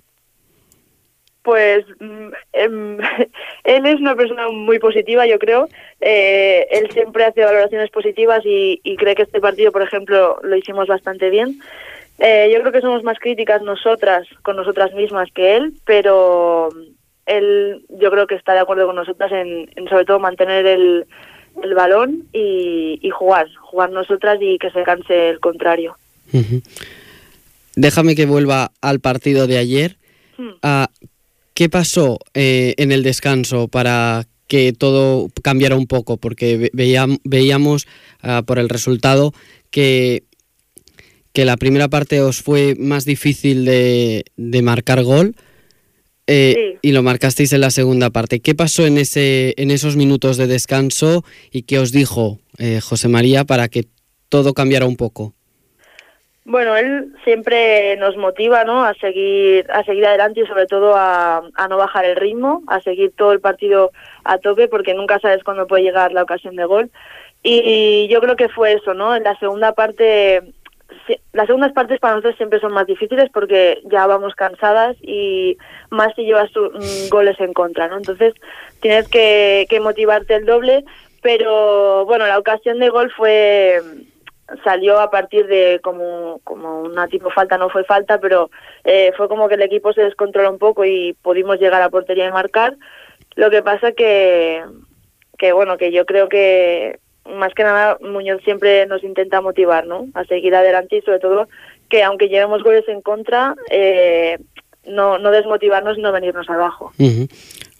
Pues 1.43 1.85
mm, 1.99 2.29
em, 2.53 2.99
él 3.65 3.87
es 3.87 4.01
una 4.01 4.15
persona 4.15 4.49
muy 4.49 4.79
positiva, 4.79 5.27
yo 5.27 5.39
creo. 5.39 5.69
Eh, 6.01 6.67
él 6.71 6.91
siempre 6.93 7.25
hace 7.25 7.45
valoraciones 7.45 7.91
positivas 7.91 8.41
y, 8.45 8.81
y 8.83 8.97
cree 8.97 9.15
que 9.15 9.23
este 9.23 9.41
partido, 9.41 9.73
por 9.73 9.83
ejemplo, 9.83 10.39
lo 10.43 10.57
hicimos 10.57 10.87
bastante 10.87 11.31
bien. 11.31 11.61
Eh, 12.19 12.51
yo 12.53 12.61
creo 12.61 12.73
que 12.73 12.81
somos 12.81 13.03
más 13.03 13.19
críticas 13.19 13.63
nosotras 13.63 14.27
con 14.43 14.57
nosotras 14.57 14.93
mismas 14.95 15.29
que 15.35 15.57
él, 15.57 15.75
pero 15.85 16.69
él 17.27 17.85
yo 17.89 18.11
creo 18.11 18.27
que 18.27 18.35
está 18.35 18.53
de 18.53 18.61
acuerdo 18.61 18.87
con 18.87 18.97
nosotras 18.97 19.33
en, 19.33 19.71
en 19.75 19.89
sobre 19.89 20.05
todo 20.05 20.21
mantener 20.21 20.67
el, 20.67 21.07
el 21.63 21.75
balón 21.75 22.25
y, 22.33 22.99
y 23.03 23.11
jugar, 23.11 23.49
jugar 23.61 23.91
nosotras 23.91 24.39
y 24.41 24.59
que 24.59 24.71
se 24.71 24.83
canse 24.83 25.31
el 25.31 25.41
contrario. 25.41 25.97
Déjame 27.75 28.15
que 28.15 28.27
vuelva 28.27 28.71
al 28.81 29.01
partido 29.01 29.47
de 29.47 29.59
ayer. 29.59 29.97
Hmm. 30.37 30.51
¿Qué 31.63 31.69
pasó 31.69 32.19
eh, 32.35 32.75
en 32.77 32.91
el 32.91 33.05
descanso 33.05 33.69
para 33.69 34.27
que 34.49 34.73
todo 34.73 35.29
cambiara 35.45 35.77
un 35.77 35.87
poco? 35.87 36.17
Porque 36.17 36.57
ve- 36.57 36.71
veíam- 36.73 37.21
veíamos 37.23 37.87
ah, 38.21 38.43
por 38.45 38.59
el 38.59 38.69
resultado 38.69 39.33
que, 39.71 40.25
que 41.33 41.45
la 41.45 41.57
primera 41.57 41.87
parte 41.87 42.21
os 42.21 42.43
fue 42.43 42.75
más 42.81 43.05
difícil 43.05 43.65
de, 43.65 44.25
de 44.37 44.61
marcar 44.63 45.05
gol 45.05 45.37
eh, 46.27 46.79
y 46.83 46.91
lo 46.91 47.05
marcasteis 47.05 47.53
en 47.53 47.61
la 47.61 47.71
segunda 47.71 48.11
parte. 48.11 48.41
¿Qué 48.41 48.57
pasó 48.57 48.85
en, 48.85 48.99
ese, 48.99 49.55
en 49.57 49.71
esos 49.71 49.95
minutos 49.95 50.39
de 50.39 50.49
descanso 50.49 51.25
y 51.53 51.63
qué 51.63 51.79
os 51.79 51.93
dijo 51.93 52.41
eh, 52.59 52.81
José 52.83 53.07
María 53.07 53.45
para 53.45 53.69
que 53.69 53.87
todo 54.29 54.53
cambiara 54.53 54.87
un 54.87 54.97
poco? 54.97 55.37
Bueno, 56.45 56.77
él 56.77 57.15
siempre 57.23 57.97
nos 57.99 58.17
motiva, 58.17 58.65
¿no? 58.65 58.85
A 58.85 58.95
seguir, 58.95 59.71
a 59.71 59.85
seguir 59.85 60.05
adelante 60.07 60.41
y 60.41 60.47
sobre 60.47 60.67
todo 60.67 60.95
a, 60.97 61.43
no 61.71 61.77
bajar 61.77 62.05
el 62.05 62.17
ritmo, 62.17 62.63
a 62.67 62.81
seguir 62.81 63.13
todo 63.17 63.33
el 63.33 63.41
partido 63.41 63.93
a 64.25 64.39
tope 64.39 64.67
porque 64.67 64.93
nunca 64.93 65.21
sabes 65.21 65.45
cuándo 65.45 65.69
puede 65.69 65.85
llegar 65.85 66.13
la 66.13 66.25
ocasión 66.25 66.57
de 66.57 66.65
gol. 66.65 66.91
Y 67.45 68.09
yo 68.09 68.21
creo 68.21 68.37
que 68.37 68.49
fue 68.49 68.73
eso, 68.73 68.93
¿no? 68.93 69.15
En 69.15 69.23
la 69.23 69.37
segunda 69.39 69.73
parte, 69.73 70.43
las 71.33 71.47
segundas 71.47 71.73
partes 71.73 72.01
para 72.01 72.15
nosotros 72.15 72.37
siempre 72.37 72.61
son 72.61 72.73
más 72.73 72.87
difíciles 72.87 73.31
porque 73.33 73.81
ya 73.85 74.07
vamos 74.09 74.35
cansadas 74.35 74.97
y 75.01 75.57
más 75.91 76.13
si 76.17 76.25
llevas 76.25 76.51
mm, 76.51 77.09
goles 77.09 77.39
en 77.41 77.53
contra, 77.53 77.87
¿no? 77.87 77.99
Entonces 77.99 78.35
tienes 78.81 79.09
que, 79.09 79.67
que 79.71 79.79
motivarte 79.79 80.35
el 80.35 80.45
doble, 80.45 80.85
pero 81.23 82.05
bueno, 82.05 82.27
la 82.27 82.39
ocasión 82.39 82.81
de 82.81 82.89
gol 82.89 83.13
fue 83.17 83.81
salió 84.65 85.01
a 85.01 85.11
partir 85.11 85.47
de 85.47 85.81
como, 85.83 86.41
como 86.45 86.83
una 86.83 87.09
tipo 87.09 87.31
falta, 87.31 87.59
no 87.59 87.69
fue 87.71 87.85
falta, 87.85 88.19
pero 88.19 88.51
eh, 88.85 89.13
fue 89.17 89.29
como 89.29 89.49
que 89.49 89.55
el 89.55 89.63
equipo 89.63 89.93
se 89.93 90.03
descontroló 90.03 90.51
un 90.51 90.59
poco 90.59 90.85
y 90.85 91.15
pudimos 91.23 91.59
llegar 91.59 91.83
a 91.83 91.91
portería 91.91 92.27
y 92.27 92.33
marcar. 92.33 92.77
Lo 93.35 93.51
que 93.51 93.63
pasa 93.63 93.93
que, 93.93 94.63
que 95.39 95.53
bueno, 95.53 95.77
que 95.77 95.93
yo 95.93 96.05
creo 96.07 96.29
que 96.29 96.99
más 97.25 97.55
que 97.55 97.63
nada 97.63 97.99
Muñoz 98.01 98.43
siempre 98.45 98.87
nos 98.87 99.05
intenta 99.05 99.41
motivar, 99.41 99.87
¿no? 99.87 100.07
A 100.15 100.25
seguir 100.25 100.55
adelante 100.55 100.97
y 100.97 101.03
sobre 101.03 101.21
todo 101.21 101.49
que 101.89 102.03
aunque 102.03 102.29
llevemos 102.29 102.63
goles 102.63 102.85
en 102.89 103.03
contra, 103.03 103.55
eh, 103.71 104.39
no, 104.87 105.19
no 105.19 105.31
desmotivarnos 105.31 105.99
y 105.99 106.01
no 106.01 106.11
venirnos 106.11 106.49
abajo. 106.49 106.93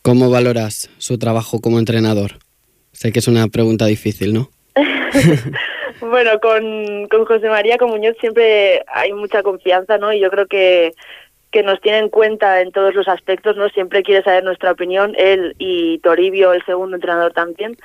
¿Cómo 0.03 0.31
valoras 0.31 0.91
su 0.99 1.19
trabajo 1.19 1.61
como 1.61 1.79
entrenador? 1.79 2.33
Sé 2.93 3.11
que 3.13 3.21
es 3.21 3.29
una 3.29 3.49
pregunta 3.49 3.87
difícil, 3.87 4.35
¿no? 4.35 4.51
Bueno, 6.03 6.41
con, 6.41 7.07
con 7.07 7.25
José 7.25 7.49
María, 7.49 7.79
con 7.79 7.91
Muñoz 7.91 8.17
siempre 8.19 8.83
hay 8.89 9.13
mucha 9.13 9.45
confianza, 9.45 9.99
¿no? 9.99 10.13
Y 10.13 10.19
yo 10.19 10.31
creo 10.31 10.47
que, 10.47 10.95
que 11.53 11.63
nos 11.63 11.81
tiene 11.81 11.99
en 11.99 12.09
cuenta 12.09 12.61
en 12.61 12.73
todos 12.73 12.93
los 12.95 13.07
aspectos, 13.07 13.57
¿no? 13.57 13.69
Siempre 13.69 14.03
quiere 14.03 14.25
saber 14.25 14.43
nuestra 14.43 14.73
opinión, 14.73 15.15
él 15.17 15.55
y 15.59 16.01
Toribio, 16.01 16.53
el 16.53 16.65
segundo 16.65 16.97
entrenador 16.97 17.33
también. 17.33 17.77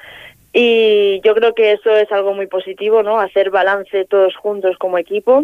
Y 0.52 1.22
yo 1.24 1.36
creo 1.36 1.54
que 1.54 1.74
eso 1.74 1.96
es 1.96 2.12
algo 2.12 2.34
muy 2.34 2.48
positivo, 2.48 3.04
¿no? 3.04 3.20
Hacer 3.20 3.52
balance 3.52 4.06
todos 4.06 4.36
juntos 4.36 4.78
como 4.80 4.98
equipo. 4.98 5.44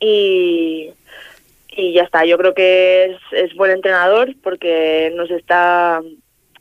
Y, 0.00 0.90
y 1.68 1.92
ya 1.92 2.04
está, 2.04 2.24
yo 2.24 2.38
creo 2.38 2.54
que 2.54 3.04
es, 3.04 3.18
es 3.32 3.54
buen 3.54 3.72
entrenador 3.72 4.34
porque 4.42 5.12
nos 5.14 5.30
está 5.30 6.00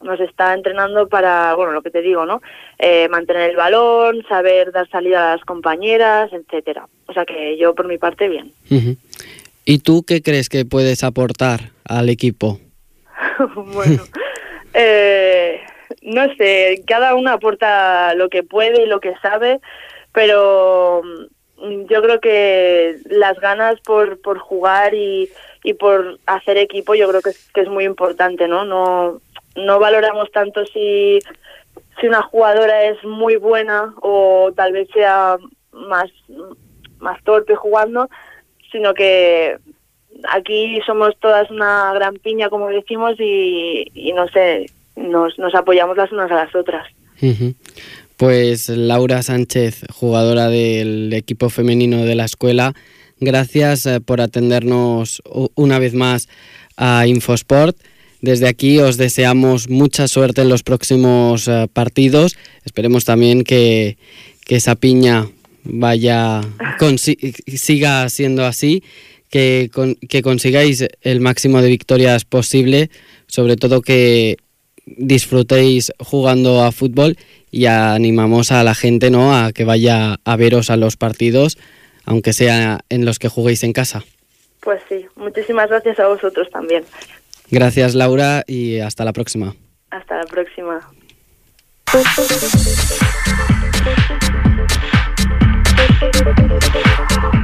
nos 0.03 0.19
está 0.19 0.53
entrenando 0.53 1.07
para, 1.07 1.55
bueno, 1.55 1.71
lo 1.71 1.81
que 1.81 1.91
te 1.91 2.01
digo, 2.01 2.25
¿no? 2.25 2.41
Eh, 2.77 3.07
mantener 3.09 3.49
el 3.49 3.55
balón, 3.55 4.23
saber 4.27 4.71
dar 4.71 4.87
salida 4.89 5.31
a 5.31 5.35
las 5.37 5.45
compañeras, 5.45 6.31
etcétera. 6.31 6.87
O 7.07 7.13
sea 7.13 7.25
que 7.25 7.57
yo 7.57 7.73
por 7.73 7.87
mi 7.87 7.97
parte 7.97 8.27
bien. 8.27 8.51
¿Y 9.65 9.79
tú 9.79 10.03
qué 10.03 10.21
crees 10.21 10.49
que 10.49 10.65
puedes 10.65 11.03
aportar 11.03 11.71
al 11.85 12.09
equipo? 12.09 12.59
bueno, 13.55 14.03
eh, 14.73 15.61
no 16.01 16.33
sé, 16.35 16.83
cada 16.85 17.15
uno 17.15 17.31
aporta 17.31 18.13
lo 18.15 18.29
que 18.29 18.43
puede 18.43 18.83
y 18.83 18.87
lo 18.87 18.99
que 18.99 19.13
sabe, 19.21 19.59
pero 20.11 21.01
mm, 21.57 21.85
yo 21.89 22.01
creo 22.01 22.19
que 22.19 22.97
las 23.09 23.39
ganas 23.39 23.79
por, 23.81 24.21
por 24.21 24.39
jugar 24.39 24.93
y, 24.93 25.29
y 25.63 25.73
por 25.73 26.19
hacer 26.25 26.57
equipo 26.57 26.95
yo 26.95 27.07
creo 27.09 27.21
que 27.21 27.29
es, 27.29 27.49
que 27.53 27.61
es 27.61 27.69
muy 27.69 27.85
importante, 27.85 28.47
¿no? 28.47 28.65
No, 28.65 29.21
no 29.55 29.79
valoramos 29.79 30.31
tanto 30.31 30.65
si, 30.65 31.19
si 31.99 32.07
una 32.07 32.21
jugadora 32.21 32.85
es 32.85 33.03
muy 33.03 33.35
buena 33.35 33.93
o 34.01 34.51
tal 34.55 34.73
vez 34.73 34.87
sea 34.93 35.37
más, 35.71 36.09
más 36.99 37.23
torpe 37.23 37.55
jugando, 37.55 38.09
sino 38.71 38.93
que 38.93 39.57
aquí 40.29 40.79
somos 40.85 41.15
todas 41.19 41.49
una 41.51 41.93
gran 41.93 42.15
piña, 42.15 42.49
como 42.49 42.69
decimos, 42.69 43.15
y, 43.19 44.11
no 44.15 44.27
sé, 44.29 44.67
nos, 44.95 45.37
nos 45.37 45.53
apoyamos 45.55 45.97
las 45.97 46.11
unas 46.11 46.31
a 46.31 46.35
las 46.35 46.55
otras. 46.55 46.87
Pues 48.17 48.69
Laura 48.69 49.23
Sánchez, 49.23 49.85
jugadora 49.91 50.49
del 50.49 51.13
equipo 51.13 51.49
femenino 51.49 52.05
de 52.05 52.15
la 52.15 52.25
escuela, 52.25 52.73
gracias 53.19 53.85
eh, 53.85 54.01
por 54.01 54.21
atendernos 54.21 55.21
una 55.55 55.79
vez 55.79 55.93
más 55.93 56.27
a 56.77 57.07
Infosport. 57.07 57.77
Desde 58.23 58.47
aquí 58.47 58.79
os 58.79 58.95
deseamos 58.95 59.67
mucha 59.69 60.07
suerte 60.07 60.43
en 60.43 60.47
los 60.47 60.63
próximos 60.63 61.45
eh, 61.49 61.67
partidos. 61.71 62.37
Esperemos 62.63 63.03
también 63.03 63.43
que, 63.43 63.97
que 64.45 64.55
esa 64.55 64.75
piña 64.75 65.27
vaya 65.65 66.39
siga 67.47 68.07
siendo 68.07 68.45
así, 68.45 68.81
que, 69.29 69.69
con- 69.73 69.95
que 69.95 70.21
consigáis 70.21 70.87
el 71.01 71.19
máximo 71.19 71.61
de 71.61 71.67
victorias 71.67 72.23
posible, 72.23 72.89
sobre 73.27 73.57
todo 73.57 73.81
que 73.81 74.37
disfrutéis 74.85 75.91
jugando 75.99 76.63
a 76.63 76.71
fútbol 76.71 77.17
y 77.51 77.65
animamos 77.65 78.53
a 78.53 78.63
la 78.63 78.73
gente 78.73 79.09
¿no? 79.09 79.35
a 79.35 79.51
que 79.51 79.65
vaya 79.65 80.19
a 80.23 80.35
veros 80.37 80.69
a 80.69 80.77
los 80.77 80.95
partidos, 80.95 81.57
aunque 82.05 82.31
sea 82.31 82.79
en 82.87 83.03
los 83.03 83.19
que 83.19 83.27
juguéis 83.27 83.63
en 83.65 83.73
casa. 83.73 84.05
Pues 84.61 84.81
sí, 84.87 85.05
muchísimas 85.17 85.69
gracias 85.69 85.99
a 85.99 86.07
vosotros 86.07 86.49
también. 86.51 86.83
Gracias 87.57 87.93
Laura 87.93 88.43
y 88.47 88.79
hasta 88.79 89.05
la 89.05 89.13
próxima. 89.13 89.53
Hasta 89.91 90.17
la 90.17 90.23
próxima. 90.25 90.79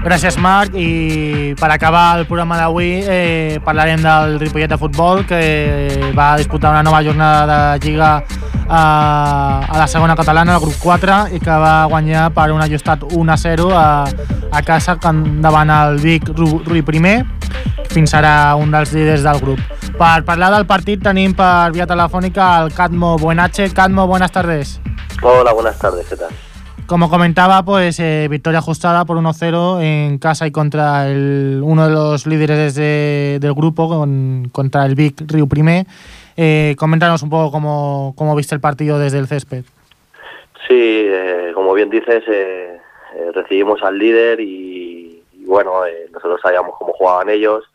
Gràcies, 0.04 0.38
Marc. 0.42 0.74
I 0.76 1.54
per 1.60 1.70
acabar 1.72 2.20
el 2.20 2.26
programa 2.28 2.58
d'avui 2.58 3.04
eh, 3.04 3.60
parlarem 3.64 4.02
del 4.04 4.38
Ripollet 4.42 4.72
de 4.72 4.78
Futbol, 4.80 5.26
que 5.28 6.12
va 6.18 6.36
disputar 6.38 6.72
una 6.72 6.84
nova 6.84 7.02
jornada 7.04 7.46
de 7.78 7.86
Lliga 7.86 8.24
a, 8.68 9.66
a 9.68 9.78
la 9.78 9.88
segona 9.88 10.16
catalana, 10.16 10.56
el 10.56 10.62
grup 10.64 10.76
4, 10.82 11.20
i 11.36 11.40
que 11.40 11.52
va 11.62 11.86
guanyar 11.92 12.30
per 12.34 12.50
un 12.56 12.62
ajustat 12.64 13.04
1-0 13.10 13.70
a, 13.76 13.86
a 14.52 14.62
casa 14.64 14.98
davant 14.98 15.70
el 15.70 16.00
Vic 16.02 16.30
Ru- 16.34 16.64
Rui 16.66 16.82
I, 16.82 17.20
fins 17.90 18.14
ara 18.14 18.56
un 18.56 18.72
dels 18.72 18.94
líders 18.94 19.24
del 19.24 19.40
grup. 19.40 19.60
Per 20.00 20.24
parlar 20.24 20.50
del 20.54 20.66
partit 20.70 21.02
tenim 21.04 21.34
per 21.36 21.72
via 21.76 21.86
telefònica 21.88 22.46
el 22.64 22.70
Cadmo 22.74 23.18
Buenache. 23.20 23.66
Cadmo, 23.76 24.08
buenas 24.08 24.32
tardes. 24.32 24.80
Hola, 25.22 25.52
buenas 25.54 25.78
tardes, 25.78 26.08
¿qué 26.08 26.16
tal? 26.16 26.30
Como 26.88 27.10
comentaba, 27.10 27.64
pues 27.64 28.00
eh, 28.00 28.28
victoria 28.30 28.60
ajustada 28.60 29.04
por 29.06 29.18
1-0 29.18 29.82
en 29.84 30.18
casa 30.18 30.48
y 30.48 30.52
contra 30.52 31.08
el, 31.08 31.60
uno 31.64 31.86
de 31.88 31.94
los 31.94 32.26
líderes 32.26 32.76
de- 32.76 33.38
del 33.42 33.54
grupo, 33.54 33.90
con- 33.90 34.48
contra 34.52 34.86
el 34.86 34.96
Vic 34.96 35.22
Río 35.28 35.46
Primé. 35.48 35.86
Eh, 36.38 36.76
coméntanos 36.80 37.22
un 37.22 37.30
poco 37.30 37.52
cómo, 37.52 38.14
cómo 38.18 38.36
viste 38.36 38.56
el 38.56 38.62
partido 38.62 38.98
desde 38.98 39.20
el 39.20 39.28
césped. 39.28 39.66
Sí, 40.68 40.74
eh, 41.10 41.52
como 41.54 41.74
bien 41.74 41.90
dices, 41.90 42.24
recibimos 43.36 43.84
al 43.84 44.00
líder 44.00 44.40
y, 44.40 45.22
y 45.34 45.46
bueno, 45.46 45.72
nosotros 46.14 46.40
sabíamos 46.42 46.74
cómo 46.80 46.94
jugaban 46.94 47.30
ellos. 47.30 47.66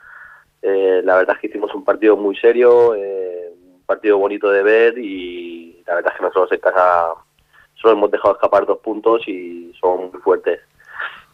Eh, 0.66 1.02
la 1.04 1.16
verdad 1.16 1.36
es 1.36 1.42
que 1.42 1.46
hicimos 1.48 1.74
un 1.74 1.84
partido 1.84 2.16
muy 2.16 2.34
serio, 2.36 2.94
eh, 2.94 3.52
un 3.54 3.82
partido 3.84 4.16
bonito 4.16 4.50
de 4.50 4.62
ver 4.62 4.96
y 4.96 5.82
la 5.86 5.96
verdad 5.96 6.12
es 6.14 6.18
que 6.18 6.24
nosotros 6.24 6.52
en 6.52 6.60
casa 6.60 7.08
solo 7.74 7.92
hemos 7.92 8.10
dejado 8.10 8.32
escapar 8.32 8.64
dos 8.64 8.78
puntos 8.78 9.28
y 9.28 9.74
son 9.78 10.10
muy 10.10 10.22
fuertes. 10.22 10.60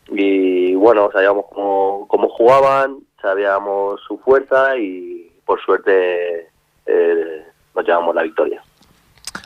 Y 0.08 0.74
bueno, 0.74 1.10
sabíamos 1.12 1.44
cómo, 1.48 2.08
cómo 2.08 2.28
jugaban, 2.28 2.98
sabíamos 3.22 4.00
su 4.00 4.18
fuerza 4.18 4.76
y 4.76 5.30
por 5.44 5.60
suerte 5.60 6.48
eh, 6.86 7.44
nos 7.76 7.86
llevamos 7.86 8.16
la 8.16 8.24
victoria. 8.24 8.60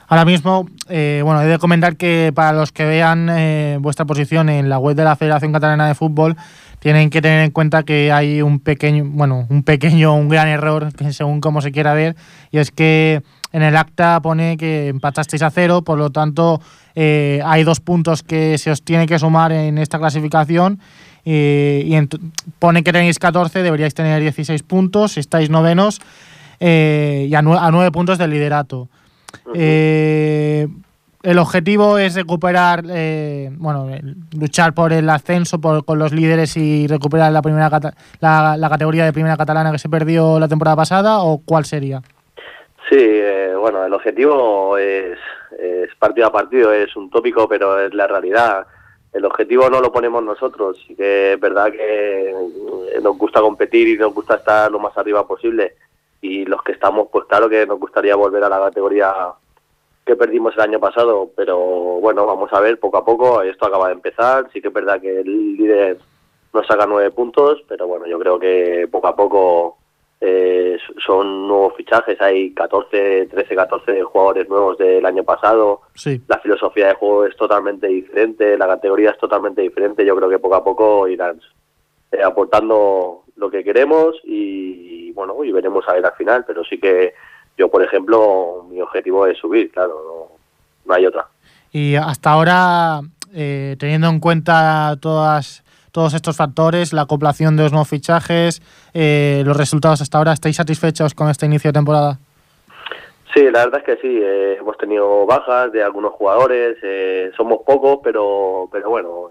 Ahora 0.09 0.25
mismo, 0.25 0.69
eh, 0.89 1.23
bueno, 1.25 1.43
he 1.43 1.47
de 1.47 1.59
comentar 1.59 1.97
que 1.97 2.33
para 2.35 2.53
los 2.53 2.73
que 2.73 2.85
vean 2.85 3.29
eh, 3.31 3.79
vuestra 3.81 4.05
posición 4.05 4.49
en 4.49 4.69
la 4.69 4.79
web 4.79 4.97
de 4.97 5.05
la 5.05 5.17
Federación 5.17 5.53
Catalana 5.53 5.89
de 5.89 5.95
Fútbol, 5.95 6.37
tienen 6.79 7.09
que 7.09 7.23
tener 7.23 7.43
en 7.45 7.51
cuenta 7.51 7.85
que 7.85 8.13
hay 8.13 8.43
un 8.43 8.61
pequeño, 8.61 9.05
bueno, 9.07 9.47
un 9.49 9.63
pequeño, 9.63 10.15
un 10.15 10.29
gran 10.29 10.49
error, 10.49 10.89
según 11.11 11.41
como 11.41 11.63
se 11.63 11.73
quiera 11.73 11.95
ver, 11.95 12.17
y 12.51 12.59
es 12.59 12.71
que 12.71 13.23
en 13.53 13.63
el 13.63 13.77
acta 13.77 14.21
pone 14.21 14.59
que 14.59 14.89
empatasteis 14.89 15.43
a 15.43 15.51
cero, 15.51 15.83
por 15.83 15.97
lo 15.97 16.11
tanto 16.11 16.61
eh, 16.95 17.41
hay 17.45 17.65
dos 17.65 17.81
puntos 17.81 18.23
que 18.23 18.59
se 18.59 18.71
os 18.71 18.83
tiene 18.83 19.07
que 19.07 19.19
sumar 19.19 19.53
en 19.53 19.79
esta 19.79 19.99
clasificación 19.99 20.81
y 21.25 21.97
pone 22.59 22.83
que 22.83 22.93
tenéis 22.93 23.19
14, 23.19 23.63
deberíais 23.63 23.95
tener 23.95 24.21
16 24.21 24.63
puntos, 24.65 25.17
estáis 25.17 25.49
novenos 25.49 26.03
y 26.61 27.35
a, 27.35 27.39
a 27.39 27.71
9 27.71 27.91
puntos 27.93 28.19
del 28.19 28.29
liderato. 28.29 28.91
Eh, 29.53 30.67
el 31.23 31.39
objetivo 31.39 31.99
es 31.99 32.15
recuperar, 32.15 32.85
eh, 32.89 33.51
bueno, 33.53 33.89
luchar 34.39 34.75
por 34.75 34.93
el 34.93 35.09
ascenso 35.09 35.59
con 35.61 35.99
los 35.99 36.13
líderes 36.13 36.57
y 36.57 36.87
recuperar 36.87 37.33
la 37.33 37.43
primera 37.43 37.71
la, 38.21 38.69
categoría 38.69 39.05
de 39.05 39.13
primera 39.13 39.37
catalana 39.37 39.73
que 39.73 39.79
se 39.79 39.89
perdió 39.89 40.39
la 40.39 40.49
temporada 40.49 40.77
pasada 40.77 41.21
o 41.21 41.41
cuál 41.45 41.65
sería? 41.65 42.03
Sí, 42.91 42.99
eh, 42.99 43.55
bueno, 43.59 43.85
el 43.85 43.93
objetivo 43.95 44.77
es, 44.77 45.19
partido 45.99 46.27
a 46.27 46.33
partido, 46.33 46.73
es 46.73 46.95
un 46.95 47.09
tópico, 47.09 47.49
pero 47.49 47.81
es 47.81 47.95
la 47.95 48.07
realidad. 48.07 48.67
El 49.13 49.25
objetivo 49.25 49.71
no 49.71 49.81
lo 49.81 49.93
ponemos 49.93 50.23
nosotros, 50.23 50.77
y 50.89 50.95
que 50.95 51.35
es 51.35 51.41
verdad 51.41 51.73
que 51.73 52.35
nos 53.03 53.17
gusta 53.17 53.41
competir 53.41 53.89
y 53.89 53.97
nos 53.97 54.13
gusta 54.13 54.35
estar 54.35 54.71
lo 54.71 54.79
más 54.79 54.97
arriba 54.99 55.27
posible 55.27 55.77
y 56.25 56.47
los 56.47 56.63
que 56.63 56.73
estamos, 56.73 57.09
pues 57.13 57.27
claro 57.27 57.51
que 57.51 57.67
nos 57.67 57.79
gustaría 57.79 58.17
volver 58.17 58.43
a 58.45 58.49
la 58.49 58.59
categoría 58.59 59.13
que 60.07 60.17
perdimos 60.17 60.55
el 60.55 60.63
año 60.63 60.81
pasado, 60.81 61.31
pero 61.37 61.59
bueno, 61.59 62.25
vamos 62.25 62.51
a 62.51 62.61
ver 62.61 62.81
poco 62.81 62.97
a 62.97 63.05
poco, 63.05 63.43
esto 63.43 63.67
acaba 63.67 63.89
de 63.89 63.95
empezar, 63.95 64.49
sí 64.51 64.63
que 64.63 64.69
es 64.69 64.75
verdad 64.75 65.03
que 65.03 65.21
el 65.21 65.57
líder 65.57 65.99
nos 66.55 66.67
saca 66.67 66.87
nueve 66.87 67.11
puntos, 67.11 67.63
pero 67.69 67.87
bueno, 67.87 68.07
yo 68.07 68.19
creo 68.19 68.39
que 68.39 68.89
poco 68.91 69.07
a 69.07 69.15
poco 69.15 69.77
eh, 70.19 70.79
son 71.05 71.47
nuevos 71.47 71.75
fichajes, 71.77 72.19
hay 72.23 72.55
14, 72.55 73.27
13, 73.27 73.55
14 73.55 74.03
jugadores 74.05 74.49
nuevos 74.49 74.79
del 74.79 75.05
año 75.05 75.25
pasado, 75.25 75.83
sí. 75.95 76.23
la 76.27 76.39
filosofía 76.39 76.89
de 76.89 76.95
juego 76.95 77.27
es 77.27 77.37
totalmente 77.37 77.87
diferente, 77.87 78.57
la 78.57 78.67
categoría 78.67 79.11
es 79.11 79.19
totalmente 79.19 79.61
diferente, 79.61 80.07
yo 80.07 80.17
creo 80.17 80.31
que 80.31 80.39
poco 80.39 80.55
a 80.55 80.65
poco 80.65 81.07
irán 81.07 81.39
eh, 82.13 82.23
aportando 82.23 83.24
lo 83.37 83.51
que 83.51 83.65
queremos 83.65 84.17
y, 84.25 85.13
bueno, 85.13 85.43
y 85.45 85.53
veremos 85.53 85.85
a 85.89 85.95
ver 85.95 86.07
al 86.07 86.15
final, 86.15 86.45
pero 86.47 86.65
sí 86.65 86.79
que 86.79 87.15
yo, 87.57 87.71
por 87.71 87.83
ejemplo, 87.83 88.67
mi 88.69 88.81
objetivo 88.81 89.27
es 89.27 89.39
subir, 89.39 89.71
claro, 89.71 90.31
no, 90.85 90.95
hay 90.95 91.07
otra. 91.07 91.27
Y 91.73 91.97
hasta 91.97 92.31
ahora, 92.31 93.01
eh, 93.33 93.77
teniendo 93.79 94.09
en 94.09 94.21
cuenta 94.21 94.97
todas 95.01 95.63
todos 95.93 96.13
estos 96.15 96.37
factores, 96.37 96.93
la 96.93 97.03
acoplación 97.03 97.57
de 97.57 97.63
los 97.63 97.71
nuevos 97.71 97.89
fichajes, 97.89 98.61
eh, 98.95 99.45
los 99.47 99.57
resultados 99.57 100.01
hasta 100.01 100.19
ahora, 100.19 100.33
¿estáis 100.33 100.57
satisfechos 100.57 101.15
con 101.15 101.29
este 101.29 101.47
inicio 101.47 101.69
de 101.69 101.75
temporada? 101.75 102.19
Sí, 103.33 103.45
la 103.45 103.65
verdad 103.65 103.79
es 103.79 103.85
que 103.85 103.97
sí, 104.03 104.19
eh, 104.21 104.57
hemos 104.59 104.77
tenido 104.77 105.25
bajas 105.25 105.71
de 105.71 105.85
algunos 105.85 106.13
jugadores, 106.15 106.79
somos 107.37 107.61
pocos, 107.65 108.01
pero, 108.03 108.69
pero 108.73 108.91
bueno, 108.91 109.31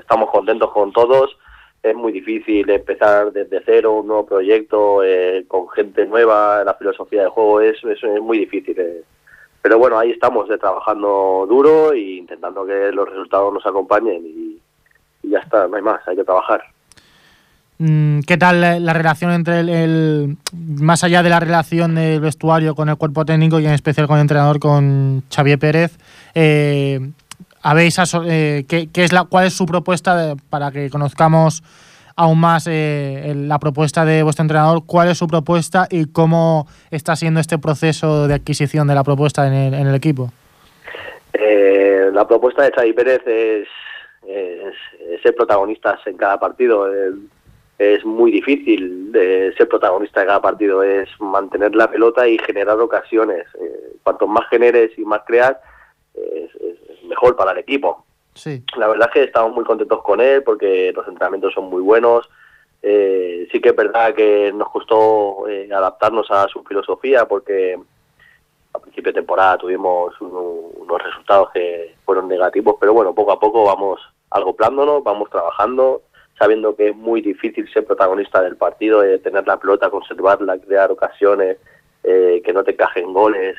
estamos 0.00 0.30
contentos 0.30 0.72
con 0.72 0.92
todos 0.92 1.36
es 1.82 1.94
muy 1.94 2.12
difícil 2.12 2.68
empezar 2.70 3.32
desde 3.32 3.62
cero 3.64 4.00
un 4.00 4.08
nuevo 4.08 4.26
proyecto 4.26 5.02
eh, 5.04 5.44
con 5.46 5.68
gente 5.68 6.06
nueva, 6.06 6.64
la 6.64 6.74
filosofía 6.74 7.22
de 7.22 7.28
juego 7.28 7.60
es, 7.60 7.76
es, 7.84 8.02
muy 8.20 8.38
difícil. 8.38 8.78
Eh. 8.78 9.02
Pero 9.62 9.78
bueno, 9.78 9.98
ahí 9.98 10.10
estamos 10.10 10.50
eh, 10.50 10.58
trabajando 10.58 11.46
duro 11.48 11.92
e 11.92 12.00
intentando 12.00 12.66
que 12.66 12.90
los 12.92 13.08
resultados 13.08 13.52
nos 13.52 13.64
acompañen 13.66 14.24
y, 14.26 14.60
ya 15.22 15.40
está, 15.40 15.68
no 15.68 15.76
hay 15.76 15.82
más, 15.82 16.00
hay 16.06 16.16
que 16.16 16.24
trabajar. 16.24 16.62
Mm, 17.78 18.20
¿Qué 18.20 18.36
tal 18.36 18.60
la, 18.60 18.92
relación 18.92 19.30
entre 19.30 19.60
el, 19.60 20.36
más 20.52 21.04
allá 21.04 21.22
de 21.22 21.28
la 21.28 21.38
relación 21.38 21.94
del 21.94 22.20
vestuario 22.20 22.74
con 22.74 22.88
el 22.88 22.96
cuerpo 22.96 23.24
técnico 23.24 23.60
y 23.60 23.66
en 23.66 23.72
especial 23.72 24.08
con 24.08 24.16
el 24.16 24.22
entrenador, 24.22 24.58
con 24.58 25.22
Xavier 25.30 25.58
Pérez? 25.58 25.96
Habéis 27.68 27.98
eh, 28.24 28.64
¿qué, 28.66 28.88
es 28.94 29.12
la, 29.12 29.24
cuál 29.24 29.46
es 29.46 29.52
su 29.52 29.66
propuesta 29.66 30.34
para 30.48 30.70
que 30.70 30.88
conozcamos 30.88 31.62
aún 32.16 32.40
más 32.40 32.66
eh, 32.66 33.34
la 33.36 33.58
propuesta 33.58 34.06
de 34.06 34.22
vuestro 34.22 34.42
entrenador? 34.42 34.84
¿Cuál 34.86 35.08
es 35.08 35.18
su 35.18 35.26
propuesta 35.26 35.86
y 35.90 36.06
cómo 36.06 36.66
está 36.90 37.14
siendo 37.14 37.40
este 37.40 37.58
proceso 37.58 38.26
de 38.26 38.34
adquisición 38.34 38.88
de 38.88 38.94
la 38.94 39.04
propuesta 39.04 39.46
en 39.46 39.74
el, 39.74 39.94
equipo? 39.94 40.32
Eh, 41.34 42.08
la 42.10 42.26
propuesta 42.26 42.62
de 42.62 42.72
Xavi 42.72 42.94
Pérez 42.94 43.20
es, 43.26 43.68
ser 45.22 45.34
protagonistas 45.34 46.00
en 46.06 46.16
cada 46.16 46.40
partido. 46.40 46.88
es 47.78 48.02
muy 48.02 48.30
difícil 48.30 49.12
de 49.12 49.52
ser 49.58 49.68
protagonista 49.68 50.22
en 50.22 50.26
cada 50.28 50.40
partido, 50.40 50.82
es 50.82 51.08
mantener 51.20 51.74
la 51.74 51.90
pelota 51.90 52.26
y 52.26 52.38
generar 52.38 52.78
ocasiones. 52.80 53.44
cuanto 54.02 54.26
más 54.26 54.48
generes 54.48 54.98
y 54.98 55.04
más 55.04 55.20
creas, 55.26 55.56
mejor 57.18 57.36
para 57.36 57.52
el 57.52 57.58
equipo. 57.58 58.04
Sí. 58.34 58.62
La 58.76 58.86
verdad 58.86 59.08
es 59.08 59.14
que 59.14 59.24
estamos 59.24 59.52
muy 59.52 59.64
contentos 59.64 60.02
con 60.02 60.20
él 60.20 60.42
porque 60.44 60.92
los 60.94 61.06
entrenamientos 61.08 61.52
son 61.52 61.64
muy 61.64 61.82
buenos. 61.82 62.28
Eh, 62.80 63.48
sí 63.50 63.60
que 63.60 63.70
es 63.70 63.76
verdad 63.76 64.14
que 64.14 64.52
nos 64.54 64.70
costó 64.70 65.48
eh, 65.48 65.68
adaptarnos 65.72 66.30
a 66.30 66.46
su 66.46 66.62
filosofía 66.62 67.26
porque 67.26 67.76
a 68.72 68.78
principio 68.78 69.10
de 69.10 69.20
temporada 69.20 69.58
tuvimos 69.58 70.14
unos 70.20 71.02
resultados 71.02 71.50
que 71.52 71.96
fueron 72.04 72.28
negativos, 72.28 72.76
pero 72.78 72.94
bueno, 72.94 73.12
poco 73.12 73.32
a 73.32 73.40
poco 73.40 73.64
vamos 73.64 74.00
acoplándonos, 74.30 75.02
vamos 75.02 75.28
trabajando, 75.30 76.02
sabiendo 76.38 76.76
que 76.76 76.90
es 76.90 76.96
muy 76.96 77.20
difícil 77.20 77.68
ser 77.72 77.84
protagonista 77.84 78.40
del 78.40 78.56
partido, 78.56 79.00
de 79.00 79.18
tener 79.18 79.44
la 79.48 79.58
pelota, 79.58 79.90
conservarla, 79.90 80.58
crear 80.58 80.92
ocasiones, 80.92 81.56
eh, 82.04 82.40
que 82.44 82.52
no 82.52 82.62
te 82.62 82.72
encajen 82.72 83.12
goles 83.12 83.56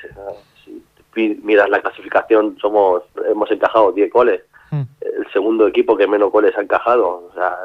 miras 1.16 1.70
la 1.70 1.82
clasificación, 1.82 2.58
somos 2.60 3.04
hemos 3.30 3.50
encajado 3.52 3.92
10 3.92 4.12
goles. 4.12 4.42
Hmm. 4.72 4.84
El 5.02 5.32
segundo 5.32 5.68
equipo 5.68 5.98
que 5.98 6.08
menos 6.08 6.32
goles 6.32 6.56
ha 6.58 6.62
encajado. 6.62 7.30
O 7.30 7.34
sea, 7.34 7.56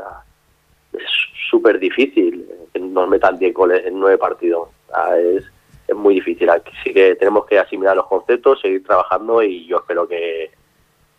es 0.93 1.03
súper 1.51 1.79
difícil 1.79 2.49
que 2.73 2.81
nos 2.81 3.09
metan 3.09 3.39
10 3.39 3.55
goles 3.55 3.87
en 3.87 3.99
9 4.01 4.19
partidos. 4.19 4.69
es, 5.19 5.45
es 5.87 5.97
muy 5.97 6.15
difícil. 6.15 6.49
Así 6.51 6.93
que 6.93 7.15
tenemos 7.17 7.47
que 7.47 7.59
asimilar 7.59 7.97
los 7.97 8.07
conceptos, 8.07 8.61
seguir 8.61 8.85
trabajando 8.85 9.43
y 9.43 9.67
yo 9.67 9.79
espero 9.79 10.09
que, 10.09 10.51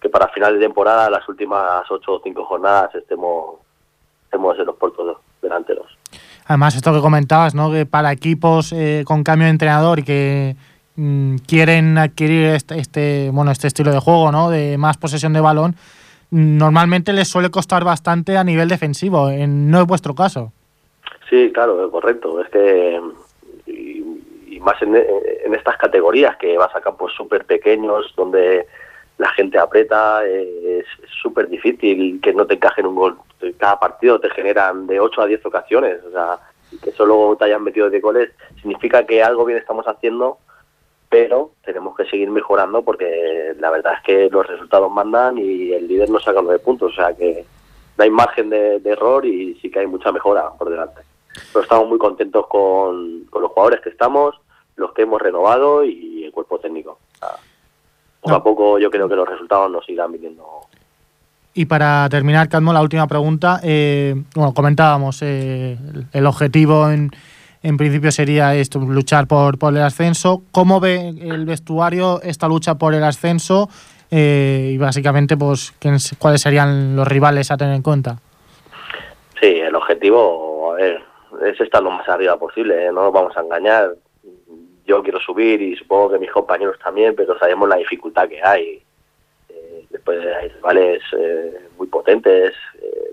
que 0.02 0.10
para 0.10 0.28
final 0.30 0.54
de 0.54 0.66
temporada, 0.66 1.10
las 1.10 1.28
últimas 1.30 1.90
8 1.90 2.12
o 2.12 2.22
5 2.24 2.46
jornadas, 2.46 2.96
estemos, 2.96 3.60
estemos 4.26 4.58
en 4.58 4.66
los 4.66 4.76
puertos 4.76 5.18
delanteros. 5.42 5.98
Además, 6.48 6.76
esto 6.76 6.94
que 6.94 7.02
comentabas, 7.02 7.56
¿no? 7.56 7.72
que 7.72 7.86
para 7.86 8.12
equipos 8.12 8.72
eh, 8.72 9.04
con 9.06 9.24
cambio 9.24 9.46
de 9.46 9.52
entrenador 9.52 10.00
y 10.00 10.04
que 10.04 10.56
Mm, 10.98 11.38
quieren 11.48 11.98
adquirir 11.98 12.46
este, 12.48 12.80
este, 12.80 13.30
bueno, 13.32 13.52
este 13.52 13.68
estilo 13.68 13.92
de 13.92 14.00
juego, 14.00 14.32
¿no? 14.32 14.50
De 14.50 14.78
más 14.78 14.98
posesión 14.98 15.34
de 15.34 15.42
balón, 15.42 15.76
normalmente 16.32 17.12
les 17.12 17.28
suele 17.28 17.50
costar 17.50 17.84
bastante 17.84 18.38
a 18.38 18.44
nivel 18.44 18.70
defensivo. 18.70 19.30
no 19.30 19.82
es 19.82 19.88
vuestro 19.88 20.16
caso. 20.16 20.54
Sí, 21.30 21.52
claro, 21.54 21.90
correcto. 21.92 22.42
Es 22.42 22.50
que 22.50 23.02
y, 23.68 24.60
más 24.62 24.82
en, 24.82 24.96
estas 25.54 25.78
categorías 25.78 26.38
que 26.38 26.58
vas 26.58 26.74
a 26.76 26.82
campos 26.82 27.14
súper 27.14 27.46
pequeños 27.46 28.14
donde 28.16 28.66
la 29.18 29.30
gente 29.30 29.58
aprieta, 29.58 30.26
es 30.26 30.86
súper 31.22 31.50
difícil 31.50 32.20
que 32.22 32.34
no 32.34 32.46
te 32.46 32.56
encajen 32.56 32.86
un 32.86 32.96
gol. 32.96 33.18
Cada 33.58 33.80
partido 33.80 34.20
te 34.20 34.30
generan 34.30 34.88
de 34.88 35.00
8 35.00 35.22
a 35.22 35.26
10 35.26 35.46
ocasiones. 35.46 36.00
O 36.08 36.12
sea, 36.12 36.40
que 36.82 36.92
solo 36.92 37.36
te 37.38 37.46
hayan 37.46 37.64
metido 37.64 37.90
de 37.90 38.00
goles 38.00 38.32
significa 38.62 39.06
que 39.06 39.24
algo 39.24 39.46
bien 39.46 39.60
estamos 39.60 39.86
haciendo 39.88 40.40
pero 41.16 41.52
tenemos 41.64 41.96
que 41.96 42.04
seguir 42.08 42.30
mejorando 42.30 42.82
porque 42.82 43.56
la 43.58 43.70
verdad 43.70 43.94
es 43.94 44.04
que 44.04 44.30
los 44.30 44.46
resultados 44.46 44.92
mandan 44.92 45.38
y 45.38 45.72
el 45.72 45.88
líder 45.88 46.10
nos 46.10 46.26
saca 46.26 46.42
nueve 46.42 46.60
puntos, 46.60 46.92
o 46.92 46.94
sea 46.94 47.14
que 47.14 47.46
no 47.98 48.04
hay 48.04 48.10
margen 48.10 48.50
de, 48.50 48.82
error 48.84 49.26
y 49.26 49.56
sí 49.62 49.72
que 49.72 49.80
hay 49.80 49.88
mucha 49.88 50.12
mejora 50.12 50.50
por 50.60 50.70
delante. 50.70 51.04
Pero 51.54 51.64
estamos 51.64 51.88
muy 51.88 51.98
contentos 51.98 52.48
con, 52.48 53.28
los 53.32 53.50
jugadores 53.50 53.80
que 53.80 53.92
estamos, 53.92 54.36
los 54.76 54.92
que 54.92 55.04
hemos 55.04 55.22
renovado 55.22 55.86
y 55.86 56.26
el 56.26 56.34
cuerpo 56.34 56.60
técnico. 56.60 57.00
poco 58.20 58.36
a 58.36 58.44
poco 58.44 58.78
yo 58.78 58.92
creo 58.92 59.08
que 59.08 59.16
los 59.16 59.30
resultados 59.30 59.72
nos 59.72 59.88
irán 59.88 60.12
viniendo. 60.12 60.44
Y 61.54 61.66
para 61.66 62.10
terminar, 62.10 62.50
Cadmo, 62.50 62.74
la 62.74 62.82
última 62.82 63.08
pregunta. 63.08 63.62
Eh, 63.64 64.22
bueno, 64.36 64.54
comentábamos 64.54 65.22
eh, 65.22 65.78
el 66.12 66.26
objetivo 66.26 66.90
en, 66.90 67.12
en 67.66 67.78
principio 67.78 68.12
sería 68.12 68.54
esto, 68.54 68.78
luchar 68.80 69.26
por, 69.28 69.58
por 69.58 69.74
el 69.74 69.82
ascenso. 69.82 70.44
¿Cómo 70.52 70.80
ve 70.80 71.10
el 71.10 71.46
vestuario 71.46 72.22
esta 72.22 72.48
lucha 72.48 72.76
por 72.76 72.94
el 72.94 73.04
ascenso? 73.04 73.70
Eh, 74.12 74.70
y 74.74 74.78
básicamente, 74.78 75.36
pues, 75.36 75.74
¿cuáles 76.20 76.42
serían 76.42 76.96
los 76.96 77.08
rivales 77.08 77.50
a 77.50 77.58
tener 77.58 77.74
en 77.74 77.82
cuenta? 77.82 78.20
Sí, 79.42 79.48
el 79.48 79.74
objetivo, 79.74 80.74
a 80.74 80.76
ver, 80.76 81.02
es 81.44 81.60
estar 81.60 81.82
lo 81.82 81.90
más 81.90 82.08
arriba 82.08 82.38
posible, 82.38 82.86
¿eh? 82.86 82.92
no 82.92 83.06
nos 83.06 83.14
vamos 83.14 83.36
a 83.36 83.42
engañar. 83.42 83.96
Yo 84.86 85.02
quiero 85.02 85.20
subir 85.20 85.60
y 85.60 85.76
supongo 85.76 86.12
que 86.12 86.20
mis 86.20 86.32
compañeros 86.32 86.78
también, 86.78 87.16
pero 87.16 87.38
sabemos 87.40 87.68
la 87.68 87.78
dificultad 87.78 88.30
que 88.30 88.44
hay. 88.44 88.84
Eh, 89.50 89.86
después 89.90 90.20
hay 90.24 90.50
rivales 90.50 91.02
eh, 91.18 91.62
muy 91.80 91.88
potentes, 91.88 92.54
eh, 92.80 93.05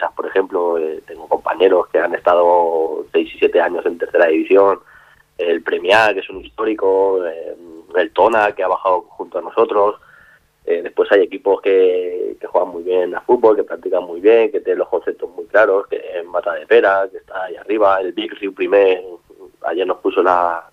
las 0.00 0.12
por 0.14 0.26
ejemplo, 0.26 0.78
eh, 0.78 1.02
tengo 1.06 1.28
compañeros 1.28 1.88
que 1.88 1.98
han 1.98 2.14
estado 2.14 3.04
6 3.12 3.34
y 3.34 3.38
7 3.38 3.60
años 3.60 3.84
en 3.86 3.98
tercera 3.98 4.26
división, 4.26 4.80
el 5.38 5.62
Premia, 5.62 6.12
que 6.12 6.20
es 6.20 6.30
un 6.30 6.44
histórico, 6.44 7.24
eh, 7.26 7.56
el 7.96 8.10
Tona, 8.12 8.52
que 8.52 8.62
ha 8.62 8.68
bajado 8.68 9.02
junto 9.02 9.38
a 9.38 9.42
nosotros. 9.42 9.96
Eh, 10.64 10.80
después 10.82 11.10
hay 11.12 11.22
equipos 11.22 11.60
que, 11.60 12.36
que 12.40 12.46
juegan 12.46 12.70
muy 12.70 12.82
bien 12.82 13.14
a 13.14 13.20
fútbol, 13.20 13.56
que 13.56 13.64
practican 13.64 14.04
muy 14.04 14.20
bien, 14.20 14.50
que 14.50 14.60
tienen 14.60 14.78
los 14.78 14.88
conceptos 14.88 15.28
muy 15.30 15.44
claros, 15.46 15.86
que 15.88 15.96
es 15.96 16.24
Mata 16.24 16.54
de 16.54 16.66
Pera, 16.66 17.06
que 17.10 17.18
está 17.18 17.44
ahí 17.44 17.56
arriba, 17.56 18.00
el 18.00 18.12
Big 18.12 18.32
Rio 18.34 18.54
Primer, 18.54 19.02
ayer 19.62 19.86
nos 19.86 19.98
puso 19.98 20.22
la... 20.22 20.70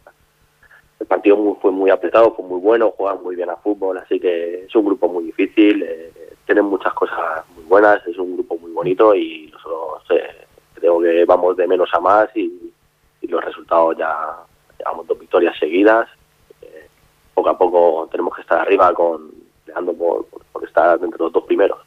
El 1.01 1.07
partido 1.07 1.35
muy- 1.35 1.55
fue 1.59 1.71
muy 1.71 1.89
apretado, 1.89 2.35
fue 2.35 2.45
muy 2.45 2.59
bueno, 2.59 2.93
juegan 2.95 3.23
muy 3.23 3.35
bien 3.35 3.49
a 3.49 3.55
fútbol, 3.55 3.97
así 3.97 4.19
que 4.19 4.65
es 4.65 4.75
un 4.75 4.85
grupo 4.85 5.07
muy 5.07 5.23
difícil, 5.25 5.81
eh, 5.81 6.13
tienen 6.45 6.65
muchas 6.65 6.93
cosas 6.93 7.43
muy 7.55 7.63
buenas, 7.63 8.05
es 8.05 8.19
un 8.19 8.35
grupo 8.35 8.55
muy 8.59 8.71
bonito 8.71 9.15
y 9.15 9.49
nosotros 9.51 10.03
eh, 10.11 10.45
creo 10.75 10.99
que 11.01 11.25
vamos 11.25 11.57
de 11.57 11.67
menos 11.67 11.89
a 11.93 11.99
más 11.99 12.29
y, 12.35 12.71
los 13.27 13.45
resultados 13.45 13.95
ya 13.97 14.13
llevamos 14.77 15.07
dos 15.07 15.17
victorias 15.17 15.57
seguidas. 15.57 16.05
Eh, 16.61 16.87
poco 17.33 17.49
a 17.49 17.57
poco 17.57 18.09
tenemos 18.11 18.35
que 18.35 18.41
estar 18.41 18.59
arriba 18.59 18.93
con 18.93 19.31
peleando 19.65 19.93
por, 19.93 20.25
por, 20.25 20.43
por 20.51 20.65
estar 20.65 20.99
entre 21.01 21.17
los 21.17 21.31
dos 21.31 21.45
primeros. 21.45 21.77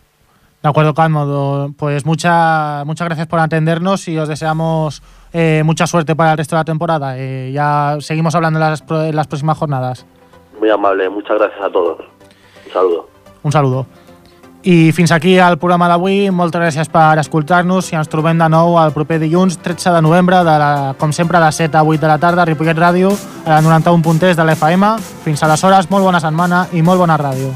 De 0.65 0.71
acuerdo, 0.71 0.95
Calmo. 0.95 1.75
Pues 1.77 2.07
mucha, 2.07 2.83
muchas 2.87 3.07
gracias 3.07 3.27
por 3.27 3.39
atendernos 3.41 4.09
y 4.09 4.17
os 4.17 4.27
deseamos 4.27 5.03
eh, 5.35 5.63
mucha 5.65 5.87
suerte 5.87 6.17
para 6.17 6.33
el 6.33 6.39
resto 6.39 6.57
de 6.57 6.61
la 6.61 6.65
temporada. 6.65 7.19
Eh, 7.19 7.51
ya 7.53 7.97
seguimos 8.01 8.35
hablando 8.35 8.59
en 8.59 8.71
las, 8.71 8.85
en 8.89 9.17
las 9.17 9.27
próximas 9.27 9.59
jornadas. 9.59 10.07
Muy 10.59 10.71
amable, 10.71 11.11
muchas 11.11 11.37
gracias 11.37 11.61
a 11.61 11.71
todos. 11.71 11.99
Un 12.67 12.73
saludo. 12.73 13.09
Un 13.43 13.53
saludo. 13.53 13.87
I 14.67 14.93
fins 14.93 15.13
aquí 15.13 15.37
el 15.37 15.59
programa 15.59 15.91
d'avui. 15.91 16.31
Moltes 16.33 16.57
gràcies 16.63 16.89
per 16.89 17.19
escoltar-nos 17.21 17.91
i 17.93 17.99
ens 17.99 18.09
trobem 18.09 18.39
de 18.41 18.49
nou 18.49 18.79
el 18.81 18.95
proper 18.97 19.19
dilluns 19.21 19.59
13 19.61 19.93
de 19.93 20.01
novembre, 20.01 20.39
de 20.41 20.57
la, 20.63 20.71
com 20.97 21.13
sempre, 21.13 21.37
de 21.43 21.53
7 21.53 21.77
a 21.77 21.85
8 21.85 22.01
de 22.01 22.09
la 22.09 22.17
tarda, 22.23 22.47
a 22.47 22.49
Ripollet 22.49 22.81
Ràdio, 22.81 23.13
a 23.45 23.59
la 23.59 23.61
91.3 23.61 24.41
de 24.41 24.49
l'FM. 24.49 24.95
Fins 25.27 25.45
aleshores, 25.45 25.93
molt 25.93 26.09
bona 26.09 26.25
setmana 26.25 26.65
i 26.73 26.81
molt 26.81 27.05
bona 27.05 27.21
ràdio. 27.21 27.53